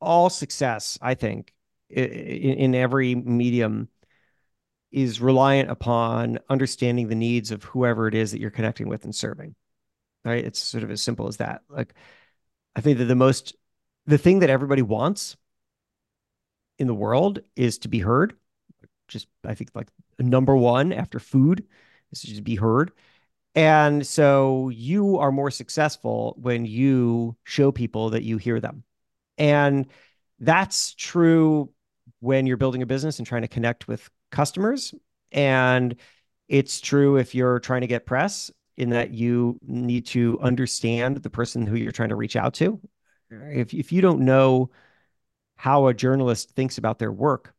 all 0.01 0.31
success, 0.31 0.99
I 1.01 1.15
think, 1.15 1.53
in, 1.89 2.05
in 2.05 2.75
every 2.75 3.15
medium 3.15 3.89
is 4.93 5.21
reliant 5.21 5.71
upon 5.71 6.39
understanding 6.49 7.09
the 7.09 7.15
needs 7.15 7.51
of 7.51 7.65
whoever 7.65 8.09
it 8.09 8.15
is 8.15 8.33
that 8.33 8.41
you're 8.41 8.51
connecting 8.51 8.89
with 8.89 9.05
and 9.05 9.15
serving. 9.15 9.55
Right? 10.25 10.45
It's 10.45 10.59
sort 10.59 10.85
of 10.85 10.91
as 10.91 11.03
simple 11.03 11.29
as 11.29 11.37
that. 11.39 11.63
Like 11.69 11.95
I 12.77 12.81
think 12.83 12.99
that 12.99 13.07
the 13.07 13.17
most 13.17 13.57
the 14.07 14.19
thing 14.19 14.41
that 14.41 14.51
everybody 14.51 14.83
wants 14.83 15.37
in 16.79 16.87
the 16.87 16.95
world 16.95 17.41
is 17.57 17.79
to 17.79 17.89
be 17.89 17.99
heard. 17.99 18.37
Just 19.09 19.29
I 19.45 19.55
think 19.55 19.71
like 19.75 19.89
number 20.19 20.55
one 20.55 20.93
after 20.93 21.19
food 21.19 21.65
is 22.13 22.21
to 22.21 22.27
just 22.29 22.45
be 22.45 22.55
heard. 22.55 22.93
And 23.55 24.07
so 24.07 24.69
you 24.69 25.19
are 25.19 25.33
more 25.33 25.51
successful 25.51 26.37
when 26.39 26.67
you 26.67 27.35
show 27.45 27.73
people 27.73 28.11
that 28.11 28.23
you 28.23 28.37
hear 28.37 28.61
them. 28.61 28.85
And 29.39 29.87
that's 30.39 30.95
true 30.95 31.73
when 32.21 32.47
you're 32.47 32.59
building 32.59 32.83
a 32.83 32.87
business 32.87 33.19
and 33.19 33.27
trying 33.27 33.43
to 33.43 33.49
connect 33.49 33.89
with 33.89 34.11
customers. 34.31 34.95
And 35.33 35.97
it's 36.49 36.81
true 36.81 37.17
if 37.17 37.35
you're 37.35 37.59
trying 37.59 37.81
to 37.81 37.87
get 37.87 38.05
press 38.05 38.51
in 38.77 38.91
that 38.91 39.13
you 39.13 39.59
need 39.67 40.07
to 40.07 40.39
understand 40.41 41.19
the 41.19 41.31
person 41.31 41.67
who 41.67 41.77
you're 41.77 41.93
trying 41.93 42.11
to 42.11 42.17
reach 42.17 42.37
out 42.37 42.55
to. 42.55 42.81
If, 43.31 43.75
if 43.75 43.93
you 43.93 44.01
don't 44.01 44.21
know 44.21 44.71
how 45.57 45.87
a 45.87 45.95
journalist 45.95 46.51
thinks 46.51 46.79
about 46.79 46.99
their 46.99 47.13
work, 47.13 47.55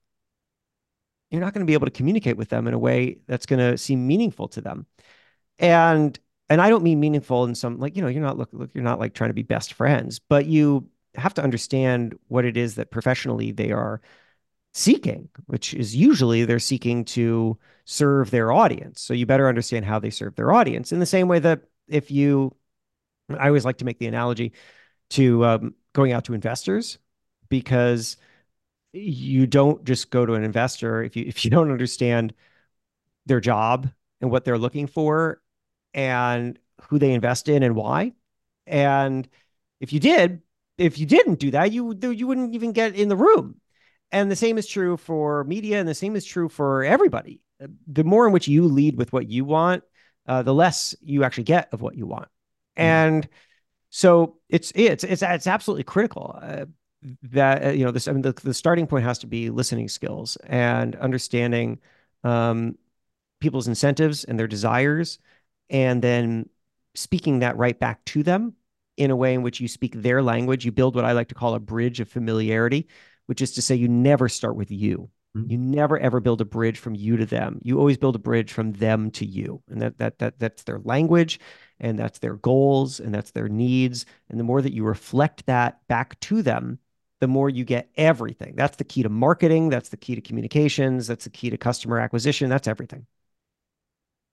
you're 1.30 1.42
not 1.42 1.54
going 1.54 1.66
to 1.66 1.70
be 1.70 1.74
able 1.74 1.88
to 1.88 1.92
communicate 1.92 2.38
with 2.38 2.50
them 2.50 2.68
in 2.68 2.74
a 2.74 2.80
way 2.80 3.18
that's 3.28 3.46
going 3.46 3.60
to 3.60 3.78
seem 3.78 4.08
meaningful 4.08 4.48
to 4.50 4.62
them. 4.62 4.86
And 5.60 6.18
and 6.50 6.62
I 6.62 6.70
don't 6.70 6.84
mean 6.84 7.00
meaningful 7.00 7.44
in 7.44 7.56
some 7.56 7.80
like 7.80 7.96
you 7.96 8.02
know 8.02 8.08
you're 8.08 8.22
not 8.22 8.38
look, 8.38 8.50
look 8.54 8.70
you're 8.74 8.84
not 8.84 9.00
like 9.00 9.14
trying 9.14 9.32
to 9.32 9.34
be 9.34 9.44
best 9.44 9.74
friends, 9.74 10.20
but 10.20 10.46
you 10.46 10.88
have 11.16 11.34
to 11.34 11.44
understand 11.44 12.18
what 12.28 12.46
it 12.46 12.56
is 12.56 12.76
that 12.76 12.92
professionally 12.92 13.52
they 13.52 13.72
are 13.72 14.02
seeking, 14.78 15.28
which 15.48 15.74
is 15.74 15.96
usually 15.96 16.46
they're 16.46 16.60
seeking 16.60 17.04
to 17.04 17.58
serve 17.86 18.30
their 18.32 18.52
audience. 18.52 19.02
So 19.02 19.14
you 19.14 19.26
better 19.26 19.48
understand 19.48 19.86
how 19.86 20.00
they 20.00 20.12
serve 20.12 20.36
their 20.36 20.52
audience. 20.52 20.92
In 20.92 21.00
the 21.00 21.06
same 21.06 21.28
way 21.28 21.40
that 21.40 21.62
if 21.88 22.12
you, 22.12 22.56
I 23.38 23.48
always 23.48 23.66
like 23.66 23.78
to 23.78 23.86
make 23.86 23.98
the 23.98 24.08
analogy 24.08 24.54
to 25.12 25.46
um, 25.46 25.76
going 25.94 26.12
out 26.12 26.26
to 26.26 26.34
investors 26.34 27.00
because 27.50 28.18
you 28.94 29.48
don't 29.48 29.84
just 29.84 30.12
go 30.12 30.26
to 30.26 30.34
an 30.34 30.44
investor 30.44 31.04
if 31.04 31.16
you 31.16 31.26
if 31.28 31.44
you 31.44 31.52
don't 31.52 31.72
understand 31.72 32.34
their 33.26 33.40
job 33.40 33.90
and 34.22 34.32
what 34.32 34.46
they're 34.46 34.58
looking 34.58 34.88
for 34.88 35.42
and 35.94 36.60
who 36.84 37.00
they 37.00 37.14
invest 37.14 37.50
in 37.50 37.64
and 37.64 37.76
why 37.76 38.14
and 38.66 39.28
if 39.80 39.92
you 39.92 40.00
did 40.00 40.42
if 40.78 40.98
you 40.98 41.06
didn't 41.06 41.40
do 41.40 41.52
that 41.52 41.72
you 41.72 41.94
you 42.12 42.28
wouldn't 42.28 42.54
even 42.54 42.72
get 42.72 42.96
in 42.96 43.10
the 43.10 43.16
room 43.16 43.60
and 44.12 44.32
the 44.32 44.36
same 44.36 44.58
is 44.58 44.68
true 44.68 44.98
for 44.98 45.44
media 45.44 45.80
and 45.80 45.88
the 45.88 45.96
same 45.96 46.16
is 46.16 46.26
true 46.26 46.50
for 46.50 46.84
everybody. 46.84 47.42
The 47.88 48.04
more 48.04 48.28
in 48.28 48.34
which 48.34 48.48
you 48.48 48.66
lead 48.66 48.98
with 48.98 49.12
what 49.12 49.30
you 49.30 49.44
want 49.44 49.84
uh, 50.28 50.42
the 50.42 50.54
less 50.54 50.96
you 51.02 51.24
actually 51.24 51.46
get 51.46 51.70
of 51.74 51.82
what 51.82 51.96
you 51.96 52.06
want. 52.06 52.28
Mm. 52.78 52.84
and 52.84 53.30
so 53.90 54.38
it's 54.50 54.72
it's 54.76 55.04
it's 55.04 55.24
it's 55.24 55.48
absolutely 55.48 55.84
critical 55.84 56.38
uh, 56.42 56.66
that 57.24 57.66
uh, 57.66 57.70
you 57.70 57.86
know 57.86 57.92
this 57.92 58.08
I 58.08 58.12
mean 58.12 58.22
the, 58.22 58.34
the 58.34 58.54
starting 58.54 58.86
point 58.86 59.06
has 59.06 59.20
to 59.20 59.28
be 59.28 59.50
listening 59.50 59.88
skills 59.88 60.36
and 60.46 60.96
understanding 60.98 61.80
um, 62.24 62.78
people's 63.40 63.68
incentives 63.68 64.26
and 64.26 64.38
their 64.38 64.48
desires 64.48 65.20
and 65.70 66.02
then 66.02 66.50
speaking 66.96 67.40
that 67.40 67.58
right 67.58 67.80
back 67.80 68.04
to 68.06 68.24
them 68.24 68.54
in 68.98 69.12
a 69.12 69.16
way 69.16 69.34
in 69.34 69.44
which 69.44 69.62
you 69.62 69.68
speak 69.68 69.94
their 69.96 70.22
language. 70.22 70.66
You 70.66 70.72
build 70.72 70.96
what 70.96 71.06
i 71.06 71.14
like 71.14 71.30
to 71.30 71.36
call 71.36 71.56
a 71.56 71.60
bridge 71.60 72.00
of 72.00 72.10
familiarity 72.10 72.88
which 73.28 73.42
is 73.42 73.54
to 73.54 73.62
say 73.62 73.76
you 73.76 73.88
never 73.88 74.28
start 74.28 74.56
with 74.56 74.72
you. 74.72 75.10
Mm-hmm. 75.36 75.52
you 75.52 75.58
never 75.58 76.00
ever 76.00 76.20
build 76.20 76.42
a 76.42 76.46
bridge 76.46 76.80
from 76.80 76.96
you 76.96 77.18
to 77.18 77.26
them. 77.26 77.60
You 77.62 77.78
always 77.80 77.98
build 77.98 78.16
a 78.16 78.20
bridge 78.20 78.52
from 78.52 78.72
them 78.74 79.12
to 79.12 79.26
you. 79.26 79.62
And 79.70 79.82
that 79.82 79.98
that 80.00 80.20
that 80.20 80.40
that's 80.40 80.64
their 80.64 80.80
language 80.80 81.40
and 81.80 82.00
that's 82.00 82.20
their 82.20 82.36
goals 82.36 83.00
and 83.00 83.14
that's 83.14 83.32
their 83.32 83.50
needs. 83.50 84.06
And 84.30 84.40
the 84.40 84.44
more 84.44 84.62
that 84.62 84.74
you 84.74 84.84
reflect 84.84 85.46
that 85.46 85.86
back 85.88 86.20
to 86.22 86.42
them 86.42 86.80
the 87.20 87.28
more 87.28 87.50
you 87.50 87.66
get 87.66 87.90
everything. 87.98 88.54
That's 88.56 88.78
the 88.78 88.84
key 88.84 89.04
to 89.04 89.10
marketing. 89.10 89.70
That's 89.70 89.90
the 89.90 89.98
key 89.98 90.16
to 90.16 90.22
communications. 90.22 91.08
That's 91.08 91.24
the 91.24 91.30
key 91.30 91.50
to 91.50 91.58
customer 91.58 92.00
acquisition. 92.00 92.50
That's 92.50 92.68
everything. 92.68 93.08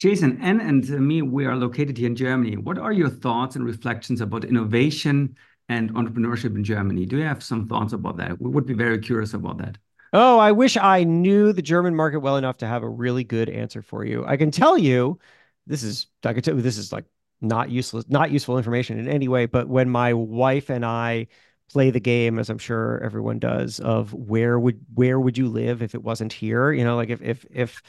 Jason, 0.00 0.38
Anne 0.42 0.61
and 0.61 0.88
me, 1.07 1.22
we 1.22 1.46
are 1.46 1.57
located 1.57 1.96
here 1.96 2.09
in 2.09 2.16
Germany. 2.16 2.57
What 2.57 2.78
are 2.78 2.92
your 2.92 3.09
thoughts 3.09 3.57
and 3.57 3.64
reflections 3.64 4.20
about 4.20 4.44
innovation 4.44 5.37
and 5.68 5.92
entrepreneurship 5.94 6.55
in 6.55 6.64
Germany? 6.64 7.07
Do 7.07 7.18
you 7.18 7.24
have 7.24 7.42
some 7.42 7.68
thoughts 7.68 7.92
about 7.92 8.16
that? 8.18 8.40
We 8.40 8.50
would 8.50 8.66
be 8.66 8.74
very 8.74 8.98
curious 8.98 9.35
about 9.35 9.59
that. 9.59 9.79
Oh, 10.12 10.38
I 10.38 10.53
wish 10.53 10.77
I 10.77 11.03
knew 11.05 11.53
the 11.53 11.62
German 11.62 11.96
market 11.96 12.20
well 12.20 12.37
enough 12.37 12.59
to 12.59 12.66
have 12.66 12.83
a 12.83 12.88
really 12.88 13.24
good 13.24 13.48
answer 13.48 13.83
for 13.83 14.05
you. 14.05 14.24
I 14.27 14.37
can 14.37 14.50
tell 14.50 14.79
you, 14.79 15.18
this 15.66 15.83
is 15.83 16.07
I 16.24 16.33
can 16.33 16.42
tell 16.42 16.55
you 16.55 16.62
this 16.62 16.79
is 16.79 16.92
like 16.92 17.05
not 17.40 17.70
useless, 17.70 18.05
not 18.09 18.31
useful 18.31 18.57
information 18.57 18.98
in 18.98 19.09
any 19.09 19.29
way. 19.29 19.46
But 19.46 19.68
when 19.68 19.90
my 19.90 20.12
wife 20.14 20.70
and 20.70 20.85
I 20.85 21.27
play 21.70 21.90
the 21.90 22.00
game, 22.00 22.38
as 22.38 22.50
I'm 22.50 22.59
sure 22.59 23.00
everyone 23.03 23.38
does, 23.38 23.81
of 23.81 24.12
where 24.14 24.59
would 24.59 24.81
where 24.94 25.18
would 25.18 25.37
you 25.37 25.48
live 25.48 25.83
if 25.83 25.94
it 25.94 26.03
wasn't 26.05 26.33
here? 26.33 26.72
You 26.72 26.85
know, 26.85 26.96
like 26.96 27.11
if 27.11 27.20
if 27.22 27.44
if 27.50 27.83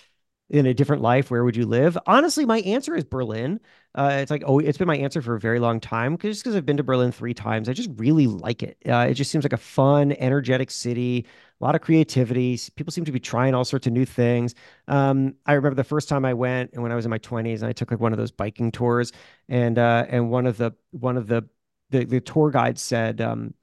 in 0.49 0.65
a 0.67 0.73
different 0.73 1.01
life, 1.01 1.31
where 1.31 1.43
would 1.43 1.55
you 1.55 1.65
live? 1.65 1.97
Honestly, 2.05 2.45
my 2.45 2.59
answer 2.59 2.95
is 2.95 3.03
Berlin. 3.03 3.59
Uh, 3.95 4.17
it's 4.21 4.29
like 4.29 4.43
oh, 4.45 4.59
it's 4.59 4.77
been 4.77 4.87
my 4.87 4.97
answer 4.97 5.21
for 5.21 5.35
a 5.35 5.39
very 5.39 5.59
long 5.59 5.79
time 5.79 6.15
because 6.15 6.39
because 6.39 6.55
I've 6.55 6.65
been 6.65 6.77
to 6.77 6.83
Berlin 6.83 7.11
three 7.11 7.33
times. 7.33 7.67
I 7.67 7.73
just 7.73 7.89
really 7.95 8.27
like 8.27 8.61
it. 8.61 8.77
Uh, 8.87 9.07
it 9.09 9.15
just 9.15 9.31
seems 9.31 9.43
like 9.43 9.53
a 9.53 9.57
fun, 9.57 10.11
energetic 10.13 10.69
city. 10.69 11.25
A 11.61 11.63
lot 11.63 11.75
of 11.75 11.81
creativity. 11.81 12.59
People 12.75 12.91
seem 12.91 13.05
to 13.05 13.11
be 13.11 13.19
trying 13.19 13.55
all 13.55 13.65
sorts 13.65 13.87
of 13.87 13.93
new 13.93 14.05
things. 14.05 14.53
Um, 14.87 15.35
I 15.45 15.53
remember 15.53 15.75
the 15.75 15.83
first 15.83 16.09
time 16.09 16.25
I 16.25 16.33
went, 16.33 16.73
and 16.73 16.83
when 16.83 16.91
I 16.91 16.95
was 16.95 17.05
in 17.05 17.11
my 17.11 17.17
twenties, 17.17 17.61
and 17.61 17.69
I 17.69 17.73
took 17.73 17.89
like 17.89 17.99
one 17.99 18.11
of 18.11 18.17
those 18.19 18.31
biking 18.31 18.71
tours, 18.71 19.11
and 19.49 19.79
uh, 19.79 20.05
and 20.09 20.29
one 20.29 20.45
of 20.45 20.57
the 20.57 20.73
one 20.91 21.17
of 21.17 21.27
the 21.27 21.47
the, 21.89 22.05
the 22.05 22.21
tour 22.21 22.51
guides 22.51 22.81
said, 22.81 23.21
um, 23.21 23.53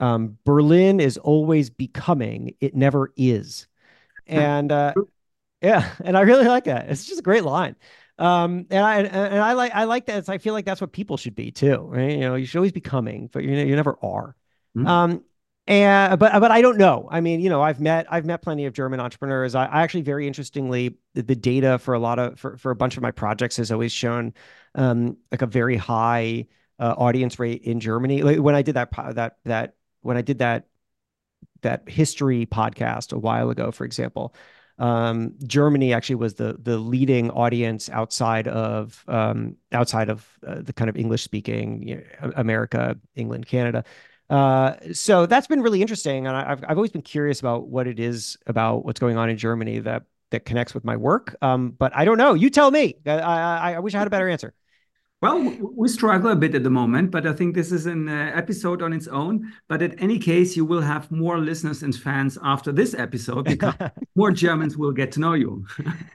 um, 0.00 0.38
"Berlin 0.44 1.00
is 1.00 1.18
always 1.18 1.70
becoming; 1.70 2.54
it 2.60 2.74
never 2.74 3.12
is." 3.16 3.66
And 4.26 4.70
uh, 4.72 4.94
yeah, 5.62 5.90
and 6.04 6.16
I 6.16 6.22
really 6.22 6.46
like 6.46 6.64
that. 6.64 6.90
It's 6.90 7.04
just 7.04 7.20
a 7.20 7.22
great 7.22 7.44
line. 7.44 7.76
Um, 8.18 8.66
and 8.70 8.84
I 8.84 9.00
and 9.00 9.40
I 9.40 9.54
like 9.54 9.72
I 9.74 9.84
like 9.84 10.06
that. 10.06 10.18
It's, 10.18 10.28
I 10.28 10.38
feel 10.38 10.54
like 10.54 10.64
that's 10.64 10.80
what 10.80 10.92
people 10.92 11.16
should 11.16 11.34
be 11.34 11.50
too. 11.50 11.76
Right? 11.76 12.12
You 12.12 12.20
know, 12.20 12.34
you 12.34 12.46
should 12.46 12.58
always 12.58 12.72
be 12.72 12.80
coming, 12.80 13.30
but 13.32 13.42
you 13.42 13.56
know, 13.56 13.62
you 13.62 13.76
never 13.76 13.96
are. 14.02 14.36
Mm-hmm. 14.76 14.86
Um, 14.86 15.24
and 15.66 16.18
but 16.18 16.38
but 16.40 16.50
I 16.50 16.60
don't 16.60 16.76
know. 16.76 17.08
I 17.10 17.20
mean, 17.20 17.40
you 17.40 17.48
know, 17.48 17.62
I've 17.62 17.80
met 17.80 18.06
I've 18.10 18.24
met 18.24 18.42
plenty 18.42 18.66
of 18.66 18.74
German 18.74 19.00
entrepreneurs. 19.00 19.54
I, 19.54 19.66
I 19.66 19.82
actually 19.82 20.02
very 20.02 20.26
interestingly 20.26 20.96
the, 21.14 21.22
the, 21.22 21.36
data 21.36 21.78
for 21.78 21.94
a 21.94 22.00
lot 22.00 22.18
of 22.18 22.38
for, 22.38 22.56
for 22.56 22.72
a 22.72 22.76
bunch 22.76 22.96
of 22.96 23.02
my 23.02 23.12
projects 23.12 23.56
has 23.58 23.70
always 23.70 23.92
shown 23.92 24.34
um 24.74 25.16
like 25.30 25.42
a 25.42 25.46
very 25.46 25.76
high 25.76 26.46
uh, 26.80 26.94
audience 26.98 27.38
rate 27.38 27.62
in 27.62 27.78
Germany. 27.78 28.22
Like 28.22 28.38
when 28.38 28.56
I 28.56 28.62
did 28.62 28.74
that 28.74 28.90
that 29.14 29.36
that 29.44 29.74
when 30.00 30.16
I 30.16 30.22
did 30.22 30.38
that 30.40 30.66
that 31.62 31.88
history 31.88 32.44
podcast 32.46 33.12
a 33.12 33.18
while 33.18 33.50
ago, 33.50 33.70
for 33.70 33.84
example, 33.84 34.34
um, 34.78 35.34
Germany 35.46 35.92
actually 35.92 36.16
was 36.16 36.34
the 36.34 36.56
the 36.60 36.78
leading 36.78 37.30
audience 37.30 37.88
outside 37.90 38.48
of 38.48 39.04
um, 39.08 39.56
outside 39.72 40.08
of 40.08 40.26
uh, 40.46 40.62
the 40.62 40.72
kind 40.72 40.88
of 40.88 40.96
English 40.96 41.22
speaking 41.22 41.86
you 41.86 41.96
know, 41.96 42.32
America, 42.36 42.96
England, 43.14 43.46
Canada. 43.46 43.84
Uh, 44.30 44.74
so 44.92 45.26
that's 45.26 45.46
been 45.46 45.60
really 45.60 45.82
interesting, 45.82 46.26
and 46.26 46.36
I've 46.36 46.64
I've 46.64 46.78
always 46.78 46.90
been 46.90 47.02
curious 47.02 47.40
about 47.40 47.68
what 47.68 47.86
it 47.86 48.00
is 48.00 48.36
about 48.46 48.84
what's 48.84 49.00
going 49.00 49.16
on 49.16 49.28
in 49.28 49.36
Germany 49.36 49.78
that 49.80 50.04
that 50.30 50.44
connects 50.46 50.74
with 50.74 50.84
my 50.84 50.96
work. 50.96 51.36
Um, 51.42 51.70
but 51.70 51.94
I 51.94 52.04
don't 52.04 52.18
know. 52.18 52.34
You 52.34 52.50
tell 52.50 52.70
me. 52.70 52.96
I, 53.06 53.10
I, 53.10 53.72
I 53.74 53.78
wish 53.80 53.94
I 53.94 53.98
had 53.98 54.06
a 54.06 54.10
better 54.10 54.28
answer. 54.28 54.54
Well, 55.22 55.38
we 55.76 55.86
struggle 55.86 56.32
a 56.32 56.36
bit 56.36 56.56
at 56.56 56.64
the 56.64 56.70
moment, 56.70 57.12
but 57.12 57.28
I 57.28 57.32
think 57.32 57.54
this 57.54 57.70
is 57.70 57.86
an 57.86 58.08
uh, 58.08 58.32
episode 58.34 58.82
on 58.82 58.92
its 58.92 59.06
own. 59.06 59.52
But 59.68 59.80
in 59.80 59.96
any 60.00 60.18
case, 60.18 60.56
you 60.56 60.64
will 60.64 60.80
have 60.80 61.12
more 61.12 61.38
listeners 61.38 61.84
and 61.84 61.94
fans 61.94 62.36
after 62.42 62.72
this 62.72 62.92
episode 62.92 63.44
because 63.44 63.74
more 64.16 64.32
Germans 64.32 64.76
will 64.76 64.90
get 64.90 65.12
to 65.12 65.20
know 65.20 65.34
you. 65.34 65.64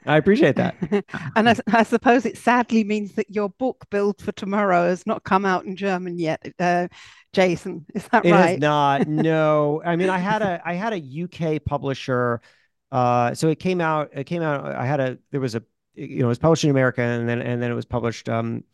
I 0.04 0.18
appreciate 0.18 0.56
that. 0.56 0.76
and 1.36 1.48
I, 1.48 1.56
I, 1.68 1.84
suppose 1.84 2.26
it 2.26 2.36
sadly 2.36 2.84
means 2.84 3.12
that 3.14 3.30
your 3.30 3.48
book, 3.48 3.86
Build 3.90 4.20
for 4.20 4.32
Tomorrow, 4.32 4.88
has 4.88 5.06
not 5.06 5.24
come 5.24 5.46
out 5.46 5.64
in 5.64 5.74
German 5.74 6.18
yet. 6.18 6.46
Uh, 6.58 6.88
Jason, 7.32 7.86
is 7.94 8.06
that 8.08 8.26
it 8.26 8.30
right? 8.30 8.50
It 8.50 8.54
is 8.56 8.60
not. 8.60 9.08
No, 9.08 9.80
I 9.86 9.96
mean, 9.96 10.10
I 10.10 10.18
had 10.18 10.42
a 10.42 10.60
I 10.62 10.74
had 10.74 10.92
a 10.92 11.24
UK 11.56 11.64
publisher. 11.64 12.42
Uh, 12.92 13.34
so 13.34 13.48
it 13.48 13.58
came 13.58 13.80
out. 13.80 14.10
It 14.12 14.24
came 14.24 14.42
out. 14.42 14.66
I 14.66 14.84
had 14.84 15.00
a. 15.00 15.18
There 15.30 15.40
was 15.40 15.54
a. 15.54 15.62
You 15.94 16.18
know, 16.18 16.26
it 16.26 16.28
was 16.28 16.38
published 16.38 16.64
in 16.64 16.70
America, 16.70 17.00
and 17.00 17.26
then 17.26 17.40
and 17.40 17.62
then 17.62 17.70
it 17.70 17.74
was 17.74 17.86
published 17.86 18.28
um, 18.28 18.64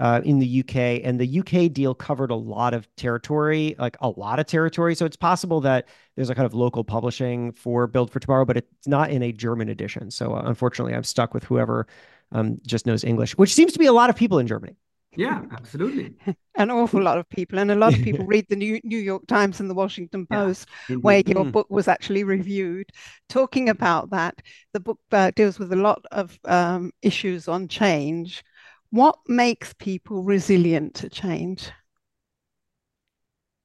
uh, 0.00 0.22
in 0.24 0.38
the 0.38 0.60
UK, 0.60 1.04
and 1.04 1.20
the 1.20 1.40
UK 1.40 1.70
deal 1.70 1.94
covered 1.94 2.30
a 2.30 2.34
lot 2.34 2.72
of 2.72 2.88
territory, 2.96 3.76
like 3.78 3.98
a 4.00 4.08
lot 4.08 4.40
of 4.40 4.46
territory. 4.46 4.94
So 4.94 5.04
it's 5.04 5.16
possible 5.16 5.60
that 5.60 5.88
there's 6.16 6.30
a 6.30 6.34
kind 6.34 6.46
of 6.46 6.54
local 6.54 6.82
publishing 6.82 7.52
for 7.52 7.86
Build 7.86 8.10
for 8.10 8.18
Tomorrow, 8.18 8.46
but 8.46 8.56
it's 8.56 8.88
not 8.88 9.10
in 9.10 9.22
a 9.22 9.30
German 9.30 9.68
edition. 9.68 10.10
So 10.10 10.34
uh, 10.34 10.42
unfortunately, 10.46 10.94
I'm 10.94 11.04
stuck 11.04 11.34
with 11.34 11.44
whoever 11.44 11.86
um, 12.32 12.58
just 12.66 12.86
knows 12.86 13.04
English, 13.04 13.36
which 13.36 13.54
seems 13.54 13.74
to 13.74 13.78
be 13.78 13.86
a 13.86 13.92
lot 13.92 14.08
of 14.08 14.16
people 14.16 14.38
in 14.38 14.46
Germany. 14.46 14.74
Yeah, 15.16 15.42
absolutely. 15.52 16.14
An 16.56 16.70
awful 16.70 17.02
lot 17.02 17.18
of 17.18 17.28
people, 17.28 17.58
and 17.58 17.70
a 17.70 17.74
lot 17.74 17.92
of 17.92 18.02
people 18.02 18.24
read 18.26 18.46
the 18.48 18.56
New, 18.56 18.80
New 18.84 18.98
York 18.98 19.26
Times 19.26 19.60
and 19.60 19.68
the 19.68 19.74
Washington 19.74 20.26
Post, 20.26 20.68
yeah, 20.88 20.96
where 20.96 21.22
your 21.26 21.44
mm. 21.44 21.52
book 21.52 21.66
was 21.68 21.88
actually 21.88 22.24
reviewed. 22.24 22.88
Talking 23.28 23.68
about 23.68 24.10
that, 24.10 24.40
the 24.72 24.80
book 24.80 25.00
uh, 25.12 25.32
deals 25.32 25.58
with 25.58 25.72
a 25.72 25.76
lot 25.76 26.04
of 26.12 26.38
um, 26.46 26.92
issues 27.02 27.48
on 27.48 27.68
change 27.68 28.42
what 28.90 29.18
makes 29.26 29.72
people 29.74 30.22
resilient 30.22 30.94
to 30.96 31.08
change? 31.08 31.70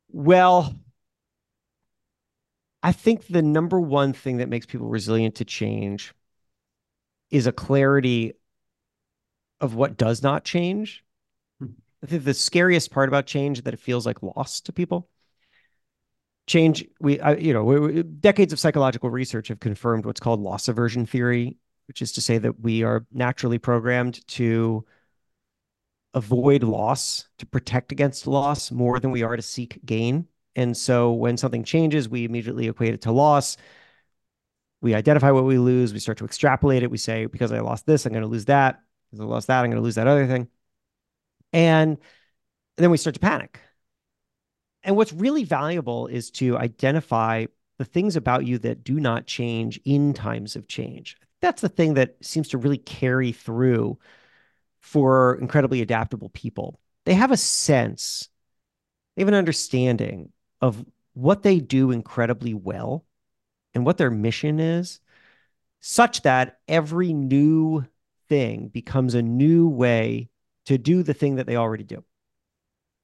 Well, 0.09 0.75
I 2.81 2.91
think 2.91 3.27
the 3.27 3.41
number 3.41 3.79
one 3.79 4.13
thing 4.13 4.37
that 4.37 4.49
makes 4.49 4.65
people 4.65 4.87
resilient 4.87 5.35
to 5.35 5.45
change 5.45 6.13
is 7.31 7.47
a 7.47 7.51
clarity 7.51 8.33
of 9.59 9.73
what 9.73 9.97
does 9.97 10.21
not 10.21 10.43
change. 10.43 11.03
Hmm. 11.59 11.71
I 12.03 12.07
think 12.07 12.23
the 12.23 12.33
scariest 12.33 12.91
part 12.91 13.09
about 13.09 13.25
change 13.25 13.57
is 13.57 13.63
that 13.63 13.73
it 13.73 13.79
feels 13.79 14.05
like 14.05 14.21
loss 14.21 14.61
to 14.61 14.71
people. 14.71 15.09
Change, 16.45 16.85
we, 17.01 17.19
I, 17.19 17.33
you 17.37 17.53
know, 17.53 17.63
we, 17.63 18.03
decades 18.03 18.53
of 18.53 18.59
psychological 18.59 19.09
research 19.09 19.47
have 19.47 19.59
confirmed 19.59 20.05
what's 20.05 20.19
called 20.19 20.39
loss 20.39 20.67
aversion 20.67 21.07
theory, 21.07 21.57
which 21.87 22.03
is 22.03 22.11
to 22.11 22.21
say 22.21 22.37
that 22.37 22.59
we 22.59 22.83
are 22.83 23.07
naturally 23.11 23.57
programmed 23.57 24.25
to 24.27 24.85
avoid 26.15 26.63
loss, 26.63 27.27
to 27.37 27.45
protect 27.45 27.91
against 27.91 28.25
loss 28.25 28.71
more 28.71 28.99
than 28.99 29.11
we 29.11 29.21
are 29.21 29.35
to 29.35 29.41
seek 29.41 29.79
gain. 29.85 30.27
And 30.55 30.75
so 30.75 31.11
when 31.11 31.37
something 31.37 31.63
changes, 31.63 32.09
we 32.09 32.23
immediately 32.23 32.67
equate 32.67 32.93
it 32.93 33.01
to 33.01 33.11
loss. 33.11 33.57
We 34.81 34.95
identify 34.95 35.31
what 35.31 35.43
we 35.43 35.57
lose. 35.57 35.93
We 35.93 35.99
start 35.99 36.17
to 36.19 36.25
extrapolate 36.25 36.81
it. 36.81 36.89
We 36.89 36.97
say, 36.97 37.25
because 37.25 37.51
I 37.51 37.59
lost 37.59 37.85
this, 37.85 38.05
I'm 38.05 38.13
going 38.13 38.23
to 38.23 38.29
lose 38.29 38.45
that. 38.45 38.81
Because 39.11 39.21
I 39.21 39.25
lost 39.25 39.47
that, 39.47 39.59
I'm 39.59 39.69
going 39.69 39.81
to 39.81 39.83
lose 39.83 39.95
that 39.95 40.07
other 40.07 40.25
thing. 40.25 40.47
And 41.53 41.97
then 42.77 42.91
we 42.91 42.97
start 42.97 43.13
to 43.15 43.19
panic. 43.19 43.59
And 44.83 44.95
what's 44.95 45.13
really 45.13 45.43
valuable 45.43 46.07
is 46.07 46.31
to 46.31 46.57
identify 46.57 47.45
the 47.77 47.85
things 47.85 48.15
about 48.15 48.45
you 48.45 48.57
that 48.59 48.83
do 48.83 48.99
not 48.99 49.25
change 49.25 49.79
in 49.83 50.13
times 50.13 50.55
of 50.55 50.67
change. 50.67 51.17
That's 51.41 51.61
the 51.61 51.69
thing 51.69 51.95
that 51.95 52.15
seems 52.21 52.47
to 52.49 52.57
really 52.57 52.77
carry 52.77 53.31
through 53.33 53.97
for 54.85 55.35
incredibly 55.41 55.81
adaptable 55.81 56.29
people. 56.29 56.79
They 57.05 57.15
have 57.15 57.31
a 57.31 57.37
sense, 57.37 58.29
they 59.15 59.23
have 59.23 59.27
an 59.27 59.33
understanding 59.33 60.31
of 60.61 60.85
what 61.13 61.41
they 61.41 61.59
do 61.59 61.89
incredibly 61.89 62.53
well 62.53 63.03
and 63.73 63.83
what 63.83 63.97
their 63.97 64.11
mission 64.11 64.59
is, 64.59 64.99
such 65.79 66.21
that 66.21 66.59
every 66.67 67.13
new 67.13 67.83
thing 68.29 68.67
becomes 68.67 69.15
a 69.15 69.23
new 69.23 69.67
way 69.67 70.29
to 70.67 70.77
do 70.77 71.01
the 71.01 71.15
thing 71.15 71.37
that 71.37 71.47
they 71.47 71.55
already 71.55 71.83
do. 71.83 72.03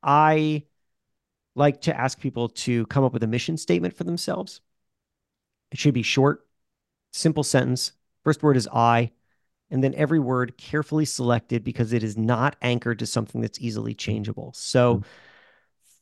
I 0.03 0.65
like 1.55 1.81
to 1.81 1.99
ask 1.99 2.19
people 2.19 2.49
to 2.49 2.85
come 2.85 3.03
up 3.03 3.11
with 3.11 3.23
a 3.23 3.27
mission 3.27 3.57
statement 3.57 3.97
for 3.97 4.03
themselves. 4.03 4.61
It 5.71 5.79
should 5.79 5.95
be 5.95 6.03
short, 6.03 6.45
simple 7.11 7.43
sentence. 7.43 7.93
First 8.23 8.43
word 8.43 8.55
is 8.55 8.69
I 8.71 9.11
and 9.71 9.83
then 9.83 9.95
every 9.95 10.19
word 10.19 10.57
carefully 10.57 11.05
selected 11.05 11.63
because 11.63 11.93
it 11.93 12.03
is 12.03 12.17
not 12.17 12.57
anchored 12.61 12.99
to 12.99 13.05
something 13.05 13.41
that's 13.41 13.59
easily 13.59 13.93
changeable. 13.93 14.51
So, 14.53 14.97
mm-hmm. 14.97 15.07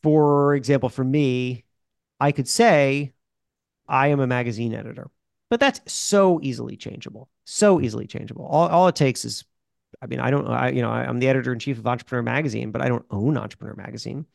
for 0.02 0.56
example, 0.56 0.90
for 0.90 1.04
me, 1.04 1.66
I 2.20 2.32
could 2.32 2.48
say, 2.48 3.14
I 3.88 4.08
am 4.08 4.20
a 4.20 4.28
magazine 4.28 4.74
editor, 4.74 5.10
but 5.50 5.60
that's 5.60 5.80
so 5.92 6.40
easily 6.42 6.76
changeable, 6.76 7.30
so 7.46 7.80
easily 7.80 8.08
changeable. 8.08 8.46
All, 8.46 8.68
all 8.68 8.88
it 8.88 8.96
takes 8.96 9.24
is, 9.24 9.46
I 10.02 10.08
mean, 10.08 10.20
I 10.20 10.32
don't, 10.32 10.48
I, 10.48 10.70
you 10.70 10.82
know, 10.82 10.92
I, 10.92 11.04
I'm 11.04 11.20
the 11.20 11.28
editor 11.28 11.54
in 11.54 11.60
chief 11.60 11.78
of 11.78 11.88
Entrepreneur 11.88 12.24
Magazine, 12.24 12.72
but 12.72 12.82
I 12.82 12.90
don't 12.90 13.06
own 13.12 13.38
Entrepreneur 13.38 13.76
Magazine. 13.76 14.26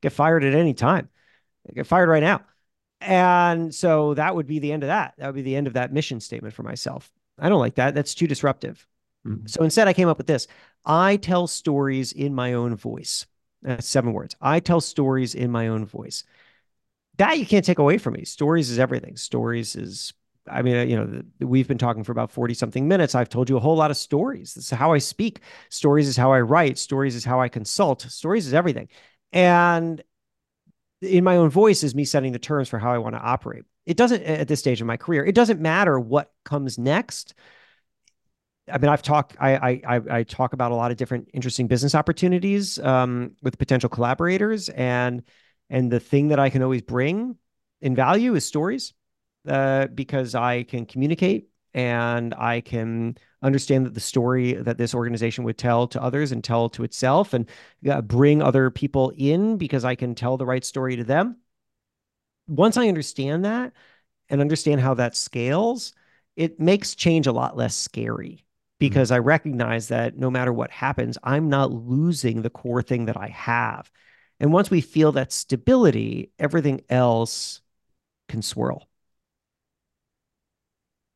Get 0.00 0.12
fired 0.12 0.44
at 0.44 0.54
any 0.54 0.74
time. 0.74 1.08
Get 1.74 1.86
fired 1.86 2.08
right 2.08 2.22
now. 2.22 2.42
And 3.00 3.74
so 3.74 4.14
that 4.14 4.34
would 4.34 4.46
be 4.46 4.58
the 4.58 4.72
end 4.72 4.84
of 4.84 4.88
that. 4.88 5.14
That 5.18 5.26
would 5.26 5.34
be 5.34 5.42
the 5.42 5.56
end 5.56 5.66
of 5.66 5.74
that 5.74 5.92
mission 5.92 6.20
statement 6.20 6.54
for 6.54 6.62
myself. 6.62 7.10
I 7.38 7.48
don't 7.48 7.60
like 7.60 7.76
that. 7.76 7.94
That's 7.94 8.14
too 8.14 8.26
disruptive. 8.26 8.86
Mm-hmm. 9.26 9.46
So 9.46 9.62
instead, 9.62 9.88
I 9.88 9.92
came 9.92 10.08
up 10.08 10.18
with 10.18 10.26
this 10.26 10.46
I 10.84 11.16
tell 11.16 11.46
stories 11.46 12.12
in 12.12 12.34
my 12.34 12.54
own 12.54 12.76
voice. 12.76 13.26
That's 13.62 13.86
seven 13.86 14.12
words. 14.12 14.36
I 14.40 14.60
tell 14.60 14.80
stories 14.80 15.34
in 15.34 15.50
my 15.50 15.68
own 15.68 15.84
voice. 15.84 16.24
That 17.18 17.38
you 17.38 17.46
can't 17.46 17.64
take 17.64 17.78
away 17.78 17.98
from 17.98 18.14
me. 18.14 18.24
Stories 18.24 18.70
is 18.70 18.78
everything. 18.78 19.16
Stories 19.16 19.74
is, 19.74 20.12
I 20.48 20.62
mean, 20.62 20.88
you 20.88 20.96
know, 20.96 21.22
we've 21.40 21.66
been 21.66 21.78
talking 21.78 22.04
for 22.04 22.12
about 22.12 22.30
40 22.30 22.54
something 22.54 22.86
minutes. 22.86 23.14
I've 23.14 23.30
told 23.30 23.48
you 23.48 23.56
a 23.56 23.60
whole 23.60 23.76
lot 23.76 23.90
of 23.90 23.96
stories. 23.96 24.54
This 24.54 24.66
is 24.66 24.70
how 24.70 24.92
I 24.92 24.98
speak. 24.98 25.40
Stories 25.70 26.06
is 26.06 26.16
how 26.16 26.32
I 26.32 26.40
write. 26.40 26.78
Stories 26.78 27.16
is 27.16 27.24
how 27.24 27.40
I 27.40 27.48
consult. 27.48 28.02
Stories 28.02 28.46
is 28.46 28.54
everything. 28.54 28.88
And 29.32 30.02
in 31.00 31.24
my 31.24 31.36
own 31.36 31.48
voice 31.48 31.82
is 31.82 31.94
me 31.94 32.04
setting 32.04 32.32
the 32.32 32.38
terms 32.38 32.68
for 32.68 32.78
how 32.78 32.92
I 32.92 32.98
want 32.98 33.14
to 33.16 33.20
operate. 33.20 33.64
It 33.86 33.96
doesn't 33.96 34.22
at 34.22 34.48
this 34.48 34.60
stage 34.60 34.80
of 34.80 34.86
my 34.86 34.96
career. 34.96 35.24
It 35.24 35.34
doesn't 35.34 35.60
matter 35.60 35.98
what 35.98 36.32
comes 36.44 36.76
next. 36.76 37.34
I 38.70 38.78
mean, 38.78 38.88
I've 38.88 39.02
talked. 39.02 39.36
I 39.40 39.80
I 39.86 40.00
I 40.10 40.22
talk 40.24 40.52
about 40.52 40.72
a 40.72 40.74
lot 40.74 40.90
of 40.90 40.96
different 40.96 41.28
interesting 41.32 41.68
business 41.68 41.94
opportunities 41.94 42.78
um, 42.80 43.36
with 43.42 43.58
potential 43.58 43.88
collaborators, 43.88 44.68
and 44.70 45.22
and 45.70 45.90
the 45.90 46.00
thing 46.00 46.28
that 46.28 46.40
I 46.40 46.50
can 46.50 46.62
always 46.62 46.82
bring 46.82 47.36
in 47.80 47.94
value 47.94 48.34
is 48.34 48.44
stories, 48.44 48.92
uh, 49.46 49.86
because 49.86 50.34
I 50.34 50.64
can 50.64 50.84
communicate 50.86 51.48
and 51.74 52.34
I 52.34 52.62
can 52.62 53.18
understand 53.42 53.86
that 53.86 53.94
the 53.94 54.00
story 54.00 54.54
that 54.54 54.78
this 54.78 54.94
organization 54.94 55.44
would 55.44 55.58
tell 55.58 55.86
to 55.88 56.02
others 56.02 56.32
and 56.32 56.42
tell 56.42 56.68
to 56.70 56.84
itself 56.84 57.34
and 57.34 57.48
uh, 57.88 58.00
bring 58.00 58.42
other 58.42 58.70
people 58.70 59.12
in 59.16 59.58
because 59.58 59.84
I 59.84 59.94
can 59.94 60.14
tell 60.14 60.38
the 60.38 60.46
right 60.46 60.64
story 60.64 60.96
to 60.96 61.04
them. 61.04 61.36
Once 62.48 62.76
I 62.76 62.88
understand 62.88 63.44
that 63.44 63.72
and 64.28 64.40
understand 64.40 64.80
how 64.80 64.94
that 64.94 65.16
scales, 65.16 65.92
it 66.36 66.60
makes 66.60 66.94
change 66.94 67.26
a 67.26 67.32
lot 67.32 67.56
less 67.56 67.76
scary 67.76 68.44
because 68.78 69.08
mm-hmm. 69.08 69.16
I 69.16 69.18
recognize 69.18 69.88
that 69.88 70.16
no 70.16 70.30
matter 70.30 70.52
what 70.52 70.70
happens, 70.70 71.18
I'm 71.22 71.48
not 71.48 71.72
losing 71.72 72.42
the 72.42 72.50
core 72.50 72.82
thing 72.82 73.06
that 73.06 73.16
I 73.16 73.28
have. 73.28 73.90
And 74.38 74.52
once 74.52 74.70
we 74.70 74.80
feel 74.80 75.12
that 75.12 75.32
stability, 75.32 76.30
everything 76.38 76.82
else 76.88 77.62
can 78.28 78.42
swirl. 78.42 78.88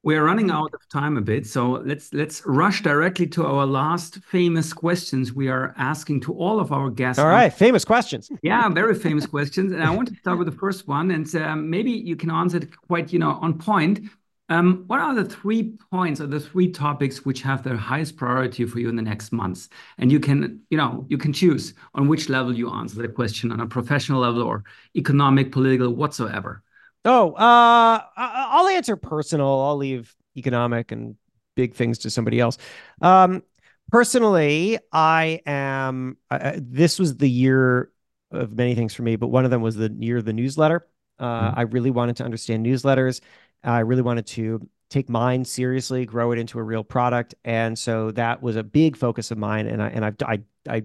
We're 0.02 0.24
running 0.24 0.50
out 0.50 0.72
of 0.72 0.88
time 0.88 1.18
a 1.18 1.20
bit, 1.20 1.46
so 1.46 1.72
let's 1.84 2.14
let's 2.14 2.42
rush 2.46 2.82
directly 2.82 3.26
to 3.28 3.44
our 3.44 3.66
last 3.66 4.16
famous 4.24 4.72
questions 4.72 5.34
we 5.34 5.48
are 5.48 5.74
asking 5.76 6.20
to 6.22 6.32
all 6.32 6.58
of 6.58 6.72
our 6.72 6.88
guests. 6.88 7.18
All 7.18 7.28
right, 7.28 7.52
famous 7.52 7.84
questions. 7.84 8.30
Yeah, 8.42 8.66
very 8.70 8.94
famous 8.94 9.26
questions, 9.26 9.72
and 9.72 9.82
I 9.82 9.90
want 9.90 10.08
to 10.08 10.14
start 10.16 10.38
with 10.38 10.46
the 10.46 10.58
first 10.58 10.88
one, 10.88 11.10
and 11.10 11.26
um, 11.36 11.68
maybe 11.68 11.90
you 11.90 12.16
can 12.16 12.30
answer 12.30 12.56
it 12.56 12.74
quite, 12.88 13.12
you 13.12 13.18
know, 13.18 13.38
on 13.42 13.58
point. 13.58 14.00
Um, 14.48 14.84
what 14.88 15.00
are 15.00 15.14
the 15.14 15.24
three 15.24 15.74
points 15.92 16.20
or 16.20 16.26
the 16.26 16.40
three 16.40 16.72
topics 16.72 17.24
which 17.24 17.42
have 17.42 17.62
the 17.62 17.76
highest 17.76 18.16
priority 18.16 18.64
for 18.64 18.80
you 18.80 18.88
in 18.88 18.96
the 18.96 19.02
next 19.02 19.32
months? 19.32 19.68
And 19.98 20.10
you 20.10 20.18
can, 20.18 20.60
you 20.70 20.78
know, 20.78 21.06
you 21.08 21.18
can 21.18 21.32
choose 21.32 21.74
on 21.94 22.08
which 22.08 22.28
level 22.28 22.52
you 22.52 22.70
answer 22.70 23.00
the 23.00 23.08
question 23.08 23.52
on 23.52 23.60
a 23.60 23.66
professional 23.66 24.22
level 24.22 24.42
or 24.42 24.64
economic, 24.96 25.52
political, 25.52 25.94
whatsoever. 25.94 26.64
Oh, 27.04 27.32
uh, 27.32 28.02
I'll 28.16 28.68
answer 28.68 28.96
personal. 28.96 29.60
I'll 29.60 29.76
leave 29.76 30.14
economic 30.36 30.92
and 30.92 31.16
big 31.56 31.74
things 31.74 31.98
to 31.98 32.10
somebody 32.10 32.40
else. 32.40 32.58
Um, 33.00 33.42
personally, 33.90 34.78
I 34.92 35.40
am. 35.46 36.18
Uh, 36.30 36.52
this 36.56 36.98
was 36.98 37.16
the 37.16 37.28
year 37.28 37.90
of 38.30 38.52
many 38.52 38.74
things 38.74 38.94
for 38.94 39.02
me, 39.02 39.16
but 39.16 39.28
one 39.28 39.44
of 39.44 39.50
them 39.50 39.62
was 39.62 39.76
the 39.76 39.94
year 39.98 40.18
of 40.18 40.24
the 40.24 40.32
newsletter. 40.32 40.86
Uh, 41.18 41.48
mm-hmm. 41.48 41.58
I 41.58 41.62
really 41.62 41.90
wanted 41.90 42.16
to 42.16 42.24
understand 42.24 42.64
newsletters. 42.64 43.20
I 43.64 43.80
really 43.80 44.02
wanted 44.02 44.26
to 44.28 44.68
take 44.88 45.08
mine 45.08 45.44
seriously, 45.44 46.04
grow 46.04 46.32
it 46.32 46.38
into 46.38 46.58
a 46.58 46.62
real 46.62 46.82
product, 46.84 47.34
and 47.44 47.78
so 47.78 48.10
that 48.12 48.42
was 48.42 48.56
a 48.56 48.62
big 48.62 48.96
focus 48.96 49.30
of 49.30 49.38
mine. 49.38 49.66
And 49.66 49.82
I 49.82 49.88
and 49.88 50.04
I've 50.04 50.16
I 50.22 50.40
I 50.68 50.82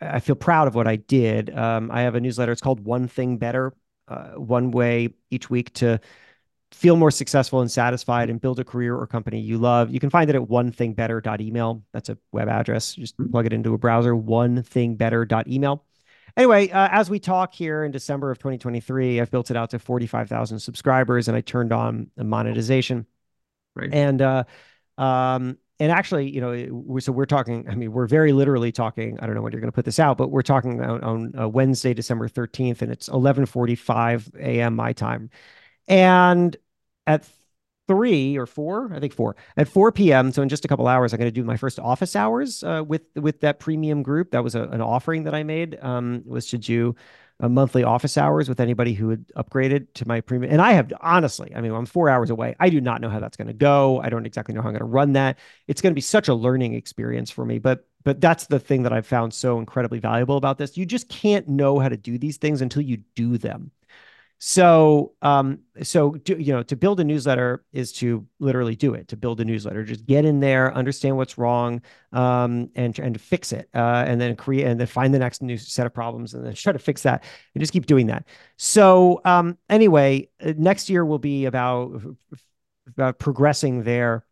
I 0.00 0.20
feel 0.20 0.34
proud 0.34 0.68
of 0.68 0.74
what 0.74 0.88
I 0.88 0.96
did. 0.96 1.56
Um, 1.56 1.90
I 1.90 2.02
have 2.02 2.14
a 2.14 2.20
newsletter. 2.20 2.52
It's 2.52 2.60
called 2.60 2.80
One 2.80 3.08
Thing 3.08 3.38
Better. 3.38 3.72
Uh, 4.08 4.32
one 4.32 4.72
way 4.72 5.14
each 5.30 5.48
week 5.48 5.72
to 5.74 6.00
feel 6.72 6.96
more 6.96 7.10
successful 7.10 7.60
and 7.60 7.70
satisfied 7.70 8.30
and 8.30 8.40
build 8.40 8.58
a 8.58 8.64
career 8.64 8.96
or 8.96 9.06
company 9.06 9.40
you 9.40 9.58
love. 9.58 9.90
You 9.90 10.00
can 10.00 10.10
find 10.10 10.28
it 10.28 10.36
at 10.36 10.42
onethingbetter.email. 10.42 11.84
That's 11.92 12.08
a 12.08 12.18
web 12.32 12.48
address. 12.48 12.94
Just 12.94 13.16
mm-hmm. 13.16 13.30
plug 13.30 13.46
it 13.46 13.52
into 13.52 13.74
a 13.74 13.78
browser, 13.78 14.14
onethingbetter.email. 14.14 15.84
Anyway, 16.36 16.70
uh, 16.70 16.88
as 16.90 17.10
we 17.10 17.18
talk 17.18 17.52
here 17.52 17.84
in 17.84 17.90
December 17.90 18.30
of 18.30 18.38
2023, 18.38 19.20
I've 19.20 19.30
built 19.30 19.50
it 19.50 19.56
out 19.56 19.70
to 19.70 19.78
45,000 19.78 20.58
subscribers 20.58 21.28
and 21.28 21.36
I 21.36 21.42
turned 21.42 21.72
on 21.72 22.10
monetization. 22.16 23.06
Right. 23.76 23.92
And, 23.92 24.22
uh, 24.22 24.44
um, 24.96 25.58
and 25.82 25.90
actually, 25.90 26.30
you 26.30 26.40
know, 26.40 27.00
so 27.00 27.10
we're 27.10 27.26
talking, 27.26 27.68
I 27.68 27.74
mean, 27.74 27.90
we're 27.90 28.06
very 28.06 28.32
literally 28.32 28.70
talking, 28.70 29.18
I 29.18 29.26
don't 29.26 29.34
know 29.34 29.42
when 29.42 29.52
you're 29.52 29.60
going 29.60 29.72
to 29.72 29.74
put 29.74 29.84
this 29.84 29.98
out, 29.98 30.16
but 30.16 30.28
we're 30.28 30.42
talking 30.42 30.80
on, 30.80 31.02
on 31.02 31.32
uh, 31.36 31.48
Wednesday, 31.48 31.92
December 31.92 32.28
13th, 32.28 32.82
and 32.82 32.92
it's 32.92 33.08
11:45 33.08 34.32
a.m. 34.36 34.76
my 34.76 34.92
time. 34.92 35.28
And 35.88 36.56
at 37.04 37.28
three 37.88 38.38
or 38.38 38.46
four, 38.46 38.92
I 38.94 39.00
think 39.00 39.12
four 39.12 39.34
at 39.56 39.66
4 39.66 39.90
p.m. 39.90 40.30
So 40.30 40.40
in 40.40 40.48
just 40.48 40.64
a 40.64 40.68
couple 40.68 40.86
hours, 40.86 41.12
I'm 41.12 41.18
going 41.18 41.26
to 41.26 41.34
do 41.34 41.42
my 41.42 41.56
first 41.56 41.80
office 41.80 42.14
hours 42.14 42.62
uh, 42.62 42.84
with 42.86 43.02
with 43.16 43.40
that 43.40 43.58
premium 43.58 44.04
group. 44.04 44.30
That 44.30 44.44
was 44.44 44.54
a, 44.54 44.62
an 44.68 44.80
offering 44.80 45.24
that 45.24 45.34
I 45.34 45.42
made 45.42 45.80
um, 45.82 46.22
was 46.24 46.46
to 46.50 46.58
do 46.58 46.94
monthly 47.48 47.82
office 47.82 48.16
hours 48.16 48.48
with 48.48 48.60
anybody 48.60 48.94
who 48.94 49.08
had 49.08 49.26
upgraded 49.36 49.86
to 49.94 50.06
my 50.06 50.20
premium. 50.20 50.52
And 50.52 50.62
I 50.62 50.72
have 50.72 50.92
honestly, 51.00 51.52
I 51.54 51.60
mean, 51.60 51.72
I'm 51.72 51.86
four 51.86 52.08
hours 52.08 52.30
away. 52.30 52.54
I 52.60 52.68
do 52.68 52.80
not 52.80 53.00
know 53.00 53.08
how 53.08 53.20
that's 53.20 53.36
going 53.36 53.48
to 53.48 53.54
go. 53.54 54.00
I 54.00 54.08
don't 54.08 54.26
exactly 54.26 54.54
know 54.54 54.62
how 54.62 54.68
I'm 54.68 54.74
going 54.74 54.80
to 54.80 54.86
run 54.86 55.14
that. 55.14 55.38
It's 55.66 55.80
going 55.80 55.92
to 55.92 55.94
be 55.94 56.00
such 56.00 56.28
a 56.28 56.34
learning 56.34 56.74
experience 56.74 57.30
for 57.30 57.44
me. 57.44 57.58
But 57.58 57.86
but 58.04 58.20
that's 58.20 58.46
the 58.46 58.58
thing 58.58 58.82
that 58.82 58.92
I've 58.92 59.06
found 59.06 59.32
so 59.32 59.58
incredibly 59.58 60.00
valuable 60.00 60.36
about 60.36 60.58
this. 60.58 60.76
You 60.76 60.84
just 60.84 61.08
can't 61.08 61.46
know 61.48 61.78
how 61.78 61.88
to 61.88 61.96
do 61.96 62.18
these 62.18 62.36
things 62.36 62.60
until 62.60 62.82
you 62.82 62.98
do 63.14 63.38
them. 63.38 63.70
So, 64.44 65.12
um, 65.22 65.60
so 65.84 66.16
you 66.26 66.52
know, 66.52 66.64
to 66.64 66.74
build 66.74 66.98
a 66.98 67.04
newsletter 67.04 67.64
is 67.72 67.92
to 67.92 68.26
literally 68.40 68.74
do 68.74 68.92
it. 68.92 69.06
To 69.08 69.16
build 69.16 69.40
a 69.40 69.44
newsletter, 69.44 69.84
just 69.84 70.04
get 70.04 70.24
in 70.24 70.40
there, 70.40 70.74
understand 70.74 71.16
what's 71.16 71.38
wrong, 71.38 71.80
um, 72.12 72.68
and 72.74 72.98
and 72.98 73.14
to 73.14 73.20
fix 73.20 73.52
it, 73.52 73.68
uh, 73.72 74.02
and 74.04 74.20
then 74.20 74.34
create, 74.34 74.66
and 74.66 74.80
then 74.80 74.88
find 74.88 75.14
the 75.14 75.20
next 75.20 75.42
new 75.42 75.56
set 75.56 75.86
of 75.86 75.94
problems, 75.94 76.34
and 76.34 76.44
then 76.44 76.54
try 76.56 76.72
to 76.72 76.80
fix 76.80 77.02
that, 77.02 77.22
and 77.54 77.62
just 77.62 77.72
keep 77.72 77.86
doing 77.86 78.08
that. 78.08 78.26
So, 78.56 79.20
um, 79.24 79.58
anyway, 79.70 80.28
uh, 80.44 80.54
next 80.56 80.90
year 80.90 81.04
will 81.04 81.20
be 81.20 81.44
about 81.44 82.02
about 82.88 83.20
progressing 83.20 83.84
there. 83.84 84.26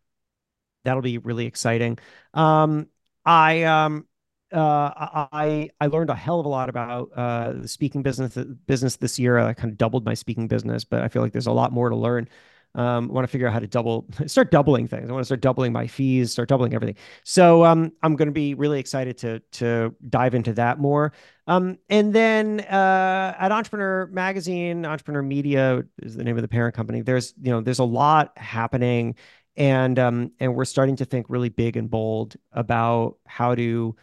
That'll 0.83 1.01
be 1.01 1.19
really 1.19 1.45
exciting. 1.45 1.99
Um, 2.33 2.87
I 3.23 3.63
um, 3.63 4.05
uh, 4.51 5.27
I 5.31 5.69
I 5.79 5.87
learned 5.87 6.09
a 6.09 6.15
hell 6.15 6.39
of 6.39 6.45
a 6.45 6.49
lot 6.49 6.69
about 6.69 7.11
uh, 7.15 7.53
the 7.53 7.67
speaking 7.67 8.01
business 8.03 8.35
business 8.67 8.97
this 8.97 9.17
year. 9.19 9.37
I 9.39 9.53
kind 9.53 9.71
of 9.71 9.77
doubled 9.77 10.05
my 10.05 10.13
speaking 10.13 10.47
business, 10.47 10.83
but 10.83 11.01
I 11.01 11.07
feel 11.07 11.21
like 11.21 11.31
there's 11.31 11.47
a 11.47 11.51
lot 11.51 11.71
more 11.71 11.89
to 11.89 11.95
learn. 11.95 12.27
Um, 12.73 13.09
I 13.09 13.13
want 13.13 13.27
to 13.27 13.31
figure 13.31 13.47
out 13.47 13.53
how 13.53 13.59
to 13.59 13.67
double, 13.67 14.05
start 14.27 14.49
doubling 14.49 14.87
things. 14.87 15.09
I 15.09 15.13
want 15.13 15.21
to 15.21 15.25
start 15.25 15.41
doubling 15.41 15.73
my 15.73 15.87
fees, 15.87 16.31
start 16.31 16.47
doubling 16.47 16.73
everything. 16.73 16.95
So 17.23 17.65
um, 17.65 17.91
I'm 18.01 18.15
going 18.15 18.27
to 18.27 18.33
be 18.33 18.53
really 18.53 18.79
excited 18.79 19.17
to 19.19 19.39
to 19.53 19.95
dive 20.09 20.35
into 20.35 20.53
that 20.53 20.79
more. 20.79 21.13
Um, 21.47 21.77
and 21.89 22.13
then 22.13 22.61
uh, 22.61 23.35
at 23.37 23.51
Entrepreneur 23.51 24.07
Magazine, 24.07 24.85
Entrepreneur 24.85 25.21
Media 25.21 25.83
is 26.01 26.15
the 26.15 26.23
name 26.23 26.37
of 26.37 26.43
the 26.43 26.47
parent 26.47 26.75
company. 26.75 27.01
There's 27.01 27.33
you 27.41 27.51
know 27.51 27.61
there's 27.61 27.79
a 27.79 27.83
lot 27.83 28.37
happening, 28.37 29.15
and 29.57 29.99
um, 29.99 30.31
and 30.39 30.55
we're 30.55 30.65
starting 30.65 30.95
to 30.97 31.05
think 31.05 31.25
really 31.29 31.49
big 31.49 31.75
and 31.75 31.89
bold 31.89 32.37
about 32.53 33.17
how 33.25 33.55
to 33.55 33.95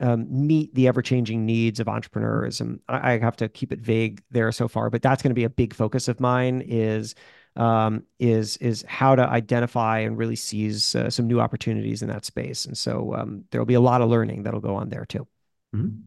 um, 0.00 0.26
meet 0.30 0.74
the 0.74 0.88
ever 0.88 1.02
changing 1.02 1.44
needs 1.44 1.80
of 1.80 1.88
entrepreneurs. 1.88 2.60
And 2.60 2.80
I, 2.88 3.14
I, 3.14 3.18
have 3.18 3.36
to 3.36 3.48
keep 3.48 3.72
it 3.72 3.80
vague 3.80 4.22
there 4.30 4.52
so 4.52 4.68
far, 4.68 4.90
but 4.90 5.02
that's 5.02 5.22
going 5.22 5.30
to 5.30 5.34
be 5.34 5.44
a 5.44 5.50
big 5.50 5.74
focus 5.74 6.08
of 6.08 6.20
mine. 6.20 6.62
Is 6.64 7.14
um, 7.56 8.04
is 8.20 8.56
is 8.58 8.84
how 8.86 9.16
to 9.16 9.28
identify 9.28 9.98
and 10.00 10.16
really 10.16 10.36
seize 10.36 10.94
uh, 10.94 11.10
some 11.10 11.26
new 11.26 11.40
opportunities 11.40 12.02
in 12.02 12.08
that 12.08 12.24
space. 12.24 12.64
And 12.64 12.78
so 12.78 13.14
um, 13.14 13.44
there 13.50 13.60
will 13.60 13.66
be 13.66 13.74
a 13.74 13.80
lot 13.80 14.00
of 14.00 14.08
learning 14.08 14.44
that'll 14.44 14.60
go 14.60 14.76
on 14.76 14.88
there 14.88 15.04
too. 15.04 15.26
Mm-hmm. 15.74 16.02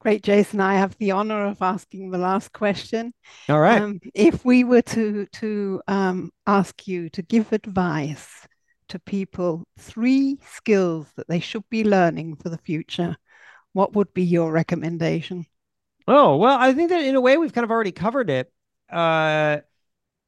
Great, 0.00 0.22
Jason. 0.22 0.60
I 0.60 0.76
have 0.76 0.96
the 0.96 1.10
honor 1.10 1.46
of 1.46 1.60
asking 1.60 2.10
the 2.10 2.18
last 2.18 2.52
question. 2.52 3.12
All 3.50 3.60
right. 3.60 3.82
Um, 3.82 4.00
if 4.14 4.44
we 4.44 4.64
were 4.64 4.82
to 4.82 5.26
to 5.26 5.82
um, 5.88 6.30
ask 6.46 6.86
you 6.86 7.10
to 7.10 7.22
give 7.22 7.52
advice 7.52 8.46
to 8.88 8.98
people, 8.98 9.64
three 9.78 10.38
skills 10.46 11.06
that 11.16 11.28
they 11.28 11.40
should 11.40 11.64
be 11.70 11.84
learning 11.84 12.36
for 12.36 12.48
the 12.48 12.58
future, 12.58 13.16
what 13.72 13.94
would 13.94 14.12
be 14.14 14.22
your 14.22 14.50
recommendation? 14.50 15.46
Oh, 16.06 16.36
well, 16.36 16.58
I 16.58 16.72
think 16.72 16.90
that 16.90 17.04
in 17.04 17.14
a 17.14 17.20
way 17.20 17.36
we've 17.36 17.52
kind 17.52 17.64
of 17.64 17.70
already 17.70 17.92
covered 17.92 18.30
it. 18.30 18.52
Uh, 18.90 19.58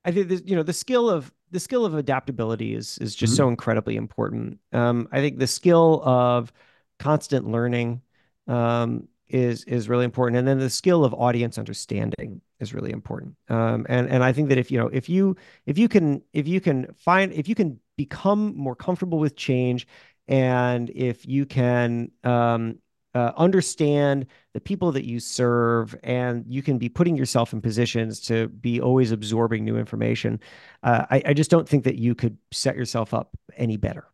I 0.04 0.10
think 0.10 0.28
this, 0.28 0.42
you 0.44 0.56
know, 0.56 0.62
the 0.62 0.72
skill 0.72 1.10
of 1.10 1.32
the 1.50 1.60
skill 1.60 1.84
of 1.84 1.94
adaptability 1.94 2.74
is 2.74 2.98
is 2.98 3.14
just 3.14 3.32
mm-hmm. 3.32 3.38
so 3.38 3.48
incredibly 3.48 3.96
important. 3.96 4.58
Um, 4.72 5.08
I 5.12 5.20
think 5.20 5.38
the 5.38 5.46
skill 5.46 6.02
of 6.04 6.52
constant 6.98 7.48
learning 7.48 8.02
um, 8.46 9.08
is 9.28 9.64
is 9.64 9.88
really 9.88 10.04
important, 10.04 10.38
and 10.38 10.46
then 10.46 10.58
the 10.58 10.70
skill 10.70 11.04
of 11.04 11.14
audience 11.14 11.58
understanding 11.58 12.40
is 12.60 12.74
really 12.74 12.92
important. 12.92 13.36
Um, 13.48 13.86
and 13.88 14.08
and 14.08 14.22
I 14.24 14.32
think 14.32 14.48
that 14.48 14.58
if 14.58 14.70
you 14.70 14.78
know 14.78 14.88
if 14.88 15.08
you 15.08 15.36
if 15.66 15.78
you 15.78 15.88
can 15.88 16.22
if 16.32 16.48
you 16.48 16.60
can 16.60 16.92
find 16.94 17.32
if 17.32 17.48
you 17.48 17.54
can 17.54 17.78
become 17.96 18.56
more 18.56 18.74
comfortable 18.74 19.18
with 19.18 19.36
change, 19.36 19.86
and 20.28 20.90
if 20.90 21.26
you 21.26 21.44
can 21.46 22.10
um, 22.24 22.78
uh, 23.14 23.32
understand 23.36 24.26
the 24.54 24.60
people 24.60 24.92
that 24.92 25.06
you 25.06 25.20
serve, 25.20 25.94
and 26.02 26.44
you 26.46 26.62
can 26.62 26.78
be 26.78 26.88
putting 26.88 27.16
yourself 27.16 27.52
in 27.52 27.60
positions 27.60 28.20
to 28.20 28.48
be 28.48 28.80
always 28.80 29.12
absorbing 29.12 29.64
new 29.64 29.76
information. 29.76 30.40
Uh, 30.82 31.06
I, 31.10 31.22
I 31.26 31.34
just 31.34 31.50
don't 31.50 31.68
think 31.68 31.84
that 31.84 31.96
you 31.96 32.14
could 32.14 32.36
set 32.50 32.76
yourself 32.76 33.14
up 33.14 33.36
any 33.56 33.76
better. 33.76 34.06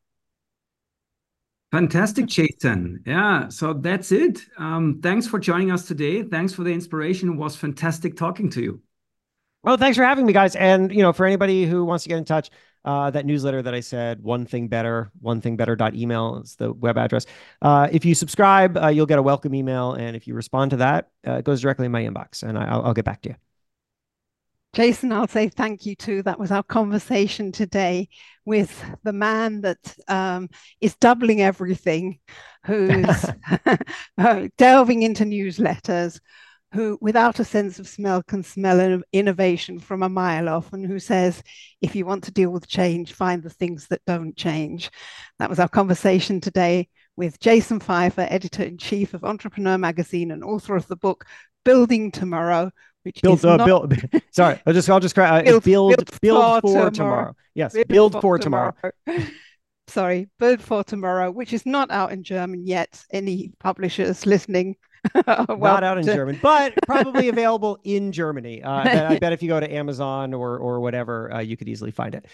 Fantastic, 1.71 2.27
Jason. 2.27 3.03
Yeah, 3.05 3.49
so 3.49 3.75
that's 3.75 4.11
it. 4.11 4.41
Um, 4.57 5.01
thanks 5.03 5.27
for 5.27 5.39
joining 5.39 5.71
us 5.71 5.87
today. 5.87 6.23
Thanks 6.23 6.55
for 6.55 6.65
the 6.65 6.73
inspiration. 6.73 7.29
It 7.29 7.37
was 7.37 7.57
fantastic 7.57 8.17
talking 8.17 8.49
to 8.51 8.63
you. 8.63 8.83
Well, 9.69 9.77
thanks 9.77 9.99
for 9.99 10.03
having 10.03 10.25
me, 10.25 10.33
guys. 10.33 10.57
And 10.57 10.91
you 10.91 11.03
know, 11.03 11.13
for 11.13 11.27
anybody 11.27 11.67
who 11.67 11.85
wants 11.85 12.05
to 12.05 12.09
get 12.09 12.17
in 12.17 12.25
touch, 12.25 12.49
uh, 12.87 13.11
that 13.11 13.27
newsletter 13.27 13.61
that 13.61 13.75
I 13.75 13.81
said, 13.81 14.23
one 14.23 14.47
thing 14.47 14.69
better, 14.69 15.11
one 15.21 15.43
thing 15.43 15.59
better. 15.59 15.77
Email. 15.93 16.39
is 16.39 16.57
the 16.57 16.73
web 16.73 16.97
address. 16.97 17.27
Uh, 17.61 17.87
if 17.93 18.03
you 18.07 18.15
subscribe, 18.15 18.79
uh, 18.79 18.87
you'll 18.89 19.05
get 19.05 19.19
a 19.19 19.23
welcome 19.23 19.55
email. 19.55 19.93
And 19.93 20.17
if 20.17 20.27
you 20.27 20.33
respond 20.33 20.71
to 20.71 20.79
that, 20.79 21.11
uh, 21.27 21.33
it 21.33 21.45
goes 21.45 21.61
directly 21.61 21.85
in 21.85 21.93
my 21.93 22.03
inbox 22.03 22.43
and 22.43 22.57
I, 22.57 22.75
will 22.79 22.87
I'll 22.87 22.95
get 22.95 23.05
back 23.05 23.21
to 23.23 23.29
you. 23.29 23.35
Jason, 24.73 25.13
I'll 25.13 25.29
say 25.29 25.51
thank 25.51 25.85
you 25.85 25.95
too. 25.95 26.23
That 26.23 26.41
was 26.41 26.51
our 26.51 26.63
conversation 26.63 27.53
today 27.53 28.09
with 28.47 28.83
the 29.03 29.13
man 29.13 29.61
that 29.61 29.97
um, 30.09 30.49
is 30.81 30.97
doubling 30.97 31.43
everything, 31.43 32.21
who's 32.65 33.27
delving 34.57 35.03
into 35.03 35.25
newsletters, 35.25 36.21
who, 36.73 36.99
without 37.01 37.41
a 37.41 37.45
sense 37.45 37.79
of 37.79 37.89
smell, 37.89 38.23
can 38.23 38.43
smell 38.43 39.01
innovation 39.13 39.79
from 39.79 40.03
a 40.03 40.09
mile 40.09 40.49
off, 40.49 40.73
and 40.73 40.87
who 40.87 40.99
says, 40.99 41.43
if 41.81 41.97
you 41.97 42.05
want 42.05 42.25
to 42.25 42.31
deal 42.31 42.51
with 42.51 42.69
change, 42.69 43.13
find 43.13 43.43
the 43.43 43.51
things 43.51 43.87
that 43.89 44.03
don't 44.07 44.37
change. 44.37 44.91
That 45.39 45.49
was 45.49 45.59
our 45.59 45.69
conversation 45.69 46.41
today 46.41 46.89
with 47.17 47.41
Jason 47.41 47.81
Feifer, 47.81 48.27
editor 48.31 48.63
in 48.63 48.79
chief 48.79 49.15
of 49.15 49.25
Entrepreneur 49.25 49.79
Magazine 49.79 50.31
and 50.31 50.45
author 50.45 50.77
of 50.77 50.87
the 50.89 50.97
book 50.97 51.25
Building 51.65 52.11
Tomorrow. 52.11 52.71
Which 53.03 53.23
build, 53.23 53.39
is 53.39 53.45
uh, 53.45 53.57
not... 53.57 53.67
build. 53.67 53.95
Sorry, 54.33 54.61
I'll 54.67 54.75
just 54.75 54.91
I'll 54.91 55.01
just 55.01 55.15
cry. 55.15 55.41
Uh, 55.41 55.43
build, 55.43 55.65
build, 55.65 55.97
build, 55.97 56.21
build 56.21 56.61
for, 56.61 56.69
tomorrow. 56.69 56.91
tomorrow. 56.91 57.37
Yes, 57.55 57.73
build, 57.73 57.89
build 57.89 58.13
for, 58.13 58.21
for 58.21 58.39
tomorrow. 58.39 58.75
tomorrow. 59.07 59.27
Sorry, 59.89 60.29
Build 60.39 60.61
for 60.61 60.85
Tomorrow, 60.85 61.31
which 61.31 61.53
is 61.53 61.65
not 61.65 61.91
out 61.91 62.13
in 62.13 62.23
German 62.23 62.67
yet. 62.67 63.05
Any 63.11 63.53
publishers 63.59 64.27
listening 64.27 64.77
well, 65.27 65.47
not 65.59 65.85
out 65.85 65.99
in 65.99 66.07
to... 66.07 66.15
German, 66.15 66.39
but 66.43 66.75
probably 66.87 67.29
available 67.31 67.79
in 67.85 68.13
Germany. 68.13 68.63
Uh, 68.63 69.09
I 69.09 69.19
bet 69.19 69.33
if 69.33 69.43
you 69.43 69.49
go 69.49 69.61
to 69.61 69.73
Amazon 69.73 70.35
or 70.35 70.59
or 70.59 70.81
whatever, 70.81 71.33
uh, 71.33 71.41
you 71.41 71.57
could 71.57 71.69
easily 71.69 71.91
find 71.91 72.15
it. 72.15 72.27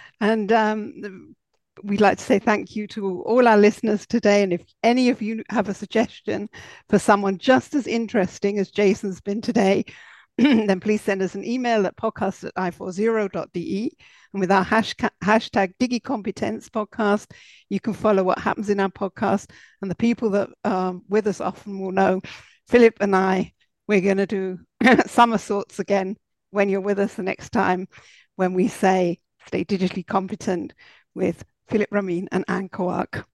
and 0.20 0.52
um, 0.52 1.34
we'd 1.82 2.00
like 2.00 2.18
to 2.18 2.24
say 2.24 2.38
thank 2.38 2.74
you 2.76 2.86
to 2.88 3.22
all 3.22 3.46
our 3.46 3.56
listeners 3.56 4.06
today. 4.06 4.42
And 4.42 4.52
if 4.52 4.62
any 4.82 5.08
of 5.08 5.22
you 5.22 5.42
have 5.50 5.68
a 5.68 5.74
suggestion 5.74 6.48
for 6.88 6.98
someone 6.98 7.38
just 7.38 7.74
as 7.74 7.86
interesting 7.86 8.58
as 8.58 8.70
Jason's 8.70 9.20
been 9.20 9.40
today, 9.40 9.84
then 10.38 10.80
please 10.80 11.02
send 11.02 11.22
us 11.22 11.34
an 11.34 11.44
email 11.44 11.86
at 11.86 11.96
podcast 11.96 12.44
at 12.44 12.54
i40.de. 12.54 13.96
And 14.32 14.40
with 14.40 14.52
our 14.52 14.64
hashtag, 14.64 15.10
hashtag 15.22 15.72
DigiCompetence 15.80 16.68
podcast, 16.68 17.30
you 17.68 17.80
can 17.80 17.92
follow 17.92 18.22
what 18.22 18.38
happens 18.38 18.68
in 18.70 18.80
our 18.80 18.90
podcast. 18.90 19.50
And 19.80 19.90
the 19.90 19.96
people 19.96 20.30
that 20.30 20.50
are 20.64 20.94
with 21.08 21.26
us 21.26 21.40
often 21.40 21.78
will 21.78 21.92
know 21.92 22.20
Philip 22.68 22.98
and 23.00 23.16
I, 23.16 23.52
we're 23.86 24.00
going 24.00 24.18
to 24.18 24.26
do 24.26 24.58
somersaults 25.06 25.78
again 25.78 26.16
when 26.50 26.68
you're 26.68 26.80
with 26.80 26.98
us 26.98 27.14
the 27.14 27.22
next 27.22 27.50
time 27.50 27.88
when 28.36 28.54
we 28.54 28.68
say 28.68 29.18
stay 29.46 29.64
digitally 29.64 30.06
competent 30.06 30.74
with 31.14 31.44
Philip 31.68 31.88
Ramin 31.90 32.28
and 32.30 32.44
Anne 32.48 32.68
Kowak. 32.68 33.24